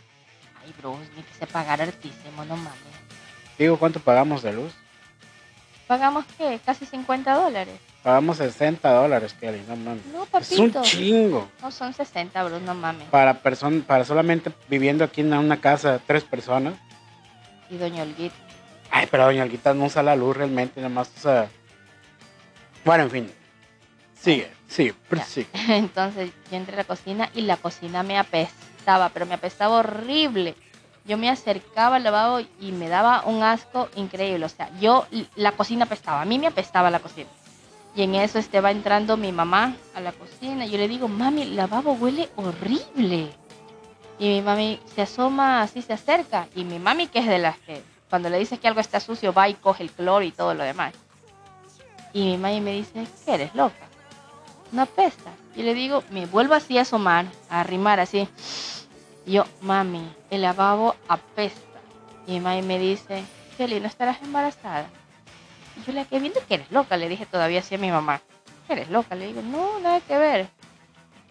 Ay, 0.71 0.75
bro, 0.81 0.97
ni 1.17 1.23
que 1.23 1.34
se 1.34 1.47
pagara 1.47 1.84
altísimo, 1.84 2.45
no 2.45 2.55
mames. 2.55 2.71
Digo, 3.57 3.77
¿cuánto 3.77 3.99
pagamos 3.99 4.41
de 4.41 4.53
luz? 4.53 4.73
¿Pagamos 5.86 6.23
qué? 6.38 6.60
Casi 6.65 6.86
50 6.86 7.34
dólares. 7.34 7.77
Pagamos 8.01 8.38
60 8.38 8.89
dólares, 8.89 9.36
Kelly, 9.39 9.62
no 9.67 9.75
mames. 9.75 10.05
No, 10.05 10.23
Es 10.39 10.51
un 10.57 10.71
papito. 10.71 10.81
chingo. 10.84 11.51
No, 11.62 11.71
son 11.71 11.93
60, 11.93 12.41
bro, 12.45 12.60
no 12.62 12.73
mames. 12.73 13.07
Para, 13.10 13.34
person 13.39 13.81
para 13.81 14.05
solamente 14.05 14.51
viviendo 14.69 15.03
aquí 15.03 15.19
en 15.21 15.34
una 15.34 15.60
casa, 15.60 15.99
tres 16.07 16.23
personas. 16.23 16.75
Y 17.69 17.77
Doña 17.77 18.03
Olguita. 18.03 18.36
Ay, 18.89 19.07
pero 19.12 19.25
doña 19.25 19.43
Olguita 19.43 19.73
no 19.73 19.86
usa 19.86 20.03
la 20.03 20.15
luz 20.15 20.38
realmente, 20.38 20.79
nada 20.79 20.93
más 20.93 21.12
usa... 21.17 21.49
Bueno, 22.86 23.03
en 23.03 23.12
fin. 23.12 23.31
Sigue, 24.15 24.51
sí. 24.67 24.93
Entonces 25.67 26.31
yo 26.49 26.57
entré 26.57 26.75
a 26.75 26.77
la 26.77 26.84
cocina 26.86 27.29
y 27.34 27.41
la 27.41 27.57
cocina 27.57 28.03
me 28.03 28.17
apestaba, 28.81 29.09
pero 29.09 29.25
me 29.25 29.35
apestaba 29.35 29.77
horrible. 29.77 30.55
Yo 31.05 31.17
me 31.17 31.29
acercaba 31.29 31.97
al 31.97 32.03
lavabo 32.03 32.39
y 32.59 32.71
me 32.71 32.89
daba 32.89 33.23
un 33.25 33.43
asco 33.43 33.89
increíble. 33.95 34.45
O 34.45 34.49
sea, 34.49 34.69
yo, 34.79 35.05
la 35.35 35.51
cocina 35.51 35.85
apestaba, 35.85 36.21
a 36.21 36.25
mí 36.25 36.39
me 36.39 36.47
apestaba 36.47 36.89
la 36.89 36.99
cocina. 36.99 37.29
Y 37.95 38.03
en 38.03 38.15
eso 38.15 38.39
este, 38.39 38.61
va 38.61 38.71
entrando 38.71 39.17
mi 39.17 39.31
mamá 39.31 39.75
a 39.93 39.99
la 39.99 40.13
cocina. 40.13 40.65
Yo 40.65 40.77
le 40.77 40.87
digo, 40.87 41.07
mami, 41.07 41.43
el 41.43 41.55
lavabo 41.55 41.93
huele 41.93 42.29
horrible. 42.35 43.29
Y 44.17 44.29
mi 44.29 44.41
mami 44.41 44.79
se 44.95 45.01
asoma, 45.01 45.61
así 45.61 45.81
se 45.81 45.93
acerca. 45.93 46.47
Y 46.55 46.63
mi 46.63 46.79
mami, 46.79 47.07
que 47.07 47.19
es 47.19 47.27
de 47.27 47.39
las 47.39 47.57
que 47.59 47.83
cuando 48.09 48.29
le 48.29 48.39
dices 48.39 48.59
que 48.59 48.67
algo 48.67 48.79
está 48.79 48.99
sucio, 48.99 49.33
va 49.33 49.49
y 49.49 49.53
coge 49.55 49.83
el 49.83 49.91
cloro 49.91 50.23
y 50.23 50.31
todo 50.31 50.53
lo 50.53 50.63
demás. 50.63 50.93
Y 52.13 52.23
mi 52.23 52.37
mami 52.37 52.61
me 52.61 52.73
dice, 52.73 53.05
¿qué 53.25 53.33
eres 53.33 53.55
loca? 53.55 53.91
no 54.71 54.83
apesta. 54.83 55.31
Y 55.55 55.63
le 55.63 55.73
digo, 55.73 56.03
me 56.11 56.25
vuelvo 56.25 56.53
así 56.53 56.77
a 56.77 56.81
asomar, 56.83 57.25
a 57.49 57.59
arrimar 57.61 57.99
así. 57.99 58.27
Y 59.25 59.33
yo, 59.33 59.45
mami, 59.61 60.07
el 60.29 60.41
lavabo 60.41 60.95
apesta. 61.07 61.59
Y 62.27 62.33
mi 62.33 62.39
mami 62.39 62.61
me 62.61 62.79
dice, 62.79 63.23
Kelly, 63.57 63.79
¿no 63.79 63.87
estarás 63.87 64.21
embarazada? 64.21 64.85
Y 65.77 65.83
yo 65.85 65.93
le 65.93 66.05
quedé 66.05 66.19
viendo 66.19 66.39
que 66.47 66.55
eres 66.55 66.71
loca, 66.71 66.97
le 66.97 67.09
dije 67.09 67.25
todavía 67.25 67.59
así 67.59 67.75
a 67.75 67.77
mi 67.77 67.91
mamá. 67.91 68.21
Eres 68.69 68.89
loca, 68.89 69.15
le 69.15 69.27
digo, 69.27 69.41
no, 69.41 69.79
nada 69.79 69.99
que 70.01 70.17
ver. 70.17 70.47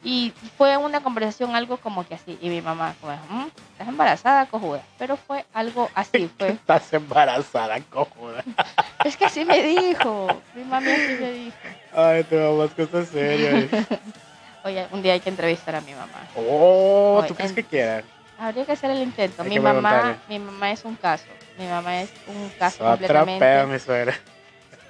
Y 0.03 0.33
fue 0.57 0.77
una 0.79 1.03
conversación 1.03 1.55
algo 1.55 1.77
como 1.77 2.07
que 2.07 2.15
así. 2.15 2.39
Y 2.41 2.49
mi 2.49 2.63
mamá, 2.63 2.95
como, 3.01 3.15
"Mm, 3.29 3.49
¿estás 3.73 3.89
embarazada, 3.89 4.47
cojuda? 4.47 4.83
Pero 4.99 5.17
fue 5.17 5.45
algo 5.53 5.91
así, 5.95 6.31
fue. 6.39 6.49
Estás 6.51 6.93
embarazada, 6.93 7.79
cojuda. 7.81 8.43
es 9.05 9.17
que 9.17 9.27
así 9.27 9.45
me 9.45 9.63
dijo. 9.63 10.41
Mi 10.55 10.65
mami 10.65 10.93
así 10.93 11.15
me 11.17 11.31
dijo. 11.33 11.57
Ay, 11.93 12.25
te 12.25 12.37
vamos 12.37 12.71
cosas 12.73 13.09
serias. 13.09 13.71
Oye, 14.65 14.87
un 14.93 15.03
día 15.03 15.15
hay 15.15 15.21
que 15.21 15.31
entrevistar 15.31 15.75
a 15.75 15.81
mi 15.81 15.93
mamá. 15.93 16.27
Oh, 16.37 17.17
Oye, 17.19 17.29
¿tú 17.29 17.35
crees 17.35 17.51
en- 17.51 17.57
que 17.57 17.65
quieras? 17.65 18.05
Habría 18.39 18.65
que 18.65 18.73
hacer 18.73 18.91
el 18.91 19.03
intento. 19.03 19.43
Hay 19.43 19.49
Mi 19.49 19.55
que 19.57 19.61
mamá, 19.61 19.91
preguntarle. 19.91 20.17
mi 20.29 20.39
mamá 20.39 20.71
es 20.73 20.85
un 20.85 20.97
caso. 20.97 21.27
Mi 21.59 21.67
mamá 21.67 22.01
es 22.03 22.11
un 22.27 22.49
caso 22.59 22.77
Otra 22.77 22.91
completamente. 22.93 23.39
peda, 23.45 23.67
mi 23.67 23.79
suegra. 23.79 24.15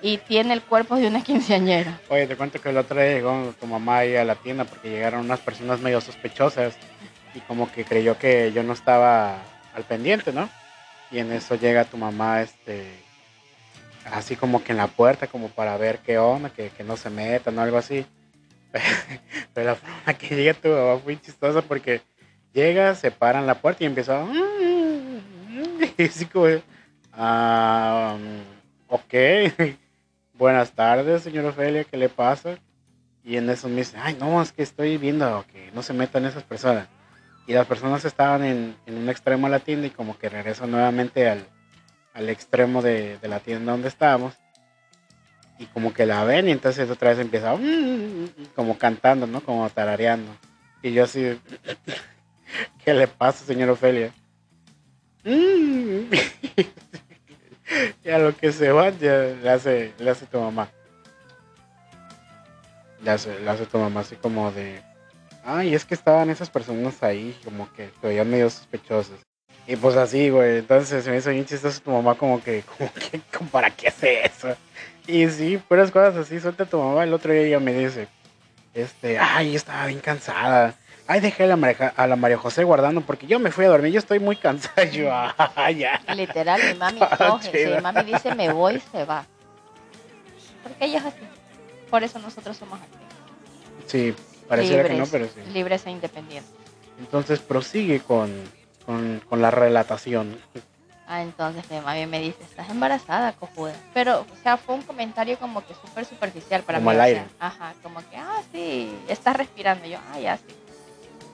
Y 0.02 0.18
tiene 0.18 0.54
el 0.54 0.62
cuerpo 0.62 0.96
de 0.96 1.08
una 1.08 1.22
quinceañera. 1.22 2.00
Oye, 2.08 2.26
te 2.26 2.36
cuento 2.36 2.60
que 2.60 2.68
el 2.70 2.76
otro 2.76 2.96
día 3.00 3.12
llegó 3.12 3.52
tu 3.60 3.66
mamá 3.66 3.98
ahí 3.98 4.16
a 4.16 4.24
la 4.24 4.34
tienda 4.36 4.64
porque 4.64 4.88
llegaron 4.90 5.20
unas 5.20 5.40
personas 5.40 5.80
medio 5.80 6.00
sospechosas 6.00 6.76
y 7.34 7.40
como 7.40 7.70
que 7.70 7.84
creyó 7.84 8.16
que 8.18 8.52
yo 8.52 8.62
no 8.62 8.72
estaba 8.72 9.36
al 9.74 9.82
pendiente, 9.84 10.32
¿no? 10.32 10.48
Y 11.10 11.18
en 11.18 11.32
eso 11.32 11.54
llega 11.56 11.84
tu 11.84 11.96
mamá, 11.96 12.40
este, 12.42 12.86
así 14.04 14.36
como 14.36 14.62
que 14.62 14.72
en 14.72 14.78
la 14.78 14.86
puerta, 14.86 15.26
como 15.26 15.48
para 15.48 15.76
ver 15.76 15.98
qué 15.98 16.18
onda, 16.18 16.50
que, 16.50 16.70
que 16.70 16.84
no 16.84 16.96
se 16.96 17.10
metan 17.10 17.58
o 17.58 17.62
algo 17.62 17.76
así. 17.76 18.06
Pero 19.54 19.66
la 19.66 19.74
forma 19.74 20.14
que 20.14 20.36
llega 20.36 20.54
tu 20.54 20.68
mamá 20.68 20.98
fue 20.98 21.20
chistosa 21.20 21.62
porque 21.62 22.02
llega, 22.52 22.94
se 22.94 23.10
para 23.10 23.40
en 23.40 23.46
la 23.46 23.60
puerta 23.60 23.84
y 23.84 23.86
empieza 23.86 24.22
a... 24.22 24.26
Y 25.96 26.04
así 26.04 26.26
como, 26.26 26.46
ah, 27.12 28.16
ok. 28.88 29.14
Buenas 30.34 30.72
tardes, 30.72 31.22
señor 31.22 31.44
Ofelia, 31.46 31.84
¿qué 31.84 31.96
le 31.96 32.08
pasa? 32.08 32.58
Y 33.22 33.36
en 33.36 33.50
eso 33.50 33.68
me 33.68 33.76
dice, 33.76 33.96
ay, 34.00 34.16
no, 34.18 34.40
es 34.40 34.52
que 34.52 34.62
estoy 34.62 34.96
viendo 34.96 35.44
que 35.52 35.70
no 35.72 35.82
se 35.82 35.92
metan 35.92 36.24
esas 36.24 36.42
personas. 36.42 36.88
Y 37.46 37.52
las 37.52 37.66
personas 37.66 38.04
estaban 38.04 38.44
en, 38.44 38.76
en 38.86 38.96
un 38.96 39.08
extremo 39.10 39.46
de 39.46 39.50
la 39.50 39.58
tienda 39.58 39.86
y 39.86 39.90
como 39.90 40.16
que 40.16 40.28
regresan 40.28 40.70
nuevamente 40.70 41.28
al, 41.28 41.46
al 42.14 42.28
extremo 42.28 42.82
de, 42.82 43.18
de 43.18 43.28
la 43.28 43.40
tienda 43.40 43.72
donde 43.72 43.88
estábamos. 43.88 44.34
Y 45.58 45.66
como 45.66 45.92
que 45.92 46.06
la 46.06 46.24
ven 46.24 46.48
y 46.48 46.52
entonces 46.52 46.88
otra 46.88 47.10
vez 47.10 47.18
empieza 47.18 47.54
"Mm", 47.54 48.28
como 48.56 48.78
cantando, 48.78 49.26
¿no? 49.26 49.42
Como 49.42 49.68
tarareando. 49.68 50.32
Y 50.82 50.92
yo 50.92 51.04
así, 51.04 51.38
¿qué 52.84 52.94
le 52.94 53.06
pasa, 53.06 53.44
señor 53.44 53.68
Ofelia? 53.70 54.12
"Mm". 55.24 56.10
y 58.04 58.08
a 58.10 58.18
lo 58.18 58.34
que 58.36 58.52
se 58.52 58.72
va, 58.72 58.88
ya 58.90 59.18
le 59.42 59.50
hace, 59.50 59.92
le 59.98 60.10
hace 60.10 60.26
tu 60.26 60.40
mamá. 60.40 60.68
Le 63.02 63.10
hace, 63.10 63.38
le 63.40 63.50
hace 63.50 63.66
tu 63.66 63.78
mamá 63.78 64.00
así 64.00 64.16
como 64.16 64.50
de, 64.52 64.80
ay, 65.44 65.74
es 65.74 65.84
que 65.84 65.94
estaban 65.94 66.30
esas 66.30 66.50
personas 66.50 67.02
ahí, 67.02 67.38
como 67.44 67.70
que 67.72 67.90
se 68.00 68.06
veían 68.06 68.30
medio 68.30 68.48
sospechosos. 68.50 69.18
Y 69.70 69.76
pues 69.76 69.94
así, 69.94 70.30
güey, 70.30 70.58
entonces 70.58 71.04
se 71.04 71.10
me 71.12 71.18
hizo 71.18 71.30
bien 71.30 71.46
chistoso 71.46 71.80
tu 71.80 71.92
mamá 71.92 72.16
como 72.16 72.42
que, 72.42 72.64
como 72.76 72.92
que, 72.92 73.20
¿para 73.52 73.70
qué 73.70 73.86
hace 73.86 74.26
eso? 74.26 74.56
Y 75.06 75.28
sí, 75.28 75.58
puras 75.58 75.92
cosas 75.92 76.16
así, 76.16 76.40
suelta 76.40 76.64
tu 76.64 76.76
mamá. 76.76 77.04
El 77.04 77.14
otro 77.14 77.32
día 77.32 77.42
ella 77.42 77.60
me 77.60 77.72
dice, 77.72 78.08
este, 78.74 79.16
ay, 79.16 79.54
estaba 79.54 79.86
bien 79.86 80.00
cansada. 80.00 80.74
Ay, 81.06 81.20
dejé 81.20 81.44
a 81.44 81.46
la, 81.46 81.56
María, 81.56 81.92
a 81.96 82.08
la 82.08 82.16
María 82.16 82.36
José 82.36 82.64
guardando 82.64 83.02
porque 83.02 83.28
yo 83.28 83.38
me 83.38 83.52
fui 83.52 83.64
a 83.64 83.68
dormir, 83.68 83.92
yo 83.92 84.00
estoy 84.00 84.18
muy 84.18 84.34
cansada. 84.34 84.82
Yo, 84.90 85.08
ay, 85.54 85.76
ya. 85.76 86.00
Literal, 86.16 86.60
mi 86.66 86.74
mami 86.74 86.98
Ah, 87.02 87.16
coge. 87.16 87.66
Si 87.66 87.72
mi 87.72 87.80
mami 87.80 88.02
dice 88.12 88.34
me 88.34 88.52
voy, 88.52 88.82
se 88.90 89.04
va. 89.04 89.24
Porque 90.64 90.84
ella 90.84 90.98
es 90.98 91.04
así. 91.04 91.20
Por 91.88 92.02
eso 92.02 92.18
nosotros 92.18 92.56
somos 92.56 92.80
así. 92.80 93.86
Sí, 93.86 94.14
pareciera 94.48 94.88
que 94.88 94.94
no, 94.94 95.06
pero 95.06 95.26
sí. 95.26 95.52
Libres 95.52 95.86
e 95.86 95.90
independientes. 95.92 96.52
Entonces 96.98 97.38
prosigue 97.38 98.00
con, 98.00 98.30
con, 98.86 99.22
con 99.28 99.42
la 99.42 99.50
relatación. 99.50 100.38
Ah, 101.06 101.22
entonces 101.22 101.68
mi 101.70 101.80
mami 101.80 102.06
me 102.06 102.20
dice, 102.20 102.38
estás 102.44 102.68
embarazada, 102.70 103.32
cojuda. 103.32 103.72
Pero, 103.92 104.20
o 104.20 104.42
sea, 104.42 104.56
fue 104.56 104.76
un 104.76 104.82
comentario 104.82 105.38
como 105.38 105.64
que 105.66 105.74
súper 105.74 106.04
superficial 106.04 106.62
para 106.62 106.78
Como 106.78 106.90
mí. 106.90 106.94
al 106.96 107.00
o 107.00 107.04
aire. 107.04 107.20
sea, 107.38 107.46
ajá, 107.48 107.74
como 107.82 107.98
que, 108.08 108.16
ah, 108.16 108.40
sí, 108.52 108.96
estás 109.08 109.36
respirando. 109.36 109.86
Yo, 109.86 109.98
ah, 110.12 110.20
ya, 110.20 110.36
sí. 110.36 110.44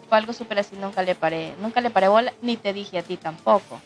Fue 0.09 0.17
algo 0.17 0.33
súper 0.33 0.61
así, 0.61 0.77
nunca 0.77 1.03
le 1.03 1.15
paré, 1.15 1.53
nunca 1.61 1.81
le 1.83 1.91
paré 1.91 2.09
bola, 2.09 2.33
ni 2.41 2.57
te 2.57 2.73
dije 2.73 2.99
a 2.99 3.03
ti 3.03 3.17
tampoco. 3.19 3.81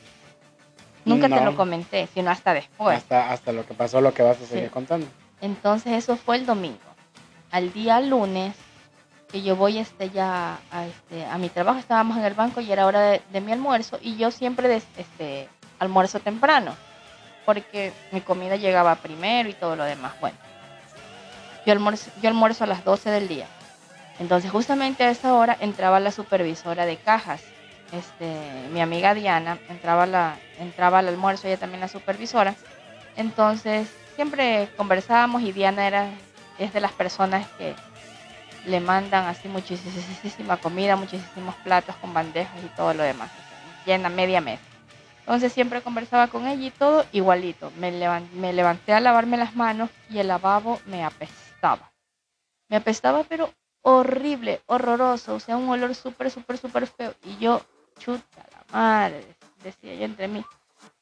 Nunca 1.04 1.28
te 1.28 1.40
lo 1.40 1.56
comenté, 1.56 2.06
sino 2.14 2.30
hasta 2.30 2.52
después. 2.54 2.96
Hasta, 2.98 3.32
hasta 3.32 3.52
lo 3.52 3.66
que 3.66 3.74
pasó, 3.74 4.00
lo 4.00 4.12
que 4.14 4.22
vas 4.22 4.36
a 4.40 4.46
seguir 4.46 4.64
Sí. 4.66 4.70
contando. 4.70 5.06
Entonces 5.40 5.92
eso 5.94 6.16
fue 6.16 6.36
el 6.36 6.44
domingo. 6.46 6.78
Al 7.50 7.72
día 7.72 8.00
lunes, 8.00 8.54
que 9.30 9.42
yo 9.42 9.56
voy 9.56 9.78
este 9.78 10.10
ya 10.10 10.58
a, 10.70 10.86
este, 10.86 11.24
a 11.24 11.38
mi 11.38 11.48
trabajo, 11.48 11.78
estábamos 11.78 12.16
en 12.16 12.24
el 12.24 12.34
banco 12.34 12.60
y 12.60 12.70
era 12.70 12.86
hora 12.86 13.00
de, 13.00 13.40
mi 13.40 13.52
almuerzo 13.52 13.98
y 14.02 14.16
yo 14.16 14.30
siempre 14.30 14.68
des- 14.68 14.86
este, 14.96 15.48
almuerzo 15.78 16.20
temprano, 16.20 16.74
porque 17.46 17.92
mi 18.12 18.20
comida 18.20 18.56
llegaba 18.56 18.94
primero 18.96 19.48
y 19.48 19.54
todo 19.54 19.76
lo 19.76 19.84
demás. 19.84 20.12
Bueno, 20.20 20.36
yo 21.64 21.72
almuerzo, 21.72 22.10
yo 22.20 22.28
almuerzo 22.28 22.64
a 22.64 22.66
las 22.66 22.84
12 22.84 23.10
del 23.10 23.28
día. 23.28 23.46
Entonces 24.18 24.50
justamente 24.50 25.04
a 25.04 25.10
esa 25.10 25.34
hora 25.34 25.56
entraba 25.60 26.00
la 26.00 26.12
supervisora 26.12 26.84
de 26.84 26.96
cajas. 26.96 27.40
Este, 27.92 28.68
mi 28.72 28.80
amiga 28.80 29.14
Diana 29.14 29.58
entraba, 29.68 30.06
la, 30.06 30.36
entraba 30.58 30.98
al 30.98 31.08
almuerzo, 31.08 31.48
ella 31.48 31.56
también 31.56 31.80
la 31.80 31.88
supervisora. 31.88 32.54
Entonces 33.16 33.88
siempre 34.16 34.68
conversábamos 34.76 35.42
y 35.42 35.52
Diana 35.52 35.86
era, 35.86 36.08
es 36.58 36.72
de 36.72 36.80
las 36.80 36.92
personas 36.92 37.46
que 37.58 37.74
le 38.66 38.80
mandan 38.80 39.26
así 39.26 39.48
muchísima 39.48 40.56
comida, 40.58 40.96
muchísimos 40.96 41.54
platos 41.56 41.96
con 41.96 42.12
bandejas 42.12 42.62
y 42.64 42.68
todo 42.76 42.94
lo 42.94 43.02
demás. 43.02 43.30
llena 43.86 44.08
media 44.08 44.40
mesa. 44.40 44.62
Entonces 45.20 45.52
siempre 45.52 45.80
conversaba 45.82 46.28
con 46.28 46.46
ella 46.46 46.66
y 46.66 46.70
todo 46.70 47.04
igualito. 47.12 47.70
Me 47.76 48.52
levanté 48.52 48.92
a 48.92 49.00
lavarme 49.00 49.36
las 49.36 49.54
manos 49.54 49.90
y 50.08 50.18
el 50.18 50.28
lavabo 50.28 50.80
me 50.86 51.04
apestaba. 51.04 51.92
Me 52.68 52.76
apestaba 52.76 53.24
pero 53.24 53.52
horrible, 53.82 54.60
horroroso, 54.66 55.34
o 55.34 55.40
sea, 55.40 55.56
un 55.56 55.68
olor 55.68 55.94
súper, 55.94 56.30
súper, 56.30 56.58
súper 56.58 56.86
feo. 56.86 57.14
Y 57.24 57.38
yo, 57.38 57.62
chuta 57.98 58.46
la 58.52 58.64
madre, 58.72 59.24
decía 59.62 59.94
yo 59.94 60.04
entre 60.04 60.28
mí, 60.28 60.44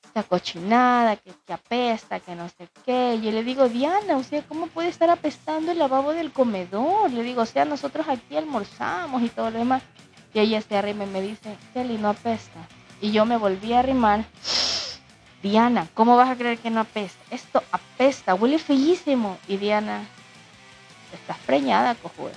esta 0.08 0.22
cochinada, 0.22 1.16
que, 1.16 1.32
que 1.46 1.52
apesta, 1.52 2.18
que 2.18 2.34
no 2.34 2.48
sé 2.48 2.68
qué. 2.84 3.16
Y 3.16 3.26
yo 3.26 3.30
le 3.30 3.44
digo, 3.44 3.68
Diana, 3.68 4.16
o 4.16 4.22
sea, 4.22 4.42
¿cómo 4.42 4.66
puede 4.68 4.88
estar 4.88 5.10
apestando 5.10 5.70
el 5.70 5.78
lavabo 5.78 6.12
del 6.12 6.32
comedor? 6.32 7.10
Le 7.10 7.22
digo, 7.22 7.42
o 7.42 7.46
sea, 7.46 7.64
nosotros 7.64 8.08
aquí 8.08 8.36
almorzamos 8.36 9.22
y 9.22 9.28
todo 9.28 9.50
lo 9.50 9.58
demás. 9.58 9.82
Y 10.32 10.40
ella 10.40 10.60
se 10.62 10.76
arrima 10.76 11.04
y 11.04 11.08
me 11.08 11.20
dice, 11.20 11.56
Kelly, 11.74 11.98
no 11.98 12.08
apesta. 12.08 12.58
Y 13.00 13.12
yo 13.12 13.24
me 13.26 13.36
volví 13.36 13.72
a 13.74 13.80
arrimar. 13.80 14.24
Diana, 15.42 15.86
¿cómo 15.94 16.16
vas 16.16 16.30
a 16.30 16.36
creer 16.36 16.58
que 16.58 16.70
no 16.70 16.80
apesta? 16.80 17.22
Esto 17.30 17.62
apesta, 17.70 18.34
huele 18.34 18.58
feísimo. 18.58 19.38
Y 19.46 19.58
Diana, 19.58 20.04
estás 21.12 21.38
preñada, 21.46 21.94
cojuda. 21.94 22.32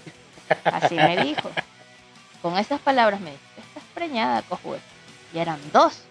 Así 0.66 0.96
me 0.96 1.24
dijo. 1.24 1.50
Con 2.41 2.58
esas 2.58 2.82
palabras 2.82 3.22
me 3.22 3.32
dijo, 3.32 3.43
estás 3.58 3.84
preñada, 3.93 4.41
cojuda. 4.41 4.80
Y 5.34 5.38
eran 5.38 5.60
dos, 5.72 6.04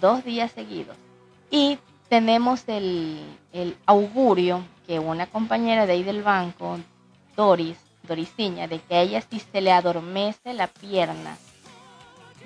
dos 0.00 0.24
días 0.24 0.52
seguidos. 0.52 0.96
Y 1.50 1.78
tenemos 2.08 2.62
el, 2.68 3.20
el 3.52 3.76
augurio 3.86 4.62
que 4.86 4.98
una 4.98 5.26
compañera 5.26 5.86
de 5.86 5.94
ahí 5.94 6.02
del 6.02 6.22
banco, 6.22 6.78
Doris, 7.36 7.76
Doriciña, 8.02 8.68
de 8.68 8.80
que 8.80 8.94
a 8.94 9.00
ella 9.00 9.22
sí 9.28 9.40
se 9.52 9.60
le 9.60 9.72
adormece 9.72 10.52
la 10.52 10.66
pierna. 10.66 11.36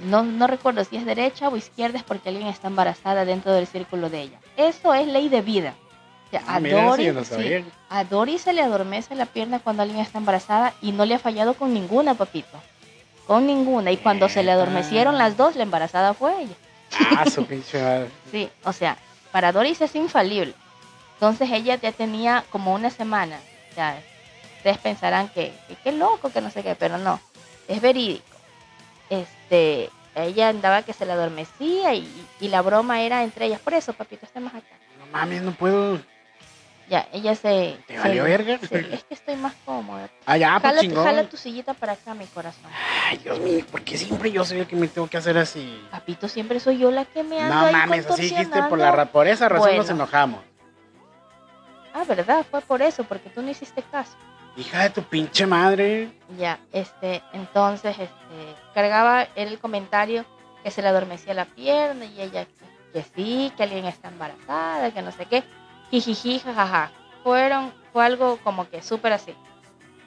No, 0.00 0.22
no 0.22 0.46
recuerdo 0.46 0.84
si 0.84 0.96
es 0.96 1.04
derecha 1.04 1.48
o 1.48 1.56
izquierda, 1.56 1.98
es 1.98 2.04
porque 2.04 2.28
alguien 2.28 2.46
está 2.46 2.68
embarazada 2.68 3.24
dentro 3.24 3.52
del 3.52 3.66
círculo 3.66 4.08
de 4.10 4.22
ella. 4.22 4.38
Eso 4.56 4.94
es 4.94 5.08
ley 5.08 5.28
de 5.28 5.42
vida. 5.42 5.74
O 6.26 6.30
sea, 6.30 6.42
Ah, 6.46 6.56
a 6.56 6.60
mira, 6.60 6.84
Doris, 6.84 7.14
no 7.14 7.24
sí. 7.24 7.64
A 7.88 8.04
Dory 8.04 8.38
se 8.38 8.52
le 8.52 8.62
adormece 8.62 9.14
la 9.16 9.26
pierna 9.26 9.58
cuando 9.58 9.82
alguien 9.82 10.00
está 10.00 10.18
embarazada 10.18 10.74
y 10.80 10.92
no 10.92 11.04
le 11.04 11.14
ha 11.14 11.18
fallado 11.18 11.54
con 11.54 11.74
ninguna, 11.74 12.14
papito. 12.14 12.56
Con 13.26 13.46
ninguna. 13.46 13.90
Y 13.90 13.96
cuando 13.96 14.28
se 14.28 14.44
le 14.44 14.52
adormecieron 14.52 15.18
las 15.18 15.36
dos, 15.36 15.56
la 15.56 15.64
embarazada 15.64 16.14
fue 16.14 16.42
ella. 16.42 16.54
Ah, 17.16 17.28
su 17.28 17.44
pinche 17.46 17.82
madre. 17.82 18.10
Sí, 18.30 18.48
o 18.64 18.72
sea, 18.72 18.96
para 19.32 19.52
Doris 19.52 19.80
es 19.80 19.94
infalible. 19.94 20.54
Entonces 21.14 21.50
ella 21.50 21.74
ya 21.76 21.92
tenía 21.92 22.44
como 22.50 22.74
una 22.74 22.90
semana. 22.90 23.38
Sea, 23.74 24.00
ustedes 24.58 24.78
pensarán 24.78 25.28
que, 25.28 25.52
que 25.66 25.76
qué 25.76 25.92
loco, 25.92 26.30
que 26.30 26.40
no 26.40 26.50
sé 26.50 26.62
qué, 26.62 26.74
pero 26.74 26.98
no. 26.98 27.20
Es 27.66 27.80
verídico. 27.80 28.24
Este, 29.10 29.90
ella 30.14 30.48
andaba 30.48 30.82
que 30.82 30.92
se 30.92 31.06
le 31.06 31.12
adormecía 31.12 31.94
y, 31.94 32.08
y 32.40 32.48
la 32.48 32.62
broma 32.62 33.00
era 33.02 33.22
entre 33.22 33.46
ellas. 33.46 33.60
Por 33.60 33.74
eso, 33.74 33.92
papito, 33.92 34.26
estemos 34.26 34.54
acá. 34.54 34.66
No 34.98 35.06
mames, 35.12 35.42
no 35.42 35.52
puedo. 35.52 36.00
Ya, 36.88 37.06
ella 37.12 37.34
se... 37.34 37.78
¿Te 37.86 37.94
se- 37.94 37.98
valió 38.00 38.24
verga? 38.24 38.54
es 38.54 38.68
que 39.04 39.14
estoy 39.14 39.36
más 39.36 39.52
cómoda. 39.64 40.08
Ah, 40.24 40.36
ya, 40.38 40.58
pues 40.58 40.74
Jala, 40.74 41.02
jala 41.04 41.28
tu 41.28 41.36
sillita 41.36 41.74
para 41.74 41.92
acá, 41.92 42.14
mi 42.14 42.24
corazón. 42.26 42.70
Ay, 43.06 43.18
Dios 43.18 43.38
mío, 43.40 43.64
¿por 43.70 43.82
qué 43.82 43.98
siempre 43.98 44.30
yo 44.32 44.44
soy 44.44 44.60
el 44.60 44.66
que 44.66 44.76
me 44.76 44.88
tengo 44.88 45.06
que 45.06 45.18
hacer 45.18 45.36
así? 45.36 45.86
Papito, 45.90 46.28
siempre 46.28 46.60
soy 46.60 46.78
yo 46.78 46.90
la 46.90 47.04
que 47.04 47.22
me 47.22 47.40
ando 47.40 47.54
No 47.54 47.60
ahí 47.66 47.72
mames, 47.72 48.06
así 48.06 48.22
dijiste 48.22 48.62
por, 48.64 48.78
la, 48.78 49.04
por 49.06 49.26
esa 49.26 49.48
razón 49.48 49.76
nos 49.76 49.90
enojamos. 49.90 50.40
Ah, 51.92 52.04
¿verdad? 52.04 52.46
Fue 52.50 52.60
por 52.62 52.80
eso, 52.80 53.04
porque 53.04 53.28
tú 53.28 53.42
no 53.42 53.50
hiciste 53.50 53.82
caso. 53.82 54.12
Hija 54.56 54.82
de 54.84 54.90
tu 54.90 55.02
pinche 55.02 55.46
madre. 55.46 56.10
Ya, 56.38 56.58
este, 56.72 57.22
entonces, 57.32 57.98
este, 57.98 58.54
cargaba 58.74 59.24
el 59.36 59.58
comentario 59.58 60.24
que 60.64 60.70
se 60.70 60.82
le 60.82 60.88
adormecía 60.88 61.34
la 61.34 61.44
pierna 61.44 62.04
y 62.06 62.20
ella 62.20 62.46
que 62.92 63.04
sí, 63.14 63.52
que 63.56 63.62
alguien 63.64 63.84
está 63.84 64.08
embarazada, 64.08 64.90
que 64.90 65.02
no 65.02 65.12
sé 65.12 65.26
qué. 65.26 65.44
Jijiji, 65.90 66.40
jajaja. 66.40 66.90
Fueron, 67.22 67.72
fue 67.92 68.04
algo 68.04 68.38
como 68.38 68.68
que 68.68 68.82
súper 68.82 69.12
así, 69.12 69.34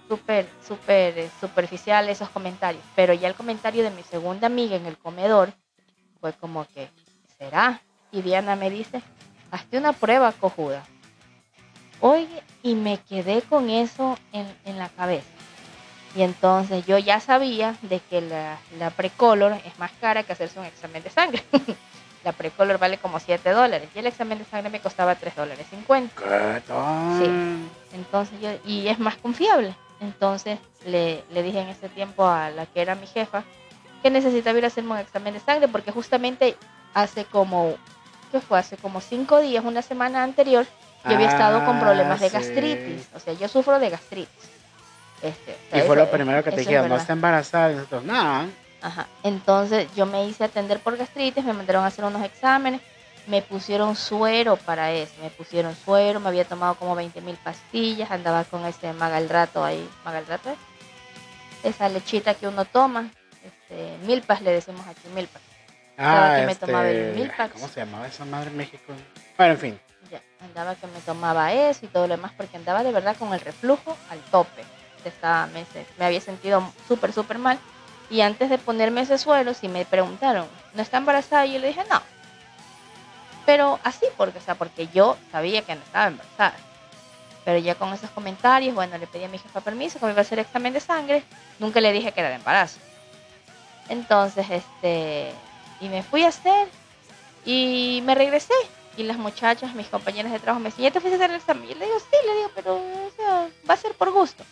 súper, 0.08 0.48
súper 0.66 1.18
eh, 1.18 1.30
superficial 1.40 2.10
esos 2.10 2.30
comentarios. 2.30 2.84
Pero 2.96 3.14
ya 3.14 3.28
el 3.28 3.36
comentario 3.36 3.84
de 3.84 3.92
mi 3.92 4.04
segunda 4.04 4.48
amiga 4.48 4.76
en 4.76 4.86
el 4.86 4.98
comedor 4.98 5.54
fue 6.20 6.34
como 6.34 6.66
que, 6.68 6.90
¿será? 7.38 7.82
Y 8.12 8.22
Diana 8.22 8.56
me 8.56 8.70
dice, 8.70 9.02
hazte 9.52 9.78
una 9.78 9.94
prueba, 9.94 10.32
cojuda. 10.32 10.84
Oye, 12.00 12.44
y 12.64 12.76
me 12.76 13.00
quedé 13.00 13.42
con 13.42 13.70
eso 13.70 14.18
en, 14.34 14.48
en 14.66 14.78
la 14.80 14.90
cabeza. 14.90 15.28
Y 16.16 16.24
entonces 16.24 16.86
yo 16.86 16.98
ya 16.98 17.20
sabía 17.20 17.76
de 17.84 18.00
que 18.00 18.22
la, 18.22 18.58
la 18.78 18.90
Precolor 18.90 19.54
es 19.66 19.80
más 19.80 19.92
cara 20.02 20.24
que 20.24 20.34
hacerse 20.34 20.60
un 20.60 20.66
examen 20.66 21.04
de 21.04 21.10
sangre. 21.10 21.44
la 22.24 22.32
Precolor 22.34 22.78
vale 22.78 22.98
como 22.98 23.20
7 23.20 23.50
dólares 23.52 23.90
y 23.96 24.00
el 24.00 24.08
examen 24.08 24.38
de 24.38 24.46
sangre 24.46 24.70
me 24.70 24.80
costaba 24.80 25.16
3 25.16 25.36
dólares 25.36 25.66
50. 25.70 26.16
¿Qué 26.16 26.62
tal? 26.68 27.70
Entonces 27.94 28.40
yo, 28.42 28.50
y 28.66 28.88
es 28.88 29.00
más 29.00 29.16
confiable. 29.18 29.76
Entonces 30.00 30.60
le, 30.86 31.24
le 31.32 31.44
dije 31.44 31.60
en 31.60 31.70
ese 31.70 31.90
tiempo 31.90 32.28
a 32.28 32.50
la 32.50 32.66
que 32.66 32.82
era 32.82 32.96
mi 32.96 33.08
jefa 33.08 33.44
que 34.02 34.10
necesitaba 34.10 34.58
ir 34.58 34.64
a 34.64 34.68
hacerme 34.68 34.92
un 34.94 34.98
examen 34.98 35.34
de 35.34 35.40
sangre 35.40 35.68
porque 35.68 35.92
justamente 35.92 36.56
hace 36.94 37.26
como, 37.26 37.76
¿qué 38.32 38.40
fue? 38.40 38.58
Hace 38.60 38.78
como 38.78 39.00
5 39.00 39.40
días, 39.42 39.64
una 39.64 39.82
semana 39.84 40.24
anterior, 40.24 40.66
yo 41.06 41.16
había 41.16 41.28
estado 41.28 41.64
con 41.66 41.78
Ah, 41.78 41.80
problemas 41.80 42.20
de 42.20 42.30
sí. 42.30 42.34
gastritis. 42.34 43.08
O 43.16 43.20
sea, 43.20 43.34
yo 43.34 43.48
sufro 43.48 43.80
de 43.80 43.90
gastritis. 43.90 44.30
Este, 45.22 45.52
o 45.52 45.70
sea, 45.70 45.78
Y 45.78 45.82
fue 45.82 45.96
eso 45.96 45.96
lo 46.06 46.10
primero 46.12 46.44
que 46.44 46.52
te 46.52 46.58
dijeron, 46.62 46.90
no 46.90 46.96
está 46.96 47.14
embarazada. 47.14 47.72
Y 47.72 47.76
nosotros, 47.76 48.04
no. 48.04 48.50
Ajá. 48.82 49.08
Entonces 49.24 49.88
yo 49.96 50.06
me 50.06 50.26
hice 50.26 50.44
atender 50.44 50.80
por 50.80 50.98
gastritis, 50.98 51.44
me 51.44 51.54
mandaron 51.54 51.84
a 51.84 51.88
hacer 51.88 52.06
unos 52.06 52.24
exámenes, 52.24 52.82
me 53.28 53.42
pusieron 53.42 53.96
suero 53.96 54.58
para 54.58 54.92
eso, 54.92 55.14
me 55.22 55.30
pusieron 55.30 55.76
suero, 55.76 56.20
me 56.20 56.30
había 56.30 56.46
tomado 56.46 56.76
como 56.76 56.96
20 56.96 57.22
mil 57.22 57.36
pastillas, 57.38 58.10
andaba 58.10 58.44
con 58.44 58.66
ese 58.66 58.94
magalrato 58.94 59.64
ahí, 59.64 59.88
magalrato 60.04 60.50
es 60.50 60.58
esa 61.64 61.90
lechita 61.90 62.34
que 62.34 62.48
uno 62.48 62.66
toma, 62.66 63.10
este, 63.46 63.98
milpas 64.06 64.42
le 64.42 64.52
decimos 64.52 64.86
aquí, 64.88 65.08
milpas. 65.14 65.42
Estaba 65.92 66.36
que 66.36 66.46
me 66.48 66.56
tomaba 66.56 66.90
el 66.90 67.14
Milpax. 67.14 67.54
¿Cómo 67.54 67.68
se 67.68 67.80
llamaba 67.82 68.08
esa 68.08 68.26
madre 68.26 68.50
en 68.50 68.58
México? 68.58 68.94
Bueno, 69.38 69.54
en 69.54 69.60
fin. 69.60 69.80
Ya, 70.10 70.20
andaba 70.44 70.74
que 70.74 70.88
me 70.88 71.00
tomaba 71.02 71.54
eso 71.54 71.86
y 71.86 71.90
todo 71.90 72.08
lo 72.08 72.16
demás 72.16 72.32
porque 72.36 72.58
andaba 72.58 72.84
de 72.84 72.92
verdad 72.92 73.16
con 73.18 73.34
el 73.34 73.40
reflujo 73.40 73.96
al 74.10 74.20
tope. 74.32 74.64
Estaba, 75.06 75.46
me, 75.48 75.64
me 76.00 76.06
había 76.06 76.22
sentido 76.22 76.64
súper, 76.88 77.14
súper 77.14 77.38
mal. 77.38 77.60
Y 78.12 78.20
antes 78.20 78.50
de 78.50 78.58
ponerme 78.58 79.02
ese 79.02 79.18
suero, 79.18 79.54
si 79.54 79.70
me 79.70 79.86
preguntaron, 79.86 80.46
¿no 80.74 80.82
está 80.82 80.98
embarazada? 80.98 81.46
Yo 81.46 81.60
le 81.60 81.68
dije, 81.68 81.84
no. 81.90 82.02
Pero 83.46 83.80
así, 83.86 84.06
porque, 84.18 84.38
o 84.38 84.42
sea, 84.42 84.56
porque 84.56 84.90
yo 84.94 85.18
sabía 85.32 85.62
que 85.62 85.76
no 85.76 85.82
estaba 85.82 86.08
embarazada. 86.08 86.56
Pero 87.46 87.58
ya 87.60 87.76
con 87.76 87.94
esos 87.94 88.10
comentarios, 88.10 88.76
bueno, 88.76 88.98
le 88.98 89.08
pedí 89.08 89.24
a 89.24 89.30
mi 89.30 89.38
jefa 89.38 89.62
permiso 89.62 89.98
que 89.98 90.06
me 90.06 90.12
iba 90.12 90.20
a 90.20 90.24
hacer 90.24 90.40
examen 90.40 90.74
de 90.74 90.82
sangre. 90.82 91.24
Nunca 91.58 91.80
le 91.80 91.94
dije 91.94 92.12
que 92.12 92.20
era 92.20 92.30
de 92.30 92.36
embarazo. 92.36 92.80
Entonces, 93.88 94.46
este, 94.50 95.32
y 95.80 95.88
me 95.88 96.04
fui 96.04 96.26
a 96.26 96.28
hacer 96.28 96.68
y 97.46 98.04
me 98.06 98.14
regresé. 98.14 98.54
Y 98.98 99.04
las 99.04 99.18
muchachas, 99.18 99.74
mis 99.74 99.88
compañeras 99.88 100.34
de 100.34 100.40
trabajo, 100.40 100.60
me 100.60 100.70
decían, 100.70 100.90
¿ya 100.90 100.92
te 100.92 101.00
fuiste 101.00 101.16
a 101.16 101.18
hacer 101.18 101.30
el 101.32 101.38
examen? 101.38 101.64
Y 101.64 101.76
le 101.76 101.86
digo, 101.86 101.98
sí, 101.98 102.18
le 102.28 102.36
digo, 102.36 102.52
pero 102.54 102.76
o 102.76 103.12
sea, 103.16 103.48
va 103.68 103.74
a 103.74 103.78
ser 103.78 103.94
por 103.94 104.12
gusto. 104.12 104.44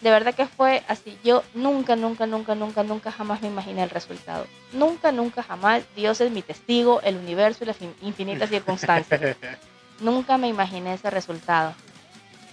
De 0.00 0.10
verdad 0.10 0.34
que 0.34 0.46
fue 0.46 0.82
así. 0.86 1.18
Yo 1.24 1.42
nunca, 1.54 1.96
nunca, 1.96 2.26
nunca, 2.26 2.54
nunca, 2.54 2.82
nunca 2.84 3.10
jamás 3.10 3.42
me 3.42 3.48
imaginé 3.48 3.82
el 3.82 3.90
resultado. 3.90 4.46
Nunca, 4.72 5.10
nunca, 5.10 5.42
jamás. 5.42 5.82
Dios 5.96 6.20
es 6.20 6.30
mi 6.30 6.42
testigo, 6.42 7.00
el 7.02 7.16
universo 7.16 7.64
y 7.64 7.66
las 7.66 7.80
in- 7.82 7.94
infinitas 8.02 8.48
circunstancias. 8.48 9.20
Nunca 10.00 10.38
me 10.38 10.46
imaginé 10.46 10.94
ese 10.94 11.10
resultado. 11.10 11.74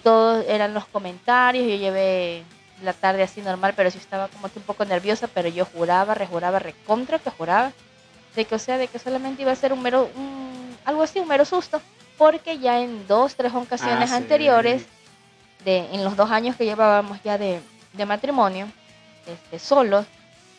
Todos 0.02 0.44
eran 0.48 0.74
los 0.74 0.84
comentarios, 0.86 1.64
yo 1.68 1.76
llevé 1.76 2.42
la 2.82 2.92
tarde 2.92 3.22
así 3.22 3.40
normal, 3.40 3.72
pero 3.76 3.90
sí 3.90 3.98
estaba 3.98 4.28
como 4.28 4.48
que 4.48 4.58
un 4.58 4.64
poco 4.64 4.84
nerviosa, 4.84 5.28
pero 5.28 5.48
yo 5.48 5.64
juraba, 5.64 6.14
rejuraba, 6.14 6.58
recontra 6.58 7.18
que 7.20 7.30
juraba, 7.30 7.72
de 8.34 8.44
que 8.44 8.54
o 8.54 8.58
sea, 8.58 8.78
de 8.78 8.88
que 8.88 8.98
solamente 8.98 9.42
iba 9.42 9.52
a 9.52 9.56
ser 9.56 9.72
un 9.72 9.82
mero, 9.82 10.10
un- 10.16 10.76
algo 10.84 11.02
así, 11.02 11.18
un 11.20 11.28
mero 11.28 11.44
susto, 11.44 11.80
porque 12.18 12.58
ya 12.58 12.80
en 12.80 13.06
dos, 13.06 13.34
tres 13.36 13.52
ocasiones 13.54 14.10
Ah, 14.12 14.78
sí. 14.80 14.86
De, 15.66 15.78
en 15.92 16.04
los 16.04 16.16
dos 16.16 16.30
años 16.30 16.54
que 16.54 16.64
llevábamos 16.64 17.20
ya 17.24 17.36
de, 17.36 17.60
de 17.92 18.06
matrimonio, 18.06 18.68
este, 19.26 19.58
solos, 19.58 20.06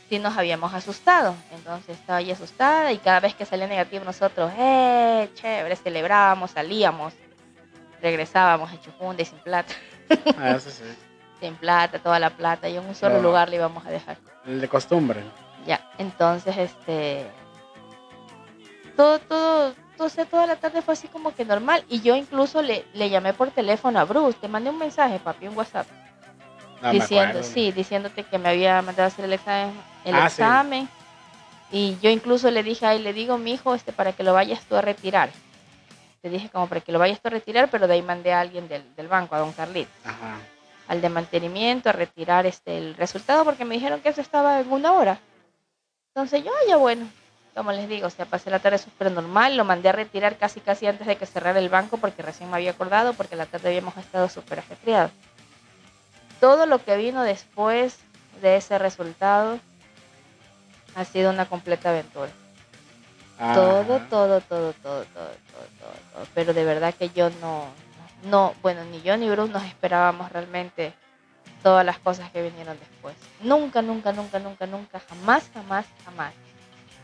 sí 0.09 0.19
nos 0.19 0.37
habíamos 0.37 0.73
asustado. 0.73 1.33
Entonces 1.51 1.97
estaba 1.97 2.19
ahí 2.19 2.29
asustada 2.29 2.91
y 2.91 2.97
cada 2.97 3.21
vez 3.21 3.33
que 3.33 3.45
salía 3.45 3.67
negativo 3.67 4.03
nosotros, 4.03 4.51
¡eh! 4.57 5.29
Chévere, 5.33 5.77
celebrábamos, 5.77 6.51
salíamos, 6.51 7.13
regresábamos 8.01 8.71
hecho 8.73 8.91
funda 8.99 9.23
y 9.23 9.25
sin 9.25 9.39
plata. 9.39 9.73
Ah, 10.37 10.51
eso 10.51 10.69
sí. 10.69 10.83
Sin 11.39 11.55
plata, 11.55 11.99
toda 11.99 12.17
la 12.17 12.31
plata, 12.31 12.67
y 12.67 12.77
en 12.77 12.83
un 12.83 12.95
solo 12.95 13.21
lugar 13.21 13.47
le 13.47 13.57
íbamos 13.57 13.85
a 13.85 13.91
dejar. 13.91 14.17
El 14.43 14.59
de 14.59 14.67
costumbre. 14.67 15.21
Ya, 15.67 15.87
entonces, 15.99 16.57
este. 16.57 17.27
Todo, 18.95 19.19
todo, 19.19 19.75
sea, 20.09 20.25
toda 20.25 20.45
la 20.45 20.55
tarde 20.55 20.81
fue 20.81 20.93
así 20.93 21.07
como 21.07 21.33
que 21.33 21.43
normal. 21.45 21.83
Y 21.89 22.01
yo 22.01 22.15
incluso 22.15 22.61
le, 22.61 22.85
le 22.93 23.09
llamé 23.09 23.33
por 23.33 23.49
teléfono 23.51 23.99
a 23.99 24.05
Bruce. 24.05 24.37
Te 24.39 24.47
mandé 24.47 24.69
un 24.69 24.77
mensaje, 24.77 25.19
papi, 25.19 25.47
un 25.47 25.57
WhatsApp. 25.57 25.87
No 26.81 26.89
me 26.93 26.99
diciendo, 26.99 27.41
sí, 27.43 27.71
diciéndote 27.71 28.23
que 28.23 28.37
me 28.37 28.49
había 28.49 28.81
mandado 28.81 29.03
a 29.05 29.07
hacer 29.07 29.25
el 29.25 29.33
examen. 29.33 29.73
El 30.05 30.15
Ah, 30.15 30.29
sí. 30.29 30.41
examen. 30.41 30.89
Y 31.71 31.97
yo 32.01 32.09
incluso 32.09 32.49
le 32.51 32.63
dije, 32.63 32.85
ahí 32.85 32.99
le 32.99 33.11
digo, 33.13 33.37
mi 33.37 33.53
hijo, 33.53 33.73
este, 33.75 33.91
para 33.91 34.13
que 34.13 34.23
lo 34.23 34.33
vayas 34.33 34.61
tú 34.65 34.75
a 34.75 34.81
retirar. 34.81 35.29
Te 36.21 36.29
dije 36.29 36.49
como 36.49 36.67
para 36.67 36.81
que 36.81 36.91
lo 36.91 36.99
vayas 36.99 37.19
tú 37.19 37.27
a 37.27 37.31
retirar, 37.31 37.69
pero 37.69 37.87
de 37.87 37.93
ahí 37.95 38.01
mandé 38.01 38.31
a 38.33 38.39
alguien 38.41 38.67
del, 38.67 38.83
del 38.95 39.07
banco, 39.07 39.35
a 39.35 39.39
don 39.39 39.51
Carlitos 39.53 39.93
Ajá. 40.05 40.37
al 40.87 41.01
de 41.01 41.09
mantenimiento 41.09 41.89
a 41.89 41.91
retirar 41.91 42.45
este 42.45 42.77
el 42.77 42.95
resultado 42.95 43.43
porque 43.43 43.65
me 43.65 43.75
dijeron 43.75 43.99
que 43.99 44.09
eso 44.09 44.21
estaba 44.21 44.59
en 44.61 44.71
una 44.71 44.93
hora. 44.93 45.19
Entonces 46.15 46.43
yo, 46.43 46.51
"Ah, 46.51 46.65
ya 46.67 46.77
bueno, 46.77 47.07
como 47.57 47.71
les 47.71 47.89
digo, 47.89 48.05
o 48.05 48.11
sea, 48.11 48.25
pasé 48.25 48.51
la 48.51 48.59
tarde 48.59 48.77
súper 48.77 49.11
normal, 49.11 49.57
lo 49.57 49.65
mandé 49.65 49.89
a 49.89 49.91
retirar 49.91 50.37
casi 50.37 50.59
casi 50.59 50.85
antes 50.85 51.07
de 51.07 51.15
que 51.15 51.25
cerrara 51.25 51.57
el 51.57 51.69
banco 51.69 51.97
porque 51.97 52.21
recién 52.21 52.51
me 52.51 52.57
había 52.57 52.69
acordado 52.69 53.13
porque 53.13 53.35
la 53.35 53.47
tarde 53.47 53.69
habíamos 53.69 53.97
estado 53.97 54.29
súper 54.29 54.59
ajetreados. 54.59 55.11
Todo 56.39 56.67
lo 56.67 56.77
que 56.77 56.95
vino 56.97 57.23
después 57.23 57.97
de 58.43 58.57
ese 58.57 58.77
resultado 58.77 59.59
ha 60.95 61.03
sido 61.03 61.31
una 61.31 61.47
completa 61.47 61.89
aventura. 61.89 62.29
Todo, 63.39 64.01
todo, 64.01 64.01
todo, 64.01 64.41
todo, 64.41 64.73
todo, 64.73 65.03
todo, 65.03 65.03
todo, 65.09 65.95
todo. 66.13 66.27
Pero 66.35 66.53
de 66.53 66.63
verdad 66.63 66.93
que 66.93 67.09
yo 67.09 67.31
no, 67.41 67.65
no, 68.25 68.53
bueno, 68.61 68.83
ni 68.85 69.01
yo 69.01 69.17
ni 69.17 69.31
Bruce 69.31 69.51
nos 69.51 69.63
esperábamos 69.65 70.31
realmente 70.31 70.93
todas 71.63 71.83
las 71.83 71.97
cosas 71.97 72.29
que 72.29 72.43
vinieron 72.43 72.77
después. 72.79 73.15
Nunca, 73.41 73.81
nunca, 73.81 74.11
nunca, 74.11 74.37
nunca, 74.37 74.67
nunca, 74.67 75.01
jamás, 75.09 75.49
jamás, 75.55 75.87
jamás. 76.05 76.33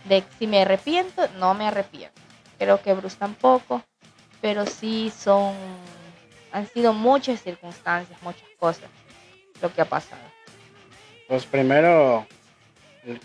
De 0.06 0.24
si 0.38 0.48
me 0.48 0.62
arrepiento, 0.62 1.28
no 1.40 1.54
me 1.54 1.68
arrepiento. 1.68 2.20
Creo 2.58 2.82
que 2.82 2.94
Bruce 2.94 3.18
tampoco, 3.18 3.82
pero 4.42 4.66
sí 4.66 5.12
son, 5.16 5.56
han 6.52 6.68
sido 6.68 6.94
muchas 6.94 7.42
circunstancias, 7.42 8.22
muchas 8.22 8.48
cosas 8.60 8.90
lo 9.62 9.74
que 9.74 9.82
ha 9.82 9.86
pasado. 9.86 10.22
Pues 11.28 11.46
primero, 11.46 12.26
el 13.06 13.20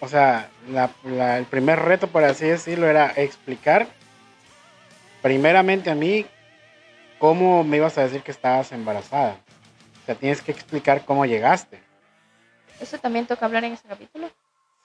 o 0.00 0.08
sea, 0.08 0.50
la- 0.68 0.90
la- 1.04 1.38
el 1.38 1.46
primer 1.46 1.78
reto, 1.80 2.06
por 2.08 2.24
así 2.24 2.44
decirlo, 2.46 2.86
era 2.88 3.12
explicar 3.16 3.86
primeramente 5.22 5.90
a 5.90 5.94
mí 5.94 6.26
¿cómo 7.18 7.64
me 7.64 7.78
ibas 7.78 7.96
a 7.98 8.02
decir 8.02 8.22
que 8.22 8.30
estabas 8.30 8.72
embarazada? 8.72 9.38
O 10.02 10.06
sea, 10.06 10.14
tienes 10.14 10.42
que 10.42 10.52
explicar 10.52 11.04
cómo 11.04 11.24
llegaste. 11.24 11.80
Eso 12.80 12.98
también 12.98 13.26
toca 13.26 13.46
hablar 13.46 13.64
en 13.64 13.72
ese 13.72 13.88
capítulo. 13.88 14.30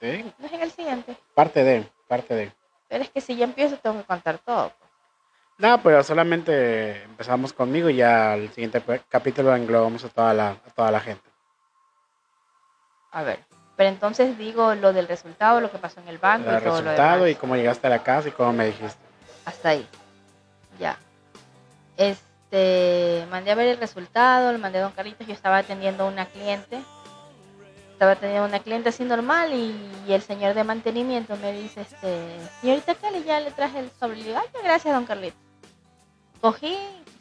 No 0.02 0.46
es 0.48 0.52
en 0.54 0.62
el 0.62 0.72
siguiente. 0.72 1.16
Parte 1.36 1.64
de, 1.64 1.88
parte 2.08 2.34
de. 2.34 2.52
Pero 2.90 3.04
es 3.04 3.10
que 3.10 3.22
si 3.22 3.36
ya 3.36 3.46
empiezo 3.46 3.78
tengo 3.78 3.98
que 4.00 4.06
contar 4.06 4.38
todo. 4.40 4.72
pues. 4.78 4.92
No, 5.58 5.82
pero 5.84 6.04
solamente 6.04 7.04
empezamos 7.04 7.54
conmigo 7.54 7.90
y 7.90 7.98
ya 7.98 8.34
al 8.34 8.50
siguiente 8.50 8.82
capítulo 9.10 9.56
englobamos 9.56 10.04
a 10.04 10.10
toda 10.10 10.34
la, 10.34 10.50
a 10.50 10.70
toda 10.76 10.90
la 10.92 11.00
gente. 11.00 11.30
A 13.12 13.24
ver. 13.24 13.40
Pero 13.76 13.90
entonces 13.90 14.38
digo 14.38 14.74
lo 14.76 14.92
del 14.94 15.08
resultado, 15.08 15.62
lo 15.62 15.72
que 15.72 15.78
pasó 15.78 16.00
en 16.02 16.08
el 16.08 16.18
banco 16.18 16.50
El 16.50 16.58
y 16.58 16.60
todo 16.60 16.70
lo 16.70 16.76
resultado 16.82 17.24
demás. 17.24 17.32
y 17.32 17.36
cómo 17.36 17.56
llegaste 17.56 17.88
a 17.88 17.90
la 17.92 18.04
casa 18.04 18.30
y 18.30 18.32
cómo 18.32 18.54
me 18.54 18.66
dijiste. 18.66 19.00
Hasta 19.46 19.70
ahí. 19.70 19.88
Ya. 20.80 20.98
Este, 21.98 23.26
mandé 23.30 23.52
a 23.52 23.56
ver 23.56 23.68
el 23.68 23.78
resultado, 23.78 24.52
le 24.52 24.58
mandé 24.58 24.80
a 24.80 24.84
Don 24.84 24.92
Carlitos, 24.94 25.28
yo 25.28 25.34
estaba 25.34 25.58
atendiendo 25.58 26.04
a 26.06 26.08
una 26.08 26.26
cliente. 26.26 26.82
Estaba 28.02 28.14
atendiendo 28.14 28.46
a 28.46 28.50
una 28.50 28.60
cliente 28.64 28.90
así 28.90 29.04
normal 29.04 29.54
y, 29.54 29.76
y 30.08 30.14
el 30.14 30.24
señor 30.24 30.56
de 30.56 30.64
mantenimiento 30.64 31.38
me 31.38 31.54
dice, 31.54 31.82
este, 31.82 32.36
señorita 32.60 32.96
Kelly, 32.96 33.24
ya 33.24 33.40
le 33.40 33.52
traje 33.52 33.78
el 33.78 33.92
sobre. 33.92 34.18
Le 34.18 34.24
digo, 34.24 34.40
ay, 34.40 34.48
qué 34.52 34.60
gracias, 34.64 34.92
Don 34.96 35.06
Carlitos. 35.06 35.40
Cogí, 36.42 36.76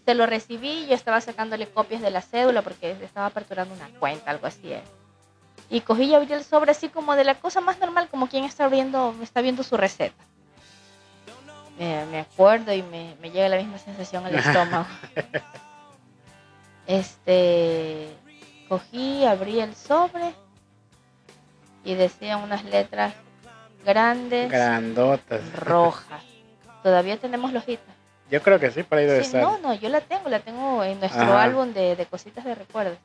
se 0.07 0.15
lo 0.15 0.25
recibí, 0.25 0.87
yo 0.87 0.95
estaba 0.95 1.21
sacándole 1.21 1.69
copias 1.69 2.01
de 2.01 2.11
la 2.11 2.23
cédula 2.23 2.63
porque 2.63 2.93
estaba 2.93 3.27
aperturando 3.27 3.75
una 3.75 3.91
cuenta, 3.99 4.31
algo 4.31 4.47
así. 4.47 4.73
¿eh? 4.73 4.83
Y 5.69 5.83
cogí 5.83 6.05
y 6.05 6.15
abrí 6.15 6.33
el 6.33 6.45
sobre 6.45 6.71
así 6.71 6.89
como 6.89 7.15
de 7.15 7.25
la 7.25 7.35
cosa 7.35 7.61
más 7.61 7.79
normal, 7.79 8.09
como 8.09 8.29
quien 8.29 8.45
está 8.45 8.65
abriendo, 8.65 9.15
está 9.21 9.43
viendo 9.43 9.63
su 9.63 9.77
receta 9.77 10.25
me, 11.79 12.07
me 12.07 12.21
acuerdo 12.21 12.73
y 12.73 12.83
me, 12.83 13.17
me 13.21 13.31
llega 13.31 13.51
la 13.51 13.59
misma 13.59 13.77
sensación 13.77 14.25
al 14.25 14.35
estómago. 14.37 14.87
este, 16.87 18.17
cogí, 18.67 19.27
abrí 19.27 19.61
el 19.61 19.75
sobre 19.75 20.35
y 21.85 21.95
decía 21.95 22.37
unas 22.37 22.65
letras 22.65 23.15
grandes, 23.85 24.51
Grandotas. 24.51 25.41
rojas. 25.55 26.23
Todavía 26.83 27.17
tenemos 27.19 27.53
la 27.53 27.61
hojita. 27.61 27.83
Yo 28.31 28.41
creo 28.43 28.59
que 28.61 28.71
sí, 28.71 28.83
por 28.83 28.99
ahí 28.99 29.07
debe 29.07 29.21
Sí, 29.21 29.27
estar. 29.27 29.43
no, 29.43 29.59
no, 29.59 29.75
yo 29.75 29.89
la 29.89 30.01
tengo, 30.01 30.29
la 30.29 30.41
tengo 30.41 30.85
en 30.85 31.01
nuestro 31.01 31.23
Ajá. 31.23 31.43
álbum 31.43 31.73
de, 31.73 31.97
de 31.97 32.07
cositas 32.07 32.45
de 32.45 32.55
recuerdos. 32.55 32.97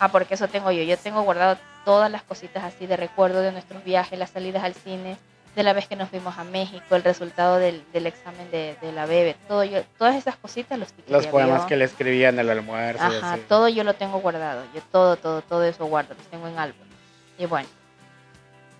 Ah, 0.00 0.08
porque 0.08 0.34
eso 0.34 0.48
tengo 0.48 0.70
yo. 0.72 0.82
Yo 0.82 0.96
tengo 0.98 1.22
guardado 1.22 1.56
todas 1.84 2.10
las 2.10 2.22
cositas 2.22 2.64
así 2.64 2.86
de 2.86 2.96
recuerdo 2.96 3.40
de 3.42 3.52
nuestros 3.52 3.84
viajes, 3.84 4.18
las 4.18 4.30
salidas 4.30 4.64
al 4.64 4.74
cine, 4.74 5.16
de 5.54 5.62
la 5.62 5.72
vez 5.72 5.86
que 5.86 5.96
nos 5.96 6.10
fuimos 6.10 6.36
a 6.36 6.44
México, 6.44 6.96
el 6.96 7.02
resultado 7.04 7.56
del, 7.58 7.82
del 7.92 8.06
examen 8.06 8.50
de, 8.50 8.76
de 8.82 8.92
la 8.92 9.06
bebé, 9.06 9.36
todo 9.48 9.64
yo, 9.64 9.82
todas 9.96 10.14
esas 10.16 10.36
cositas, 10.36 10.78
los 10.78 10.88
Los 11.08 11.26
poemas 11.28 11.64
que 11.64 11.76
le 11.76 11.84
escribía 11.86 12.28
en 12.28 12.38
el 12.38 12.50
almuerzo. 12.50 13.02
Ajá, 13.04 13.38
todo 13.48 13.68
yo 13.68 13.82
lo 13.84 13.94
tengo 13.94 14.18
guardado. 14.20 14.64
Yo 14.74 14.82
todo, 14.92 15.16
todo, 15.16 15.40
todo 15.42 15.64
eso 15.64 15.86
guardo, 15.86 16.14
los 16.14 16.26
tengo 16.26 16.46
en 16.48 16.58
álbum. 16.58 16.86
Y 17.38 17.46
bueno, 17.46 17.68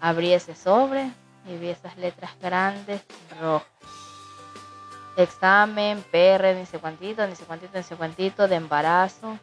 abrí 0.00 0.32
ese 0.32 0.54
sobre 0.54 1.10
y 1.46 1.56
vi 1.56 1.68
esas 1.68 1.96
letras 1.96 2.32
grandes 2.40 3.02
rojas. 3.40 3.68
Examen, 5.16 6.04
PR, 6.10 6.54
ni 6.54 6.66
sé 6.66 6.78
cuantito, 6.78 7.26
ni 7.26 7.34
sé 7.34 7.44
cuantito, 7.44 7.78
ni 7.78 7.82
sé 7.82 7.96
cuantito, 7.96 8.48
de 8.48 8.56
embarazo 8.56 9.38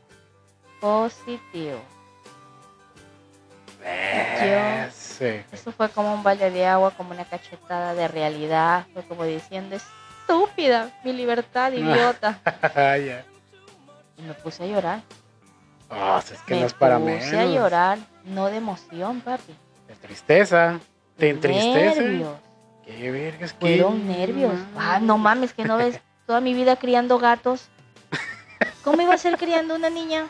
positivo. 0.80 1.80
Sí. 4.92 5.44
Eso 5.52 5.72
fue 5.72 5.90
como 5.90 6.14
un 6.14 6.24
balde 6.24 6.52
de 6.52 6.66
agua, 6.66 6.92
como 6.92 7.12
una 7.12 7.26
cachetada 7.26 7.94
de 7.94 8.08
realidad. 8.08 8.86
Fue 8.94 9.04
como 9.04 9.24
diciendo, 9.24 9.76
estúpida, 9.76 10.92
mi 11.04 11.14
libertad, 11.14 11.72
idiota. 11.74 12.40
Y 14.16 14.22
me 14.22 14.36
puse 14.36 14.64
a 14.64 14.68
llorar. 14.68 15.02
Ah, 15.90 16.22
si 16.24 16.36
es 16.36 16.42
que 16.42 16.54
me 16.54 16.62
no 16.62 16.68
es 16.68 16.74
para 16.74 17.00
puse 17.00 17.40
a 17.40 17.46
llorar, 17.46 17.98
no 18.26 18.46
de 18.46 18.58
emoción, 18.58 19.22
papi. 19.22 19.56
Tristeza. 20.08 20.80
¿Te 21.18 21.30
entristece? 21.30 22.02
Nervios. 22.02 22.36
Qué 22.86 23.12
vergas, 23.12 23.54
qué. 23.54 23.60
Fueron 23.78 24.08
nervios. 24.08 24.54
Ah, 24.78 25.00
no 25.02 25.18
mames, 25.18 25.54
que 25.54 25.64
no 25.64 25.78
ves 25.78 26.00
toda 26.28 26.42
mi 26.42 26.54
vida 26.54 26.76
criando 26.76 27.18
gatos. 27.18 27.68
¿Cómo 28.84 29.02
iba 29.02 29.14
a 29.14 29.18
ser 29.18 29.38
criando 29.38 29.76
una 29.76 29.90
niña? 29.90 30.28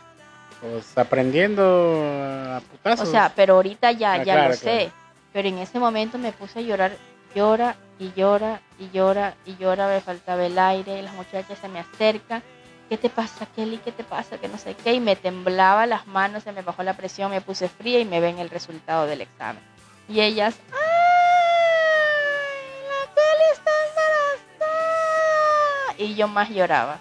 Pues 0.61 0.97
aprendiendo 0.97 1.63
a 1.63 2.59
O 2.59 2.61
putazos. 2.61 3.09
sea, 3.09 3.33
pero 3.35 3.55
ahorita 3.55 3.91
ya, 3.91 4.13
Ah, 4.13 4.17
ya 4.17 4.23
claro, 4.23 4.49
lo 4.49 4.55
sé. 4.55 4.61
claro. 4.63 4.91
Pero 5.33 5.47
en 5.49 5.57
ese 5.57 5.79
momento 5.79 6.17
me 6.19 6.31
puse 6.31 6.59
a 6.59 6.61
llorar, 6.61 6.95
llora 7.35 7.75
y 7.97 8.11
llora 8.15 8.61
y 8.79 8.89
llora 8.91 9.33
y 9.45 9.55
llora, 9.57 9.87
me 9.87 9.99
faltaba 9.99 10.45
el 10.45 10.57
aire, 10.59 11.01
las 11.01 11.13
muchachas 11.15 11.57
se 11.59 11.67
me 11.67 11.79
acercan. 11.79 12.43
¿Qué 12.89 12.97
te 12.97 13.09
pasa, 13.09 13.45
Kelly? 13.55 13.77
¿Qué 13.77 13.91
te 13.91 14.03
pasa? 14.03 14.37
Que 14.37 14.47
no 14.47 14.57
sé 14.57 14.75
qué. 14.75 14.93
Y 14.93 14.99
me 14.99 15.15
temblaba 15.15 15.85
las 15.85 16.05
manos, 16.07 16.43
se 16.43 16.51
me 16.51 16.61
bajó 16.61 16.83
la 16.83 16.95
presión, 16.95 17.31
me 17.31 17.41
puse 17.41 17.69
fría 17.69 17.99
y 17.99 18.05
me 18.05 18.19
ven 18.19 18.39
el 18.39 18.49
resultado 18.49 19.05
del 19.05 19.21
examen. 19.21 19.63
Y 20.07 20.21
ellas, 20.21 20.55
¡ay! 20.71 20.79
La 22.89 23.05
Kelly 23.15 23.47
está 23.51 23.71
embarazada. 24.59 25.95
Y 25.97 26.15
yo 26.15 26.27
más 26.27 26.49
lloraba. 26.49 26.99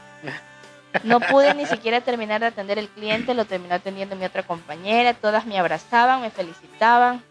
No 1.04 1.20
pude 1.20 1.54
ni 1.54 1.66
siquiera 1.66 2.00
terminar 2.02 2.40
de 2.42 2.48
atender 2.48 2.78
el 2.78 2.88
cliente, 2.88 3.34
lo 3.34 3.44
terminó 3.44 3.74
atendiendo 3.74 4.14
mi 4.14 4.24
otra 4.24 4.42
compañera, 4.42 5.14
todas 5.14 5.46
me 5.46 5.58
abrazaban, 5.58 6.20
me 6.20 6.30
felicitaban 6.30 7.22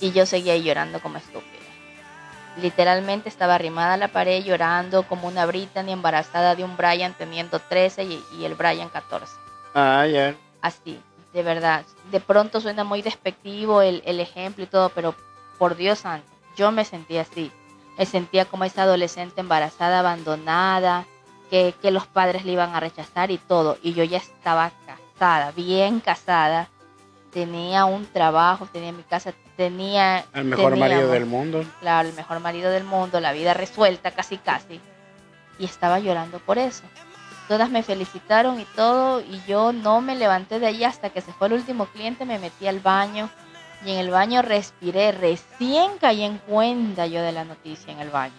y 0.00 0.12
yo 0.12 0.24
seguía 0.24 0.56
llorando 0.56 1.00
como 1.00 1.18
estúpida. 1.18 1.59
Literalmente 2.56 3.28
estaba 3.28 3.54
arrimada 3.54 3.94
a 3.94 3.96
la 3.96 4.08
pared 4.08 4.42
llorando 4.42 5.04
como 5.04 5.28
una 5.28 5.46
Brittany 5.46 5.92
embarazada 5.92 6.54
de 6.54 6.64
un 6.64 6.76
Brian 6.76 7.14
teniendo 7.14 7.58
13 7.58 8.04
y, 8.04 8.24
y 8.38 8.44
el 8.44 8.54
Brian 8.54 8.88
14. 8.88 9.32
Ah, 9.74 10.06
ya. 10.06 10.34
Así, 10.60 11.00
de 11.32 11.42
verdad. 11.42 11.84
De 12.10 12.20
pronto 12.20 12.60
suena 12.60 12.84
muy 12.84 13.02
despectivo 13.02 13.82
el, 13.82 14.02
el 14.04 14.20
ejemplo 14.20 14.64
y 14.64 14.66
todo, 14.66 14.88
pero 14.90 15.14
por 15.58 15.76
Dios 15.76 16.00
santo, 16.00 16.26
yo 16.56 16.72
me 16.72 16.84
sentía 16.84 17.22
así. 17.22 17.52
Me 17.98 18.06
sentía 18.06 18.44
como 18.46 18.64
esa 18.64 18.82
adolescente 18.82 19.40
embarazada, 19.40 20.00
abandonada, 20.00 21.06
que, 21.50 21.74
que 21.82 21.90
los 21.90 22.06
padres 22.06 22.44
le 22.44 22.52
iban 22.52 22.74
a 22.74 22.80
rechazar 22.80 23.30
y 23.30 23.38
todo. 23.38 23.76
Y 23.82 23.92
yo 23.92 24.04
ya 24.04 24.18
estaba 24.18 24.72
casada, 24.86 25.52
bien 25.52 26.00
casada. 26.00 26.68
Tenía 27.32 27.84
un 27.84 28.06
trabajo, 28.06 28.66
tenía 28.66 28.92
mi 28.92 29.02
casa, 29.02 29.32
tenía... 29.56 30.24
El 30.34 30.44
mejor 30.44 30.76
marido 30.76 31.10
del 31.10 31.26
mundo. 31.26 31.64
claro, 31.80 32.08
el 32.08 32.14
mejor 32.14 32.40
marido 32.40 32.70
del 32.70 32.84
mundo, 32.84 33.20
la 33.20 33.32
vida 33.32 33.54
resuelta 33.54 34.10
casi 34.10 34.36
casi. 34.38 34.80
Y 35.58 35.64
estaba 35.64 35.98
llorando 36.00 36.38
por 36.40 36.58
eso. 36.58 36.82
Todas 37.48 37.70
me 37.70 37.82
felicitaron 37.82 38.60
y 38.60 38.64
todo, 38.64 39.20
y 39.20 39.42
yo 39.46 39.72
no 39.72 40.00
me 40.00 40.16
levanté 40.16 40.58
de 40.58 40.66
allí 40.66 40.84
hasta 40.84 41.10
que 41.10 41.20
se 41.20 41.32
fue 41.32 41.48
el 41.48 41.54
último 41.54 41.86
cliente, 41.86 42.24
me 42.24 42.38
metí 42.38 42.66
al 42.66 42.80
baño 42.80 43.28
y 43.84 43.92
en 43.92 43.98
el 43.98 44.10
baño 44.10 44.42
respiré, 44.42 45.12
recién 45.12 45.98
caí 45.98 46.22
en 46.22 46.38
cuenta 46.38 47.06
yo 47.06 47.22
de 47.22 47.32
la 47.32 47.44
noticia 47.44 47.92
en 47.92 48.00
el 48.00 48.10
baño. 48.10 48.34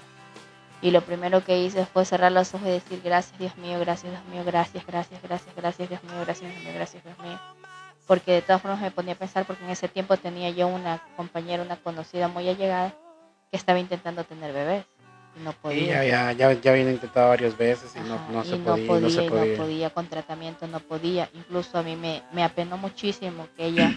Y 0.82 0.92
lo 0.92 1.02
primero 1.02 1.44
que 1.44 1.60
hice 1.60 1.86
fue 1.86 2.06
cerrar 2.06 2.32
los 2.32 2.54
ojos 2.54 2.68
y 2.68 2.72
decir 2.72 3.02
gracias 3.04 3.38
Dios 3.38 3.58
mío, 3.58 3.80
gracias 3.80 4.12
Dios 4.12 4.26
mío, 4.26 4.44
gracias, 4.46 4.86
gracias, 4.86 5.22
gracias, 5.22 5.56
gracias 5.56 5.90
Dios 5.90 6.04
mío, 6.04 6.14
gracias 6.26 6.52
Dios 6.52 6.64
mío, 6.64 6.74
gracias 6.74 7.04
Dios 7.04 7.20
mío. 7.20 7.40
Porque 8.12 8.34
de 8.34 8.42
todas 8.42 8.62
formas 8.62 8.82
me 8.82 8.92
ponía 8.92 9.14
a 9.14 9.16
pensar, 9.18 9.46
porque 9.46 9.64
en 9.64 9.70
ese 9.70 9.88
tiempo 9.88 10.18
tenía 10.18 10.50
yo 10.50 10.68
una 10.68 11.02
compañera, 11.16 11.64
una 11.64 11.78
conocida 11.78 12.28
muy 12.28 12.50
allegada, 12.50 12.94
que 13.50 13.56
estaba 13.56 13.80
intentando 13.80 14.26
tener 14.26 14.52
bebés 14.52 14.84
y 15.40 15.44
no 15.46 15.52
Y 15.52 15.54
podía. 15.54 16.04
ya, 16.04 16.04
ya, 16.04 16.32
ya, 16.34 16.60
ya 16.60 16.72
había 16.72 16.92
intentado 16.92 17.30
varias 17.30 17.58
veces 17.58 17.96
y 17.96 18.00
no, 18.02 18.16
Ajá, 18.16 18.28
no 18.34 18.44
y 18.44 18.48
se 18.50 18.58
no 18.58 18.66
podía, 18.66 18.86
podía, 18.88 19.00
no 19.00 19.10
se 19.10 19.24
y 19.24 19.30
podía. 19.30 19.46
no 19.46 19.64
podía, 19.64 19.90
con 19.92 20.08
tratamiento 20.08 20.68
no 20.68 20.82
podía. 20.82 21.30
Incluso 21.34 21.78
a 21.78 21.84
mí 21.84 21.96
me, 21.96 22.22
me 22.34 22.44
apenó 22.44 22.76
muchísimo 22.76 23.48
que 23.56 23.68
ella 23.68 23.94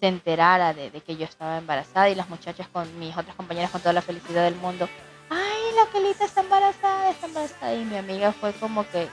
se 0.00 0.08
enterara 0.08 0.74
de, 0.74 0.90
de 0.90 1.00
que 1.00 1.14
yo 1.16 1.24
estaba 1.24 1.56
embarazada 1.56 2.10
y 2.10 2.16
las 2.16 2.28
muchachas 2.28 2.66
con 2.66 2.98
mis 2.98 3.16
otras 3.16 3.36
compañeras 3.36 3.70
con 3.70 3.80
toda 3.80 3.92
la 3.92 4.02
felicidad 4.02 4.42
del 4.42 4.56
mundo. 4.56 4.88
Ay, 5.30 5.62
la 5.76 5.88
Kelita 5.92 6.24
está 6.24 6.40
embarazada, 6.40 7.10
está 7.10 7.26
embarazada. 7.28 7.74
Y 7.76 7.84
mi 7.84 7.96
amiga 7.96 8.32
fue 8.32 8.52
como 8.54 8.84
que, 8.88 9.06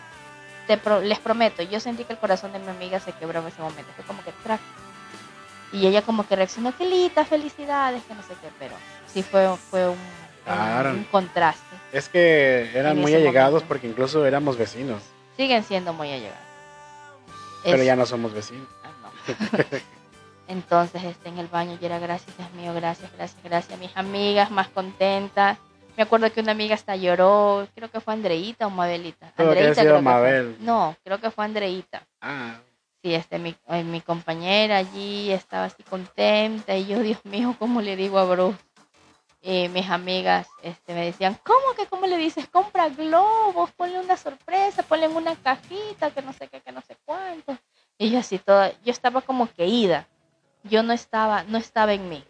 te 0.68 0.78
pro- 0.78 1.02
les 1.02 1.20
prometo, 1.20 1.62
yo 1.64 1.80
sentí 1.80 2.04
que 2.06 2.14
el 2.14 2.20
corazón 2.20 2.54
de 2.54 2.60
mi 2.60 2.70
amiga 2.70 3.00
se 3.00 3.12
quebró 3.14 3.40
en 3.42 3.48
ese 3.48 3.62
momento. 3.62 3.92
Fue 3.96 4.06
como 4.06 4.24
que 4.24 4.32
track. 4.44 4.62
Y 5.72 5.88
ella 5.88 6.02
como 6.04 6.28
que 6.28 6.36
reaccionó, 6.36 6.76
Kelita, 6.78 7.26
felicidades, 7.26 8.04
que 8.04 8.14
no 8.14 8.22
sé 8.22 8.34
qué, 8.42 8.50
pero 8.60 8.76
sí 9.12 9.24
fue, 9.24 9.56
fue 9.70 9.86
un, 9.88 9.92
un- 9.98 10.24
Claro. 10.46 10.90
un 10.92 11.04
contraste. 11.06 11.76
Es 11.94 12.10
que 12.10 12.70
eran 12.78 12.98
muy 13.00 13.14
allegados 13.16 13.54
momento. 13.54 13.68
porque 13.70 13.88
incluso 13.88 14.26
éramos 14.26 14.58
vecinos. 14.58 15.02
Siguen 15.38 15.64
siendo 15.64 15.94
muy 15.94 16.12
allegadas. 16.12 16.40
Pero 17.64 17.78
Es- 17.78 17.86
ya 17.86 17.96
no 17.96 18.06
somos 18.06 18.34
vecinos. 18.34 18.68
Ah, 18.84 18.90
no. 19.02 19.10
Entonces, 20.48 21.04
este, 21.04 21.30
en 21.30 21.40
el 21.40 21.48
baño 21.48 21.78
yo 21.80 21.86
era 21.88 21.98
gracias, 22.00 22.36
Dios 22.38 22.52
mío, 22.54 22.74
gracias, 22.74 23.10
gracias, 23.18 23.42
gracias. 23.44 23.80
Mis 23.80 23.96
amigas 23.96 24.52
más 24.52 24.68
contentas. 24.68 25.58
Me 25.96 26.04
acuerdo 26.04 26.32
que 26.32 26.42
una 26.42 26.54
amiga 26.54 26.76
hasta 26.76 26.96
lloró, 26.96 27.68
creo 27.76 27.90
que 27.90 28.00
fue 28.00 28.14
Andreita 28.14 28.68
o 28.68 28.70
Mabelita. 28.70 29.32
Andreita 29.38 29.82
creo 29.82 29.96
fue. 29.96 30.02
Mabel. 30.02 30.58
No, 30.60 30.96
creo 31.04 31.20
que 31.20 31.32
fue 31.32 31.46
Andreita. 31.46 32.04
Ah, 32.22 32.58
Sí, 33.04 33.14
este, 33.14 33.38
mi, 33.38 33.54
eh, 33.68 33.84
mi 33.84 34.00
compañera 34.00 34.78
allí 34.78 35.30
estaba 35.30 35.66
así 35.66 35.84
contenta 35.84 36.74
y 36.78 36.86
yo, 36.86 37.00
Dios 37.00 37.20
mío, 37.26 37.54
¿cómo 37.60 37.82
le 37.82 37.98
digo 37.98 38.18
a 38.18 38.24
Bruce? 38.24 38.58
Y 39.42 39.68
mis 39.68 39.90
amigas 39.90 40.48
este, 40.62 40.94
me 40.94 41.04
decían, 41.04 41.38
¿cómo 41.44 41.76
que 41.76 41.86
cómo 41.86 42.06
le 42.08 42.16
dices? 42.16 42.48
Compra 42.48 42.88
globos, 42.88 43.72
ponle 43.74 44.00
una 44.00 44.16
sorpresa, 44.16 44.84
ponle 44.84 45.10
una 45.10 45.36
cajita, 45.36 46.12
que 46.12 46.22
no 46.22 46.32
sé 46.32 46.48
qué, 46.48 46.62
que 46.62 46.72
no 46.72 46.80
sé 46.80 46.96
cuánto. 47.04 47.58
Y 47.98 48.10
yo 48.10 48.20
así 48.20 48.40
toda, 48.40 48.72
yo 48.86 48.92
estaba 48.94 49.20
como 49.22 49.52
que 49.52 49.66
ida. 49.66 50.08
Yo 50.64 50.82
no 50.82 50.94
estaba, 50.94 51.44
no 51.44 51.58
estaba 51.58 51.92
en 51.92 52.08
mí. 52.08 52.24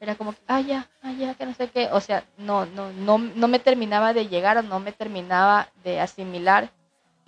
Era 0.00 0.14
como 0.14 0.32
que, 0.32 0.38
ah, 0.48 0.60
ya, 0.62 0.88
ah, 1.02 1.12
ya, 1.12 1.34
que 1.34 1.44
no 1.44 1.54
sé 1.54 1.68
qué. 1.68 1.88
O 1.92 2.00
sea, 2.00 2.24
no, 2.38 2.64
no, 2.64 2.90
no, 2.92 3.18
no 3.18 3.48
me 3.48 3.58
terminaba 3.58 4.14
de 4.14 4.28
llegar 4.28 4.56
o 4.56 4.62
no 4.62 4.80
me 4.80 4.92
terminaba 4.92 5.68
de 5.84 6.00
asimilar 6.00 6.70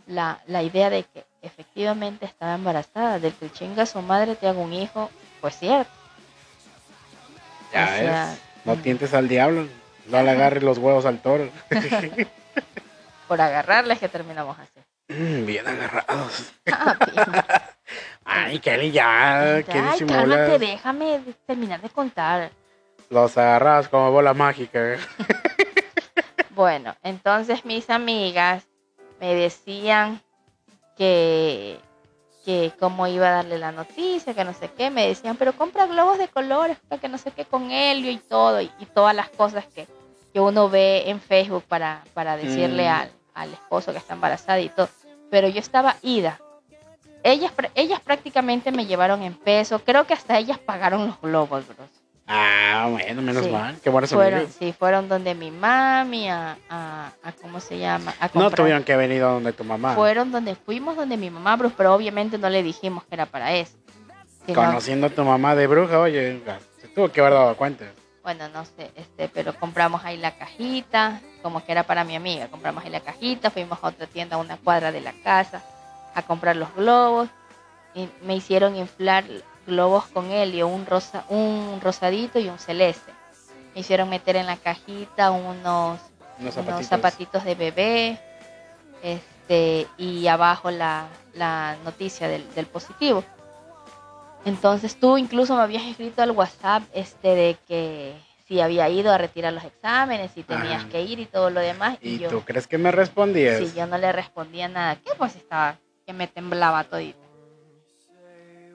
la, 0.07 0.41
la 0.47 0.63
idea 0.63 0.89
de 0.89 1.05
que 1.05 1.25
efectivamente 1.43 2.25
estaba 2.25 2.55
embarazada, 2.55 3.19
del 3.19 3.35
que 3.35 3.51
chinga 3.53 3.83
a 3.83 3.87
su 3.87 4.01
madre 4.01 4.37
te 4.37 4.49
haga 4.49 4.59
un 4.59 4.73
hijo, 4.73 5.11
pues 5.43 5.59
cierto. 5.59 5.91
Ya 7.75 7.85
O 7.85 7.89
sea, 7.89 8.27
ves, 8.31 8.41
no 8.65 8.77
tientes 8.77 9.13
al 9.13 9.29
diablo, 9.29 9.69
no 10.09 10.23
le 10.23 10.31
agarres 10.31 10.63
los 10.63 10.79
huevos 10.79 11.05
al 11.05 11.21
toro. 11.21 11.51
Por 13.29 13.41
agarrarles 13.41 13.99
que 13.99 14.09
terminamos 14.09 14.57
así. 14.59 14.81
Mm, 15.09 15.45
Bien 15.45 15.67
agarrados. 15.67 16.53
Ah. 16.71 16.97
Ay, 18.25 18.59
Kelly, 18.61 18.93
ya, 18.93 19.63
¿qué 19.67 19.79
Ay, 19.79 20.01
cálmate, 20.07 20.59
déjame 20.59 21.21
terminar 21.47 21.81
de 21.83 21.91
contar. 21.91 22.51
Los 23.13 23.37
agarras 23.37 23.89
como 23.89 24.11
bola 24.11 24.33
mágica. 24.35 24.97
Bueno, 26.55 26.95
entonces 27.03 27.65
mis 27.65 27.89
amigas 27.89 28.65
me 29.21 29.35
decían 29.35 30.21
que, 30.99 31.81
que 32.45 32.73
cómo 32.79 33.07
iba 33.07 33.27
a 33.29 33.33
darle 33.37 33.59
la 33.59 33.73
noticia, 33.73 34.35
que 34.35 34.45
no 34.45 34.53
sé 34.53 34.71
qué, 34.77 34.91
me 34.91 35.09
decían, 35.09 35.37
pero 35.37 35.55
compra 35.55 35.87
globos 35.87 36.19
de 36.19 36.29
colores, 36.29 36.77
que 37.01 37.09
no 37.09 37.17
sé 37.17 37.31
qué, 37.31 37.47
con 37.47 37.71
helio 37.71 38.11
y 38.11 38.19
todo, 38.19 38.61
y, 38.61 38.71
y 38.79 38.85
todas 38.85 39.17
las 39.17 39.31
cosas 39.31 39.65
que, 39.75 39.87
que 40.35 40.41
uno 40.41 40.69
ve 40.69 41.05
en 41.09 41.21
Facebook 41.23 41.65
para, 41.67 42.05
para 42.13 42.37
decirle 42.37 42.87
Mm. 42.87 42.93
al, 42.93 43.11
al 43.35 43.53
esposo 43.55 43.93
que 43.93 43.99
está 43.99 44.13
embarazada 44.13 44.61
y 44.61 44.69
todo. 44.69 44.91
Pero 45.31 45.49
yo 45.49 45.59
estaba 45.59 45.97
ida. 46.03 46.39
Ellas, 47.23 47.53
ellas 47.75 48.01
prácticamente 48.01 48.73
me 48.73 48.85
llevaron 48.85 49.23
en 49.23 49.35
peso, 49.35 49.79
creo 49.79 50.07
que 50.07 50.13
hasta 50.13 50.39
ellas 50.39 50.59
pagaron 50.59 51.07
los 51.07 51.19
globos, 51.23 51.67
bros. 51.67 51.89
Ah, 52.27 52.89
bueno, 52.91 53.21
menos 53.23 53.45
Sí. 53.45 53.51
mal. 53.51 53.77
Qué 53.83 53.91
buenas 53.91 54.11
Fueron, 54.11 54.49
sí, 54.59 54.73
fueron 54.73 55.09
donde 55.09 55.35
mi 55.35 55.51
mami, 55.51 56.29
a, 56.29 56.57
a, 56.71 57.13
a 57.23 57.33
¿cómo 57.33 57.61
se 57.61 57.79
llama? 57.79 58.15
A 58.21 58.31
No 58.35 58.51
tuvieron 58.51 58.85
que 58.85 58.97
venir 58.97 59.21
donde 59.21 59.53
tu 59.53 59.65
mamá. 59.65 59.95
Fueron 59.95 60.31
donde 60.31 60.55
fuimos 60.55 60.97
donde 60.97 61.17
mi 61.17 61.31
mamá, 61.31 61.57
Bruce, 61.57 61.75
pero 61.77 61.95
obviamente 61.95 62.39
no 62.39 62.49
le 62.49 62.63
dijimos 62.63 63.05
que 63.05 63.15
era 63.17 63.27
para 63.27 63.53
eso. 63.55 63.77
Conociendo 64.55 65.07
a 65.07 65.11
tu 65.11 65.23
mamá 65.25 65.55
de 65.55 65.67
bruja, 65.67 65.99
oye, 66.01 66.41
se 66.81 66.89
tuvo 66.89 67.11
que 67.11 67.21
haber 67.21 67.35
dado 67.35 67.57
cuenta. 67.57 67.85
bueno, 68.25 68.49
no 68.51 68.65
sé, 68.65 68.91
este, 68.97 69.29
pero 69.29 69.53
compramos 69.55 70.05
ahí 70.05 70.17
la 70.17 70.33
cajita, 70.37 71.21
como 71.43 71.65
que 71.65 71.73
era 71.73 71.83
para 71.83 72.05
mi 72.05 72.15
amiga, 72.17 72.47
compramos 72.49 72.85
ahí 72.85 72.91
la 72.91 73.01
cajita, 73.01 73.51
fuimos 73.51 73.79
a 73.83 73.89
otra 73.89 74.07
tienda 74.07 74.37
a 74.37 74.39
una 74.39 74.57
cuadra 74.59 74.93
de 74.93 75.01
la 75.01 75.13
casa 75.25 75.61
a 76.15 76.23
comprar 76.23 76.55
los 76.57 76.73
globos 76.77 77.29
y 77.95 78.09
me 78.25 78.37
hicieron 78.37 78.77
inflar 78.77 79.25
globos 79.67 80.07
con 80.07 80.31
helio, 80.31 80.67
un 80.69 80.87
rosa, 80.87 81.25
un 81.29 81.81
rosadito 81.83 82.39
y 82.39 82.49
un 82.49 82.59
celeste. 82.59 83.13
Me 83.75 83.81
hicieron 83.81 84.09
meter 84.09 84.37
en 84.37 84.47
la 84.47 84.57
cajita 84.57 85.31
unos 85.31 85.99
Unos 86.39 86.57
unos 86.57 86.87
zapatitos. 86.87 87.45
de 87.45 87.55
bebé 87.55 88.21
este 89.03 89.87
y 89.99 90.27
abajo 90.29 90.71
la, 90.71 91.07
la 91.35 91.77
noticia 91.85 92.29
del, 92.29 92.45
del 92.55 92.67
positivo 92.67 93.25
entonces 94.45 94.99
tú 94.99 95.19
incluso 95.19 95.55
me 95.57 95.63
habías 95.63 95.85
escrito 95.85 96.23
al 96.23 96.33
WhatsApp 96.33 96.83
este 96.95 97.29
de 97.35 97.57
que 97.69 98.15
si 98.47 98.61
había 98.61 98.89
ido 98.89 99.13
a 99.13 99.19
retirar 99.19 99.53
los 99.53 99.65
exámenes 99.65 100.33
y 100.37 100.43
tenías 100.43 100.85
que 100.87 101.03
ir 101.03 101.19
y 101.21 101.27
todo 101.27 101.51
lo 101.51 101.61
demás 101.61 101.97
y, 102.01 102.15
¿Y 102.15 102.19
yo 102.19 102.29
tú 102.29 102.41
crees 102.43 102.67
que 102.67 102.79
me 102.79 102.91
respondías? 102.93 103.59
sí, 103.59 103.73
yo 103.77 103.87
no 103.87 103.99
le 103.99 104.13
respondía 104.13 104.69
nada 104.69 104.97
que 104.97 105.15
pues 105.17 105.37
estaba 105.37 105.77
que 106.07 106.13
me 106.13 106.27
temblaba 106.27 106.85
todito 106.85 107.19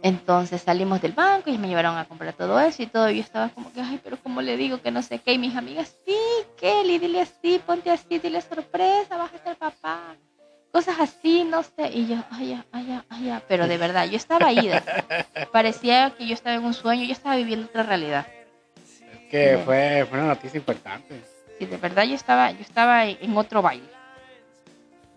entonces 0.07 0.61
salimos 0.61 1.01
del 1.01 1.11
banco 1.13 1.49
y 1.49 1.57
me 1.57 1.67
llevaron 1.67 1.97
a 1.97 2.05
comprar 2.05 2.33
todo 2.33 2.59
eso 2.59 2.81
y 2.83 2.87
todo. 2.87 3.09
Yo 3.09 3.21
estaba 3.21 3.49
como 3.49 3.71
que, 3.73 3.81
ay, 3.81 3.99
pero 4.03 4.17
¿cómo 4.21 4.41
le 4.41 4.57
digo 4.57 4.81
que 4.81 4.91
no 4.91 5.01
sé 5.01 5.19
qué? 5.19 5.33
Y 5.33 5.37
mis 5.37 5.55
amigas, 5.55 5.95
sí, 6.05 6.17
Kelly, 6.59 6.97
dile 6.99 7.21
así, 7.21 7.61
ponte 7.65 7.91
así, 7.91 8.19
dile 8.19 8.41
sorpresa, 8.41 9.17
vas 9.17 9.31
a 9.33 9.37
ser 9.43 9.55
papá. 9.57 10.15
Cosas 10.71 10.99
así, 10.99 11.43
no 11.43 11.63
sé. 11.63 11.89
Y 11.93 12.07
yo, 12.07 12.17
ay, 12.31 12.49
ya, 12.49 12.65
ay, 12.71 12.85
ya, 12.87 13.05
ay, 13.09 13.25
ya. 13.25 13.41
Pero 13.47 13.67
de 13.67 13.77
verdad, 13.77 14.05
yo 14.09 14.17
estaba 14.17 14.51
ida. 14.51 14.83
Parecía 15.51 16.11
que 16.17 16.27
yo 16.27 16.33
estaba 16.33 16.55
en 16.55 16.65
un 16.65 16.73
sueño, 16.73 17.03
yo 17.05 17.13
estaba 17.13 17.35
viviendo 17.35 17.67
otra 17.67 17.83
realidad. 17.83 18.25
Es 19.13 19.31
que 19.31 19.57
Sí. 19.57 19.63
fue, 19.65 20.05
fue 20.09 20.19
una 20.19 20.27
noticia 20.27 20.57
importante. 20.57 21.21
Sí, 21.57 21.65
de 21.65 21.77
verdad 21.77 22.03
yo 22.03 22.13
estaba, 22.15 22.51
yo 22.51 22.61
estaba 22.61 23.05
en 23.05 23.35
otro 23.37 23.61
baile. 23.61 23.89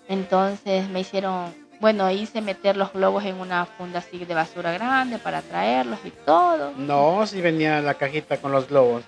Entonces 0.09 0.89
me 0.89 1.01
hicieron, 1.01 1.55
bueno, 1.81 2.11
hice 2.11 2.41
meter 2.43 2.77
los 2.77 2.93
globos 2.93 3.25
en 3.25 3.37
una 3.41 3.65
funda 3.67 4.01
así 4.01 4.19
de 4.25 4.35
basura 4.35 4.73
grande 4.73 5.19
para 5.19 5.41
traerlos 5.43 5.99
y 6.05 6.11
todo. 6.11 6.73
No, 6.77 7.27
si 7.27 7.41
venía 7.41 7.81
la 7.81 7.95
cajita 7.95 8.37
con 8.37 8.53
los 8.53 8.69
globos. 8.69 9.03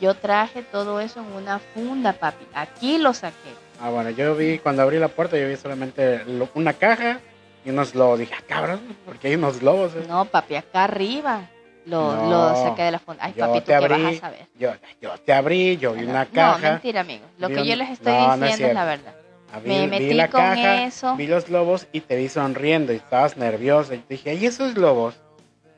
Yo 0.00 0.14
traje 0.14 0.62
todo 0.62 1.00
eso 1.00 1.20
en 1.20 1.32
una 1.32 1.58
funda, 1.58 2.12
papi. 2.12 2.46
Aquí 2.54 2.98
lo 2.98 3.12
saqué. 3.14 3.54
Ah, 3.80 3.90
bueno, 3.90 4.10
yo 4.10 4.34
vi, 4.36 4.58
cuando 4.58 4.82
abrí 4.82 4.98
la 4.98 5.08
puerta, 5.08 5.36
yo 5.38 5.48
vi 5.48 5.56
solamente 5.56 6.24
lo- 6.26 6.48
una 6.54 6.72
caja 6.74 7.18
y 7.64 7.70
unos 7.70 7.92
globos. 7.92 8.18
Dije, 8.18 8.34
ah, 8.38 8.42
cabrón, 8.46 8.80
porque 9.04 9.28
hay 9.28 9.34
unos 9.36 9.58
globos. 9.60 9.94
eh?". 9.94 10.04
No, 10.06 10.24
papi, 10.26 10.56
acá 10.56 10.84
arriba 10.84 11.42
lo, 11.86 12.14
No, 12.14 12.28
lo 12.28 12.56
saqué 12.62 12.82
de 12.82 12.90
la 12.92 12.98
funda. 12.98 13.24
Ay, 13.24 13.32
papi, 13.32 13.58
¿tú 13.60 13.64
te 13.64 13.66
qué 13.66 13.74
abrí, 13.74 14.02
vas 14.04 14.16
a 14.16 14.20
saber? 14.20 14.46
Yo, 14.58 14.72
yo 15.00 15.10
te 15.24 15.32
abrí, 15.32 15.76
yo 15.78 15.94
vi 15.94 16.04
una 16.04 16.24
No, 16.24 16.30
caja. 16.32 16.58
mentira, 16.58 17.00
amigo. 17.00 17.24
Lo 17.38 17.48
que 17.48 17.60
un- 17.60 17.64
yo 17.66 17.74
les 17.76 17.90
estoy 17.90 18.12
No, 18.12 18.26
no 18.28 18.34
es 18.34 18.40
diciendo 18.40 18.66
es, 18.68 18.74
la 18.74 18.84
verdad. 18.84 19.14
Ah, 19.52 19.60
me 19.64 19.82
vi 19.82 19.86
metí 19.86 20.14
la 20.14 20.28
con 20.28 20.40
caja, 20.40 20.84
eso. 20.84 21.16
vi 21.16 21.26
los 21.26 21.46
globos 21.46 21.86
y 21.92 22.00
te 22.00 22.16
vi 22.16 22.28
sonriendo 22.28 22.92
y 22.92 22.96
estabas 22.96 23.36
nerviosa. 23.36 23.94
Y 23.94 23.98
te 23.98 24.14
dije, 24.14 24.34
¿y 24.34 24.46
esos 24.46 24.74
globos? 24.74 25.14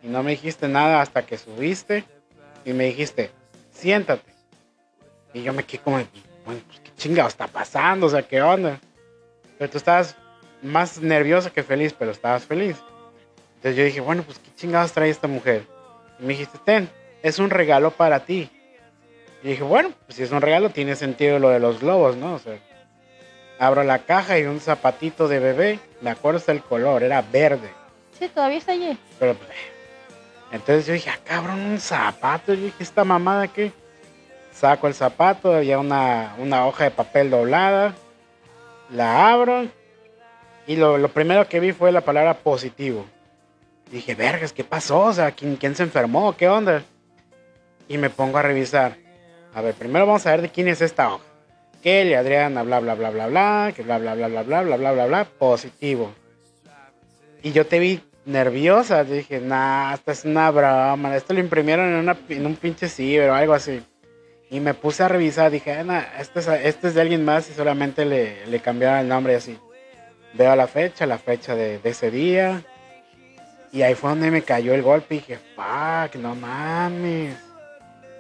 Y 0.03 0.09
no 0.09 0.23
me 0.23 0.33
dijiste 0.33 0.67
nada 0.69 1.01
hasta 1.01 1.23
que 1.23 1.39
subiste 1.39 2.05
y 2.65 2.73
me 2.73 2.85
dijiste, 2.85 3.31
siéntate. 3.73 4.33
Y 5.33 5.43
yo 5.43 5.53
me 5.53 5.65
quedé 5.65 5.83
como, 5.83 5.97
bueno, 6.45 6.61
pues, 6.67 6.81
¿qué 6.81 6.91
chingado 6.97 7.29
está 7.29 7.47
pasando? 7.47 8.07
O 8.07 8.11
sea, 8.11 8.23
¿qué 8.23 8.43
onda? 8.43 8.81
Pero 9.59 9.71
tú 9.71 9.79
estabas 9.79 10.17
más 10.63 11.01
nerviosa 11.01 11.51
que 11.51 11.63
feliz, 11.63 11.95
pero 11.97 12.11
estabas 12.11 12.45
feliz. 12.45 12.77
Entonces 13.57 13.77
yo 13.77 13.85
dije, 13.85 14.01
bueno, 14.01 14.23
pues 14.23 14.39
¿qué 14.39 14.51
chingados 14.57 14.93
trae 14.93 15.11
esta 15.11 15.29
mujer? 15.29 15.65
Y 16.19 16.23
me 16.23 16.29
dijiste, 16.31 16.59
ten, 16.65 16.89
es 17.23 17.39
un 17.39 17.51
regalo 17.51 17.91
para 17.91 18.25
ti. 18.25 18.51
Y 19.43 19.49
dije, 19.49 19.63
bueno, 19.63 19.93
pues 20.07 20.17
si 20.17 20.23
es 20.23 20.33
un 20.33 20.41
regalo, 20.41 20.71
tiene 20.71 20.97
sentido 20.97 21.39
lo 21.39 21.51
de 21.51 21.61
los 21.61 21.81
globos, 21.81 22.17
¿no? 22.17 22.35
O 22.35 22.39
sea, 22.39 22.59
abro 23.61 23.85
la 23.85 24.01
caja 24.01 24.39
y 24.39 24.45
un 24.45 24.59
zapatito 24.59 25.29
de 25.29 25.39
bebé, 25.39 25.79
me 26.01 26.11
acuerdo 26.11 26.39
hasta 26.39 26.51
el 26.51 26.63
color, 26.63 27.03
era 27.03 27.21
verde. 27.21 27.71
Sí, 28.19 28.27
todavía 28.29 28.57
está 28.57 28.73
allí. 28.73 28.99
Pero, 29.19 29.35
pues, 29.35 29.51
entonces 30.51 30.87
yo 30.87 30.95
dije, 30.95 31.11
ah, 31.11 31.19
cabrón, 31.23 31.61
un 31.61 31.79
zapato. 31.79 32.55
Yo 32.55 32.65
dije, 32.65 32.83
¿esta 32.83 33.05
mamada 33.05 33.49
qué? 33.49 33.71
Saco 34.53 34.89
el 34.89 34.95
zapato, 34.95 35.55
había 35.55 35.79
una, 35.79 36.35
una 36.39 36.67
hoja 36.67 36.85
de 36.85 36.91
papel 36.91 37.31
doblada, 37.31 37.95
la 38.91 39.31
abro 39.31 39.69
y 40.67 40.77
lo, 40.77 40.97
lo 40.99 41.09
primero 41.09 41.47
que 41.47 41.61
vi 41.61 41.73
fue 41.73 41.93
la 41.93 42.01
palabra 42.01 42.35
positivo. 42.35 43.05
Dije, 43.93 44.15
vergas, 44.15 44.53
¿qué 44.55 44.65
pasó? 44.65 45.01
O 45.01 45.13
sea, 45.13 45.33
¿quién, 45.33 45.57
quién 45.57 45.75
se 45.75 45.83
enfermó? 45.83 46.35
¿Qué 46.35 46.49
onda? 46.49 46.83
Y 47.89 47.99
me 47.99 48.09
pongo 48.09 48.39
a 48.39 48.43
revisar. 48.43 48.97
A 49.55 49.61
ver, 49.61 49.75
primero 49.75 50.07
vamos 50.07 50.27
a 50.27 50.31
ver 50.31 50.43
de 50.43 50.49
quién 50.49 50.69
es 50.69 50.81
esta 50.81 51.13
hoja. 51.13 51.30
Kelly, 51.83 52.15
Adriana, 52.15 52.63
bla, 52.63 52.81
bla, 52.81 52.95
bla, 52.95 53.11
bla, 53.11 53.27
bla, 53.27 53.73
que 53.75 53.83
bla, 53.83 53.99
bla, 53.99 54.15
bla, 54.15 54.29
bla, 54.29 54.43
bla, 54.43 54.63
bla, 54.63 54.77
bla, 54.77 54.93
bla, 54.93 55.07
bla, 55.07 55.25
positivo. 55.25 56.13
Y 57.43 57.53
yo 57.53 57.67
te 57.67 57.79
vi 57.79 58.03
nerviosa, 58.25 59.05
dije, 59.05 59.41
nah, 59.41 59.95
esta 59.95 60.13
es 60.13 60.25
una 60.25 60.51
broma, 60.51 61.17
esto 61.17 61.33
lo 61.33 61.41
imprimieron 61.41 61.89
en, 61.89 61.95
una, 61.97 62.19
en 62.29 62.47
un 62.47 62.57
pinche 62.57 62.89
ciber 62.89 63.31
o 63.31 63.35
algo 63.35 63.55
así. 63.55 63.83
Y 64.51 64.61
me 64.61 64.75
puse 64.75 65.03
a 65.03 65.09
revisar, 65.09 65.51
dije, 65.51 65.73
ah, 65.73 65.85
nah, 65.85 66.03
este, 66.19 66.41
es, 66.41 66.49
este 66.49 66.89
es 66.89 66.95
de 66.95 67.01
alguien 67.01 67.25
más 67.25 67.49
y 67.49 67.55
solamente 67.55 68.05
le, 68.05 68.47
le 68.47 68.61
cambiaron 68.61 69.01
el 69.01 69.09
nombre 69.09 69.33
y 69.33 69.37
así. 69.37 69.59
Veo 70.35 70.55
la 70.57 70.67
fecha, 70.67 71.07
la 71.07 71.19
fecha 71.19 71.55
de, 71.55 71.79
de 71.79 71.91
ese 71.91 72.11
día. 72.11 72.63
Y 73.73 73.83
ahí 73.83 73.95
fue 73.95 74.11
donde 74.11 74.31
me 74.31 74.43
cayó 74.43 74.75
el 74.75 74.83
golpe 74.83 75.15
y 75.15 75.19
dije, 75.19 75.39
fuck, 75.55 76.17
no 76.17 76.35
mames. 76.35 77.37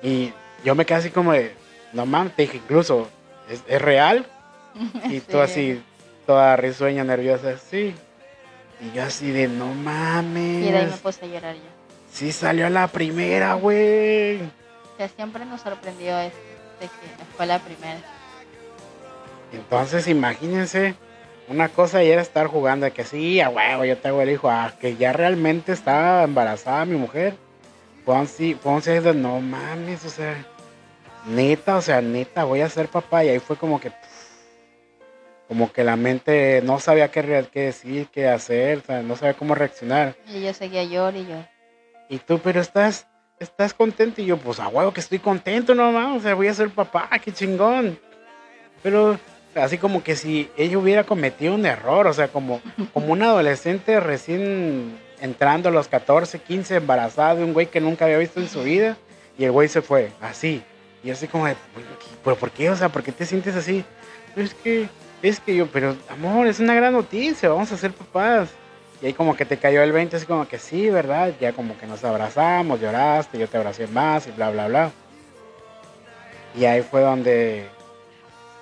Y 0.02 0.32
yo 0.64 0.74
me 0.74 0.86
quedé 0.86 0.98
así 0.98 1.10
como 1.10 1.32
no 1.92 2.06
mames, 2.06 2.34
te 2.36 2.42
dije, 2.42 2.58
incluso, 2.58 3.08
¿es, 3.50 3.62
es 3.66 3.82
real? 3.82 4.26
Y 5.10 5.20
tú 5.20 5.32
Sí. 5.32 5.38
así, 5.38 5.82
toda 6.26 6.56
risueña, 6.56 7.04
nerviosa, 7.04 7.56
sí. 7.58 7.94
Y 8.80 8.96
yo 8.96 9.02
así 9.02 9.30
de, 9.30 9.48
no 9.48 9.66
mames. 9.74 10.66
Y 10.66 10.70
de 10.72 10.78
ahí 10.78 10.86
me 10.86 10.96
puse 10.96 11.24
a 11.24 11.28
llorar 11.28 11.54
yo. 11.54 11.60
Sí 12.12 12.32
salió 12.32 12.68
la 12.70 12.86
primera, 12.88 13.54
güey. 13.54 14.36
O 14.40 14.96
sea, 14.96 15.08
siempre 15.08 15.44
nos 15.44 15.60
sorprendió 15.60 16.18
eso, 16.18 16.36
de 16.80 16.86
que 16.86 17.24
fue 17.36 17.46
la 17.46 17.58
primera. 17.58 17.98
Entonces, 19.52 20.06
imagínense, 20.08 20.94
una 21.48 21.68
cosa 21.68 22.02
ya 22.02 22.12
era 22.12 22.22
estar 22.22 22.46
jugando 22.46 22.84
de 22.86 22.92
que 22.92 23.04
sí, 23.04 23.40
a 23.40 23.48
huevo, 23.48 23.84
yo 23.84 23.96
te 23.98 24.08
hago 24.08 24.22
el 24.22 24.30
hijo, 24.30 24.50
a 24.50 24.72
que 24.80 24.96
ya 24.96 25.12
realmente 25.12 25.72
estaba 25.72 26.22
embarazada 26.22 26.84
mi 26.84 26.96
mujer. 26.96 27.34
Fue 28.04 28.16
así, 28.16 28.54
fue 28.54 28.74
así 28.74 28.90
de, 28.92 29.12
no 29.14 29.40
mames, 29.40 30.04
o 30.04 30.10
sea, 30.10 30.44
neta, 31.26 31.76
o 31.76 31.82
sea, 31.82 32.00
neta, 32.00 32.44
voy 32.44 32.60
a 32.60 32.68
ser 32.68 32.88
papá. 32.88 33.24
Y 33.24 33.28
ahí 33.28 33.38
fue 33.38 33.56
como 33.56 33.80
que, 33.80 33.92
como 35.48 35.72
que 35.72 35.84
la 35.84 35.96
mente 35.96 36.62
no 36.64 36.80
sabía 36.80 37.10
qué, 37.10 37.22
decir, 37.52 38.08
qué 38.12 38.28
hacer, 38.28 38.78
o 38.78 38.82
sea, 38.82 39.02
no 39.02 39.16
sabía 39.16 39.34
cómo 39.34 39.54
reaccionar. 39.54 40.16
Y 40.26 40.42
yo 40.42 40.52
seguía 40.54 40.84
llor 40.84 41.16
y 41.16 41.26
yo. 41.26 41.36
Y 42.08 42.18
tú, 42.18 42.40
pero 42.40 42.60
estás, 42.60 43.06
estás 43.38 43.74
contento. 43.74 44.20
Y 44.20 44.26
yo, 44.26 44.36
pues 44.36 44.60
a 44.60 44.68
huevo 44.68 44.92
que 44.92 45.00
estoy 45.00 45.18
contento 45.18 45.74
nomás. 45.74 46.16
O 46.16 46.20
sea, 46.20 46.34
voy 46.34 46.48
a 46.48 46.54
ser 46.54 46.70
papá, 46.70 47.08
qué 47.22 47.32
chingón. 47.32 47.98
Pero 48.82 49.18
así 49.54 49.78
como 49.78 50.02
que 50.02 50.16
si 50.16 50.50
ella 50.56 50.78
hubiera 50.78 51.04
cometido 51.04 51.54
un 51.54 51.66
error, 51.66 52.06
o 52.06 52.12
sea, 52.12 52.28
como, 52.28 52.60
como 52.92 53.12
un 53.12 53.22
adolescente 53.22 54.00
recién 54.00 54.98
entrando 55.20 55.68
a 55.68 55.72
los 55.72 55.88
14, 55.88 56.40
15, 56.40 56.76
embarazada 56.76 57.36
de 57.36 57.44
un 57.44 57.52
güey 57.52 57.66
que 57.66 57.80
nunca 57.80 58.06
había 58.06 58.18
visto 58.18 58.40
en 58.40 58.48
su 58.48 58.62
vida. 58.62 58.96
Y 59.38 59.44
el 59.44 59.52
güey 59.52 59.68
se 59.68 59.80
fue, 59.80 60.12
así. 60.20 60.62
Y 61.02 61.10
así 61.10 61.26
como 61.26 61.46
de, 61.46 61.56
¿pero 62.22 62.36
por 62.36 62.50
qué? 62.50 62.70
O 62.70 62.76
sea, 62.76 62.88
¿por 62.88 63.02
qué 63.02 63.12
te 63.12 63.24
sientes 63.24 63.56
así? 63.56 63.84
Es 64.36 64.54
que, 64.54 64.88
es 65.22 65.40
que 65.40 65.56
yo, 65.56 65.66
pero 65.66 65.96
amor, 66.08 66.46
es 66.46 66.60
una 66.60 66.74
gran 66.74 66.92
noticia, 66.92 67.48
vamos 67.48 67.72
a 67.72 67.76
ser 67.76 67.92
papás. 67.92 68.50
Y 69.02 69.06
ahí 69.06 69.12
como 69.14 69.34
que 69.34 69.46
te 69.46 69.56
cayó 69.56 69.82
el 69.82 69.92
20, 69.92 70.16
así 70.16 70.26
como 70.26 70.46
que 70.46 70.58
sí, 70.58 70.90
¿verdad? 70.90 71.32
Ya 71.40 71.52
como 71.52 71.78
que 71.78 71.86
nos 71.86 72.04
abrazamos, 72.04 72.80
lloraste, 72.80 73.38
yo 73.38 73.48
te 73.48 73.56
abracé 73.56 73.86
más 73.86 74.26
y 74.26 74.30
bla, 74.30 74.50
bla, 74.50 74.68
bla. 74.68 74.90
Y 76.54 76.66
ahí 76.66 76.82
fue 76.82 77.00
donde 77.00 77.66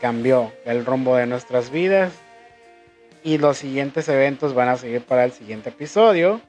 cambió 0.00 0.52
el 0.64 0.84
rumbo 0.84 1.16
de 1.16 1.26
nuestras 1.26 1.70
vidas. 1.70 2.12
Y 3.24 3.38
los 3.38 3.58
siguientes 3.58 4.08
eventos 4.08 4.54
van 4.54 4.68
a 4.68 4.76
seguir 4.76 5.02
para 5.02 5.24
el 5.24 5.32
siguiente 5.32 5.70
episodio. 5.70 6.40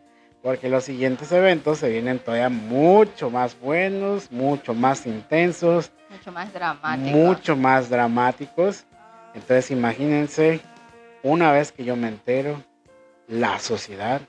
Porque 0.41 0.69
los 0.69 0.85
siguientes 0.85 1.31
eventos 1.31 1.79
se 1.79 1.89
vienen 1.89 2.19
todavía 2.19 2.49
mucho 2.49 3.29
más 3.29 3.59
buenos, 3.59 4.31
mucho 4.31 4.73
más 4.73 5.05
intensos, 5.05 5.91
Mucho 6.09 6.31
más 6.31 6.51
dramático. 6.53 7.17
mucho 7.17 7.55
más 7.57 7.89
dramáticos. 7.89 8.85
Entonces 9.35 9.69
imagínense, 9.71 10.61
una 11.23 11.51
vez 11.51 11.71
que 11.71 11.83
yo 11.83 11.95
me 11.95 12.07
entero, 12.07 12.63
la 13.27 13.59
sociedad, 13.59 14.21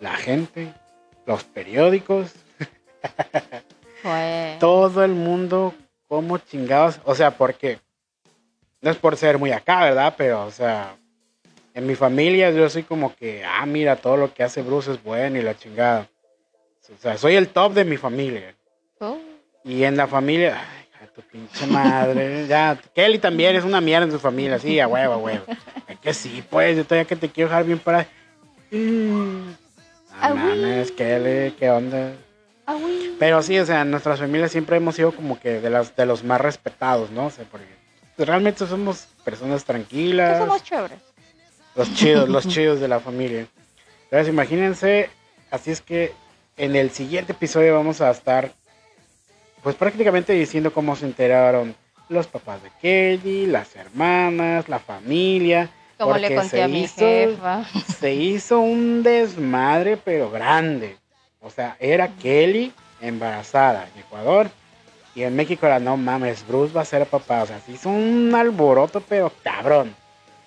la 0.00 0.14
gente, 0.16 0.74
los 1.26 1.44
periódicos, 1.44 2.32
Fue. 4.02 4.56
todo 4.60 5.04
el 5.04 5.12
mundo, 5.12 5.74
como 6.08 6.38
chingados, 6.38 7.00
o 7.04 7.14
sea, 7.14 7.30
porque 7.38 7.78
no 8.82 8.90
es 8.90 8.96
por 8.96 9.16
ser 9.16 9.38
muy 9.38 9.52
acá, 9.52 9.84
¿verdad? 9.84 10.14
Pero, 10.18 10.44
o 10.44 10.50
sea, 10.50 10.96
en 11.76 11.86
mi 11.86 11.94
familia 11.94 12.50
yo 12.50 12.70
soy 12.70 12.84
como 12.84 13.14
que, 13.14 13.44
ah, 13.44 13.66
mira, 13.66 13.96
todo 13.96 14.16
lo 14.16 14.32
que 14.32 14.42
hace 14.42 14.62
Bruce 14.62 14.90
es 14.92 15.02
bueno 15.04 15.38
y 15.38 15.42
la 15.42 15.58
chingada. 15.58 16.08
O 16.90 17.02
sea, 17.02 17.18
soy 17.18 17.34
el 17.36 17.48
top 17.48 17.74
de 17.74 17.84
mi 17.84 17.98
familia. 17.98 18.54
Oh, 18.98 19.18
Y 19.62 19.84
en 19.84 19.94
la 19.94 20.06
familia, 20.06 20.58
ay, 20.58 20.88
de 21.02 21.06
tu 21.08 21.20
pinche 21.20 21.66
madre, 21.66 22.46
ya, 22.46 22.78
Kelly 22.94 23.18
también 23.18 23.56
es 23.56 23.64
una 23.64 23.82
mierda 23.82 24.06
en 24.06 24.12
su 24.12 24.18
familia, 24.18 24.58
sí, 24.58 24.80
a 24.80 24.88
huevo, 24.88 25.12
a 25.12 25.16
huevo. 25.18 25.44
Es 25.86 25.98
que 25.98 26.14
sí, 26.14 26.42
pues, 26.48 26.78
yo 26.78 26.84
todavía 26.84 27.06
que 27.06 27.16
te 27.16 27.28
quiero 27.28 27.50
dejar 27.50 27.64
bien 27.66 27.78
para... 27.78 28.06
Mm, 28.70 29.50
No 30.22 30.34
mames, 30.34 30.92
Kelly, 30.92 31.52
¿qué 31.58 31.68
onda? 31.68 32.12
Pero 33.18 33.42
sí, 33.42 33.58
o 33.58 33.66
sea, 33.66 33.82
en 33.82 33.90
nuestras 33.90 34.18
familias 34.18 34.50
siempre 34.50 34.78
hemos 34.78 34.94
sido 34.94 35.12
como 35.12 35.38
que 35.38 35.60
de, 35.60 35.68
las, 35.68 35.94
de 35.94 36.06
los 36.06 36.24
más 36.24 36.40
respetados, 36.40 37.10
¿no? 37.10 37.26
O 37.26 37.30
sea, 37.30 37.44
porque 37.50 37.66
realmente 38.16 38.66
somos 38.66 39.08
personas 39.26 39.62
tranquilas, 39.64 40.38
somos 40.38 40.62
chéveres. 40.64 40.98
Los 41.76 41.92
chidos, 41.94 42.28
los 42.28 42.46
chidos 42.48 42.80
de 42.80 42.88
la 42.88 43.00
familia. 43.00 43.46
Entonces, 44.04 44.28
imagínense, 44.28 45.10
así 45.50 45.70
es 45.70 45.80
que 45.80 46.12
en 46.56 46.74
el 46.76 46.90
siguiente 46.90 47.32
episodio 47.32 47.74
vamos 47.74 48.00
a 48.00 48.10
estar, 48.10 48.52
pues 49.62 49.74
prácticamente 49.76 50.32
diciendo 50.32 50.72
cómo 50.72 50.96
se 50.96 51.06
enteraron 51.06 51.74
los 52.08 52.26
papás 52.26 52.62
de 52.62 52.70
Kelly, 52.80 53.46
las 53.46 53.74
hermanas, 53.76 54.68
la 54.68 54.78
familia. 54.78 55.68
Como 55.98 56.14
le 56.16 56.28
porque 56.28 56.34
conté 56.36 56.50
se 56.56 56.62
a 56.62 56.68
mi 56.68 56.82
hizo- 56.84 56.98
jefa. 57.00 57.64
Se 57.98 58.14
hizo 58.14 58.60
un 58.60 59.02
desmadre, 59.02 59.96
pero 59.96 60.30
grande. 60.30 60.96
O 61.40 61.50
sea, 61.50 61.76
era 61.80 62.08
Kelly 62.08 62.72
embarazada 63.00 63.88
en 63.94 64.00
Ecuador. 64.00 64.50
Y 65.14 65.22
en 65.22 65.34
México 65.34 65.64
era, 65.66 65.78
no 65.78 65.96
mames, 65.96 66.46
Bruce 66.46 66.74
va 66.74 66.82
a 66.82 66.84
ser 66.84 67.06
papá. 67.06 67.42
O 67.42 67.46
sea, 67.46 67.58
se 67.60 67.72
hizo 67.72 67.88
un 67.88 68.32
alboroto, 68.34 69.00
pero 69.00 69.32
cabrón. 69.42 69.94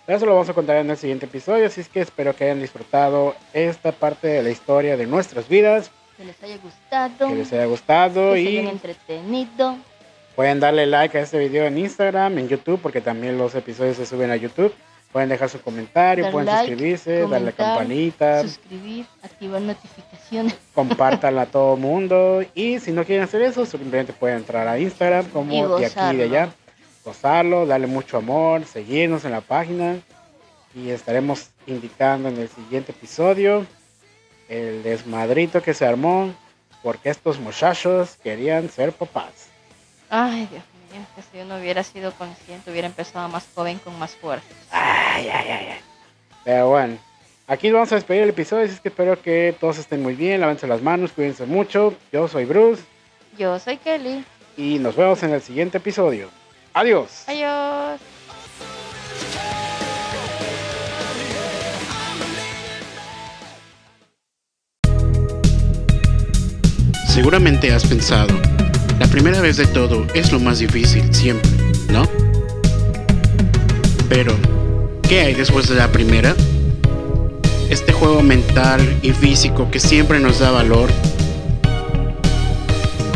Eso 0.10 0.26
lo 0.26 0.34
vamos 0.34 0.49
a 0.49 0.55
contar 0.55 0.78
en 0.78 0.89
el 0.89 0.97
siguiente 0.97 1.28
episodio. 1.28 1.68
Así 1.68 1.82
es 1.82 1.88
que 1.88 2.01
espero 2.01 2.36
que 2.36 2.45
hayan 2.45 2.60
disfrutado 2.60 3.36
esta 3.53 3.91
parte 3.91 4.28
de 4.28 4.41
la 4.41 4.49
historia 4.49 4.97
de 4.97 5.05
nuestras 5.05 5.47
vidas. 5.47 5.91
Que 6.18 6.26
les 6.26 6.41
haya 6.41 6.57
gustado. 6.57 7.28
Que 7.28 7.36
les 7.36 7.53
haya 7.53 7.66
gustado. 7.68 8.34
que 8.34 8.43
se 8.43 8.51
Y 8.51 8.57
hayan 8.57 8.72
entretenido. 8.72 9.78
pueden 10.36 10.60
darle 10.60 10.88
like 10.88 11.16
a 11.16 11.22
este 11.22 11.38
video 11.38 11.68
en 11.68 11.78
Instagram, 11.78 12.39
en 12.39 12.47
YouTube, 12.47 12.82
porque 12.82 13.01
también 13.01 13.38
los 13.38 13.53
episodios 13.53 13.97
se 13.97 14.07
suben 14.07 14.32
a 14.32 14.36
YouTube. 14.36 14.74
Pueden 15.12 15.30
dejar 15.30 15.47
su 15.47 15.62
comentario, 15.62 16.24
Dar 16.24 16.34
pueden 16.34 16.47
like, 16.47 16.70
suscribirse, 16.70 17.12
darle 17.12 17.51
comentar, 17.51 17.55
campanita. 17.55 18.41
Suscribir, 18.41 19.05
activar 19.22 19.62
notificaciones. 19.62 20.55
compártanla 20.74 21.43
a 21.43 21.45
todo 21.45 21.78
mundo 21.78 22.43
y 22.55 22.80
si 22.80 22.91
no 22.91 23.05
quieren 23.05 23.26
hacer 23.26 23.43
eso 23.43 23.64
simplemente 23.68 24.14
pueden 24.14 24.38
entrar 24.38 24.68
a 24.68 24.80
Instagram 24.80 25.26
Y 25.26 25.30
como 25.30 25.78
de 25.78 25.86
aquí 25.86 25.99
y 26.14 26.16
de 26.18 26.24
allá 26.24 26.49
gozarlo 27.03 27.65
darle 27.65 27.87
mucho 27.87 28.17
amor 28.17 28.65
seguirnos 28.65 29.25
en 29.25 29.31
la 29.31 29.41
página 29.41 29.97
y 30.75 30.89
estaremos 30.89 31.49
indicando 31.67 32.29
en 32.29 32.37
el 32.37 32.49
siguiente 32.49 32.91
episodio 32.91 33.65
el 34.47 34.83
desmadrito 34.83 35.61
que 35.61 35.73
se 35.73 35.85
armó 35.85 36.33
porque 36.83 37.09
estos 37.09 37.39
muchachos 37.39 38.17
querían 38.23 38.69
ser 38.69 38.91
papás 38.91 39.47
Ay, 40.11 40.47
Dios 40.49 40.63
mío, 40.91 41.05
que 41.15 41.21
si 41.21 41.37
yo 41.37 41.45
no 41.45 41.57
hubiera 41.57 41.83
sido 41.83 42.11
consciente, 42.13 42.71
hubiera 42.71 42.87
empezado 42.87 43.29
más 43.29 43.47
joven 43.53 43.77
con 43.79 43.97
más 43.99 44.15
fuerza. 44.15 44.47
ay 44.71 45.27
ay 45.29 45.49
ay 45.49 45.67
ay 45.71 45.79
pero 46.43 46.69
bueno 46.69 46.97
aquí 47.47 47.69
vamos 47.71 47.91
a 47.91 47.95
despedir 47.95 48.23
el 48.23 48.29
episodio 48.29 48.65
así 48.65 48.73
es 48.73 48.79
que 48.81 48.89
espero 48.89 49.21
que 49.21 49.55
todos 49.59 49.77
estén 49.77 50.01
muy 50.01 50.15
bien 50.15 50.41
lávense 50.41 50.67
las 50.67 50.81
manos 50.81 51.11
cuídense 51.11 51.45
mucho 51.45 51.93
yo 52.11 52.27
soy 52.27 52.45
Bruce 52.45 52.83
Yo 53.37 53.57
soy 53.59 53.77
Kelly. 53.77 54.23
y 54.57 54.79
nos 54.79 54.95
vemos 54.95 55.21
en 55.23 55.31
el 55.33 55.41
siguiente 55.41 55.77
episodio. 55.77 56.29
Adiós. 56.74 57.24
Adiós. 57.28 57.99
Seguramente 67.07 67.74
has 67.74 67.86
pensado, 67.86 68.34
la 68.99 69.07
primera 69.07 69.41
vez 69.41 69.57
de 69.57 69.65
todo 69.67 70.05
es 70.13 70.32
lo 70.32 70.39
más 70.39 70.59
difícil 70.59 71.13
siempre, 71.13 71.49
¿no? 71.91 72.03
Pero, 74.07 74.34
¿qué 75.07 75.22
hay 75.22 75.34
después 75.34 75.67
de 75.67 75.76
la 75.76 75.91
primera? 75.91 76.36
Este 77.70 77.91
juego 77.91 78.22
mental 78.22 78.80
y 79.01 79.11
físico 79.11 79.70
que 79.70 79.80
siempre 79.80 80.20
nos 80.20 80.39
da 80.39 80.51
valor 80.51 80.89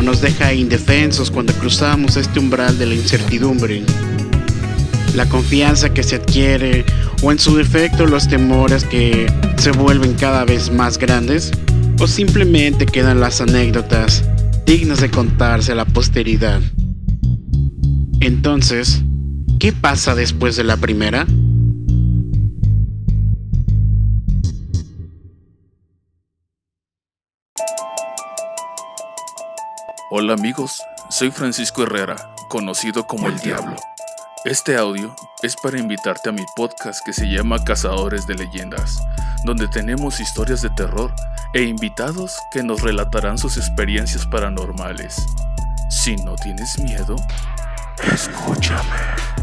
nos 0.03 0.21
deja 0.21 0.53
indefensos 0.53 1.31
cuando 1.31 1.53
cruzamos 1.53 2.17
este 2.17 2.39
umbral 2.39 2.77
de 2.77 2.85
la 2.85 2.95
incertidumbre. 2.95 3.83
La 5.15 5.27
confianza 5.29 5.93
que 5.93 6.03
se 6.03 6.15
adquiere 6.15 6.85
o 7.21 7.31
en 7.31 7.39
su 7.39 7.55
defecto 7.55 8.05
los 8.05 8.27
temores 8.27 8.83
que 8.83 9.31
se 9.57 9.71
vuelven 9.71 10.13
cada 10.13 10.43
vez 10.45 10.71
más 10.71 10.97
grandes 10.97 11.51
o 11.99 12.07
simplemente 12.07 12.85
quedan 12.85 13.19
las 13.19 13.39
anécdotas 13.39 14.23
dignas 14.65 14.99
de 14.99 15.09
contarse 15.09 15.71
a 15.71 15.75
la 15.75 15.85
posteridad. 15.85 16.61
Entonces, 18.19 19.01
¿qué 19.59 19.71
pasa 19.71 20.15
después 20.15 20.55
de 20.55 20.63
la 20.63 20.77
primera? 20.77 21.27
Hola 30.15 30.33
amigos, 30.33 30.79
soy 31.09 31.31
Francisco 31.31 31.81
Herrera, 31.81 32.29
conocido 32.47 33.07
como 33.07 33.29
El 33.29 33.39
Diablo. 33.39 33.75
Este 34.45 34.77
audio 34.77 35.15
es 35.41 35.55
para 35.55 35.79
invitarte 35.79 36.29
a 36.29 36.31
mi 36.31 36.43
podcast 36.55 37.03
que 37.03 37.13
se 37.13 37.25
llama 37.25 37.63
Cazadores 37.63 38.27
de 38.27 38.35
Leyendas, 38.35 39.01
donde 39.43 39.67
tenemos 39.69 40.19
historias 40.19 40.61
de 40.61 40.69
terror 40.69 41.11
e 41.55 41.63
invitados 41.63 42.37
que 42.51 42.61
nos 42.61 42.83
relatarán 42.83 43.39
sus 43.39 43.57
experiencias 43.57 44.27
paranormales. 44.27 45.15
Si 45.89 46.15
no 46.17 46.35
tienes 46.35 46.77
miedo, 46.77 47.15
escúchame. 48.13 49.42